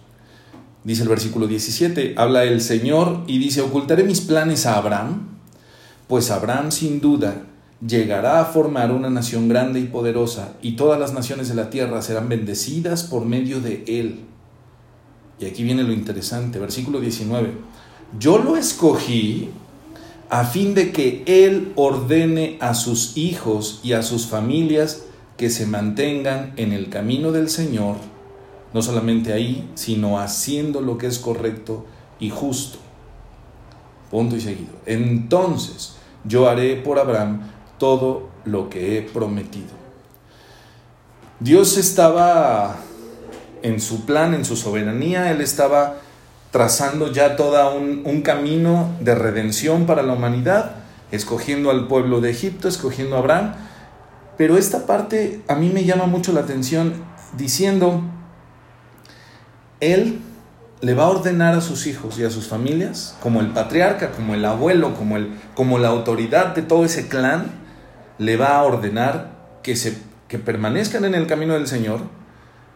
Dice 0.83 1.03
el 1.03 1.09
versículo 1.09 1.47
17, 1.47 2.15
habla 2.17 2.43
el 2.43 2.59
Señor 2.59 3.23
y 3.27 3.37
dice, 3.37 3.61
ocultaré 3.61 4.03
mis 4.03 4.19
planes 4.19 4.65
a 4.65 4.77
Abraham, 4.77 5.37
pues 6.09 6.31
Abraham 6.31 6.71
sin 6.71 6.99
duda 6.99 7.43
llegará 7.85 8.41
a 8.41 8.45
formar 8.45 8.91
una 8.91 9.09
nación 9.09 9.47
grande 9.47 9.79
y 9.79 9.85
poderosa, 9.85 10.53
y 10.61 10.75
todas 10.75 10.99
las 10.99 11.13
naciones 11.13 11.49
de 11.49 11.55
la 11.55 11.69
tierra 11.69 12.01
serán 12.01 12.29
bendecidas 12.29 13.03
por 13.03 13.25
medio 13.25 13.61
de 13.61 13.83
él. 13.87 14.25
Y 15.39 15.45
aquí 15.45 15.63
viene 15.63 15.83
lo 15.83 15.93
interesante, 15.93 16.57
versículo 16.57 16.99
19, 16.99 17.51
yo 18.17 18.37
lo 18.37 18.57
escogí 18.57 19.49
a 20.29 20.43
fin 20.43 20.73
de 20.73 20.91
que 20.91 21.23
Él 21.25 21.71
ordene 21.75 22.57
a 22.59 22.73
sus 22.73 23.15
hijos 23.17 23.79
y 23.83 23.93
a 23.93 24.03
sus 24.03 24.27
familias 24.27 25.03
que 25.37 25.49
se 25.49 25.65
mantengan 25.65 26.53
en 26.57 26.73
el 26.73 26.89
camino 26.89 27.31
del 27.31 27.49
Señor, 27.49 27.95
no 28.73 28.81
solamente 28.81 29.33
ahí, 29.33 29.69
sino 29.75 30.19
haciendo 30.19 30.81
lo 30.81 30.97
que 30.97 31.07
es 31.07 31.19
correcto 31.19 31.85
y 32.19 32.29
justo. 32.29 32.79
Punto 34.09 34.35
y 34.35 34.41
seguido. 34.41 34.73
Entonces 34.85 35.95
yo 36.25 36.49
haré 36.49 36.75
por 36.77 36.99
Abraham 36.99 37.41
todo 37.77 38.29
lo 38.45 38.69
que 38.69 38.97
he 38.97 39.01
prometido. 39.01 39.69
Dios 41.39 41.77
estaba 41.77 42.77
en 43.61 43.79
su 43.79 44.05
plan, 44.05 44.33
en 44.33 44.45
su 44.45 44.55
soberanía, 44.55 45.31
Él 45.31 45.41
estaba 45.41 45.97
trazando 46.51 47.11
ya 47.11 47.35
todo 47.35 47.75
un, 47.75 48.21
camino 48.21 48.89
de 49.01 49.13
redención 49.13 49.85
para 49.85 50.01
la 50.01 50.13
humanidad, 50.13 50.77
escogiendo 51.11 51.69
al 51.69 51.87
pueblo 51.87 52.21
de 52.21 52.31
Egipto, 52.31 52.67
escogiendo 52.67 53.15
a 53.15 53.19
Abraham. 53.19 53.53
Pero 54.37 54.57
esta 54.57 54.85
parte 54.85 55.41
a 55.47 55.55
mí 55.55 55.69
me 55.69 55.83
llama 55.83 56.05
mucho 56.05 56.31
la 56.31 56.41
atención 56.41 56.93
diciendo, 57.37 58.01
Él 59.79 60.19
le 60.81 60.93
va 60.93 61.03
a 61.03 61.09
ordenar 61.09 61.55
a 61.55 61.61
sus 61.61 61.87
hijos 61.87 62.17
y 62.19 62.23
a 62.23 62.29
sus 62.29 62.47
familias, 62.47 63.15
como 63.21 63.41
el 63.41 63.49
patriarca, 63.49 64.11
como 64.11 64.35
el 64.35 64.45
abuelo, 64.45 64.95
como, 64.95 65.17
el, 65.17 65.37
como 65.55 65.79
la 65.79 65.89
autoridad 65.89 66.55
de 66.55 66.61
todo 66.61 66.85
ese 66.85 67.07
clan, 67.07 67.66
le 68.17 68.37
va 68.37 68.57
a 68.57 68.63
ordenar 68.63 69.59
que, 69.63 69.75
se, 69.75 69.97
que 70.27 70.39
permanezcan 70.39 71.05
en 71.05 71.15
el 71.15 71.27
camino 71.27 71.53
del 71.53 71.67
Señor, 71.67 72.01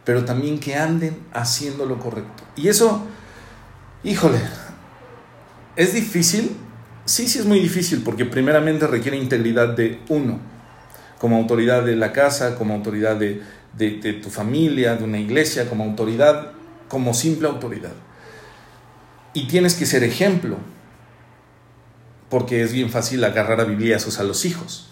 pero 0.03 0.25
también 0.25 0.59
que 0.59 0.75
anden 0.75 1.17
haciendo 1.33 1.85
lo 1.85 1.99
correcto. 1.99 2.43
Y 2.55 2.67
eso 2.67 3.07
Híjole, 4.03 4.39
¿es 5.75 5.93
difícil? 5.93 6.57
Sí, 7.05 7.27
sí 7.27 7.37
es 7.37 7.45
muy 7.45 7.59
difícil 7.59 8.01
porque 8.03 8.25
primeramente 8.25 8.87
requiere 8.87 9.15
integridad 9.15 9.69
de 9.69 9.99
uno, 10.09 10.39
como 11.19 11.37
autoridad 11.37 11.83
de 11.83 11.95
la 11.95 12.11
casa, 12.11 12.55
como 12.55 12.73
autoridad 12.73 13.17
de, 13.17 13.43
de, 13.77 14.13
tu 14.13 14.31
familia, 14.31 14.95
de 14.95 15.03
una 15.03 15.19
iglesia, 15.19 15.69
como 15.69 15.83
autoridad, 15.83 16.53
como 16.87 17.13
simple 17.13 17.47
autoridad. 17.47 17.93
Y 19.35 19.47
tienes 19.47 19.75
que 19.75 19.85
ser 19.85 20.03
ejemplo, 20.03 20.57
porque 22.29 22.63
es 22.63 22.73
bien 22.73 22.89
fácil 22.89 23.23
agarrar 23.23 23.61
a 23.61 23.65
bibliazos 23.65 24.19
a 24.19 24.23
los 24.23 24.45
hijos. 24.45 24.90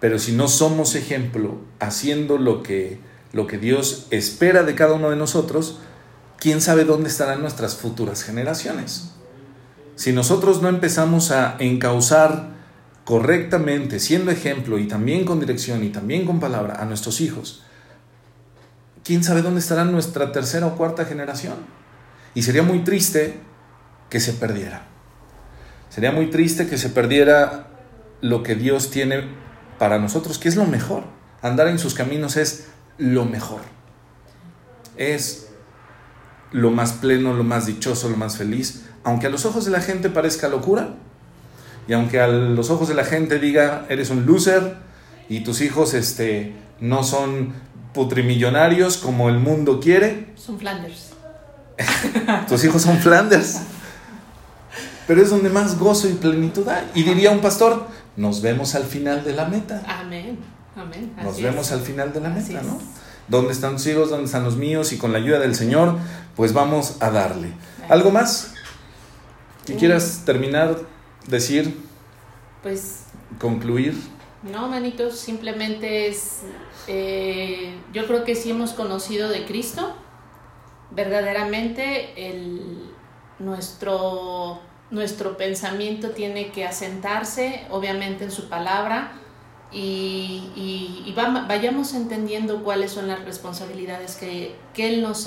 Pero 0.00 0.18
si 0.18 0.32
no 0.32 0.48
somos 0.48 0.94
ejemplo 0.94 1.56
haciendo 1.80 2.38
lo 2.38 2.62
que, 2.62 3.00
lo 3.32 3.46
que 3.46 3.58
Dios 3.58 4.06
espera 4.10 4.62
de 4.62 4.74
cada 4.74 4.94
uno 4.94 5.10
de 5.10 5.16
nosotros, 5.16 5.78
quién 6.38 6.60
sabe 6.60 6.84
dónde 6.84 7.08
estarán 7.08 7.40
nuestras 7.40 7.76
futuras 7.76 8.22
generaciones. 8.22 9.10
Si 9.96 10.12
nosotros 10.12 10.62
no 10.62 10.68
empezamos 10.68 11.32
a 11.32 11.56
encauzar 11.58 12.50
correctamente, 13.04 13.98
siendo 13.98 14.30
ejemplo 14.30 14.78
y 14.78 14.86
también 14.86 15.24
con 15.24 15.40
dirección 15.40 15.82
y 15.82 15.88
también 15.88 16.26
con 16.26 16.38
palabra 16.38 16.80
a 16.80 16.84
nuestros 16.84 17.20
hijos, 17.20 17.64
quién 19.02 19.24
sabe 19.24 19.42
dónde 19.42 19.60
estará 19.60 19.84
nuestra 19.84 20.30
tercera 20.30 20.66
o 20.66 20.76
cuarta 20.76 21.06
generación. 21.06 21.56
Y 22.34 22.42
sería 22.42 22.62
muy 22.62 22.84
triste 22.84 23.40
que 24.10 24.20
se 24.20 24.34
perdiera. 24.34 24.86
Sería 25.88 26.12
muy 26.12 26.30
triste 26.30 26.68
que 26.68 26.78
se 26.78 26.90
perdiera 26.90 27.68
lo 28.20 28.42
que 28.42 28.54
Dios 28.54 28.90
tiene 28.90 29.24
para 29.78 29.98
nosotros, 29.98 30.38
que 30.38 30.48
es 30.48 30.56
lo 30.56 30.66
mejor. 30.66 31.04
Andar 31.42 31.68
en 31.68 31.78
sus 31.78 31.94
caminos 31.94 32.36
es 32.36 32.66
lo 32.98 33.24
mejor. 33.24 33.60
Es 34.96 35.48
lo 36.52 36.70
más 36.70 36.92
pleno, 36.92 37.34
lo 37.34 37.44
más 37.44 37.66
dichoso, 37.66 38.08
lo 38.08 38.16
más 38.16 38.36
feliz, 38.36 38.86
aunque 39.04 39.26
a 39.26 39.30
los 39.30 39.44
ojos 39.44 39.64
de 39.64 39.70
la 39.70 39.80
gente 39.80 40.10
parezca 40.10 40.48
locura, 40.48 40.94
y 41.86 41.92
aunque 41.92 42.20
a 42.20 42.26
los 42.26 42.70
ojos 42.70 42.88
de 42.88 42.94
la 42.94 43.04
gente 43.04 43.38
diga, 43.38 43.86
eres 43.88 44.10
un 44.10 44.26
loser, 44.26 44.76
y 45.28 45.40
tus 45.40 45.60
hijos 45.60 45.94
este, 45.94 46.54
no 46.80 47.04
son 47.04 47.52
putrimillonarios 47.92 48.98
como 48.98 49.28
el 49.28 49.38
mundo 49.38 49.80
quiere. 49.80 50.28
Son 50.36 50.58
Flanders. 50.58 51.10
tus 52.48 52.64
hijos 52.64 52.82
son 52.82 52.98
Flanders. 52.98 53.60
Pero 55.06 55.22
es 55.22 55.30
donde 55.30 55.48
más 55.48 55.78
gozo 55.78 56.08
y 56.08 56.12
plenitud 56.12 56.68
hay. 56.68 56.90
Y 56.94 57.02
diría 57.02 57.30
un 57.30 57.40
pastor, 57.40 57.86
nos 58.18 58.42
vemos 58.42 58.74
al 58.74 58.84
final 58.84 59.24
de 59.24 59.32
la 59.32 59.46
meta. 59.46 59.82
Amén. 59.88 60.38
Amén. 60.76 61.14
Nos 61.22 61.40
vemos 61.40 61.66
es. 61.68 61.72
al 61.72 61.80
final 61.80 62.12
de 62.12 62.20
la 62.20 62.28
Así 62.34 62.52
meta, 62.52 62.60
es. 62.60 62.66
¿no? 62.66 62.78
¿Dónde 63.28 63.52
están 63.52 63.72
tus 63.76 63.86
hijos? 63.86 64.10
¿Dónde 64.10 64.26
están 64.26 64.44
los 64.44 64.56
míos? 64.56 64.92
Y 64.92 64.98
con 64.98 65.12
la 65.12 65.18
ayuda 65.18 65.38
del 65.38 65.54
Señor, 65.54 65.96
pues 66.36 66.52
vamos 66.52 66.96
a 67.00 67.10
darle. 67.10 67.52
¿Algo 67.88 68.10
más? 68.10 68.52
que 69.66 69.74
Mm. 69.74 69.78
quieras 69.78 70.22
terminar, 70.24 70.76
decir, 71.26 71.78
Pues 72.62 73.00
concluir? 73.38 73.94
no, 74.42 74.66
manitos, 74.68 75.18
simplemente 75.18 76.08
es, 76.08 76.38
eh, 76.86 77.76
yo 77.92 78.06
creo 78.06 78.24
que 78.24 78.34
sí 78.34 78.50
hemos 78.50 78.72
conocido 78.72 79.28
de 79.28 79.44
Cristo, 79.44 79.94
verdaderamente 80.90 82.30
el, 82.30 82.90
nuestro, 83.38 84.60
nuestro 84.90 85.36
pensamiento 85.36 86.10
tiene 86.10 86.50
que 86.50 86.64
asentarse, 86.66 87.66
obviamente, 87.70 88.24
en 88.24 88.30
su 88.30 88.48
palabra. 88.48 89.12
Y, 89.70 90.44
y- 90.56 91.02
y 91.04 91.12
va- 91.12 91.44
vayamos 91.46 91.92
entendiendo 91.92 92.62
cuáles 92.64 92.90
son 92.92 93.06
las 93.06 93.22
responsabilidades 93.24 94.16
que, 94.16 94.56
que 94.72 94.88
Él 94.88 95.02
nos 95.02 95.26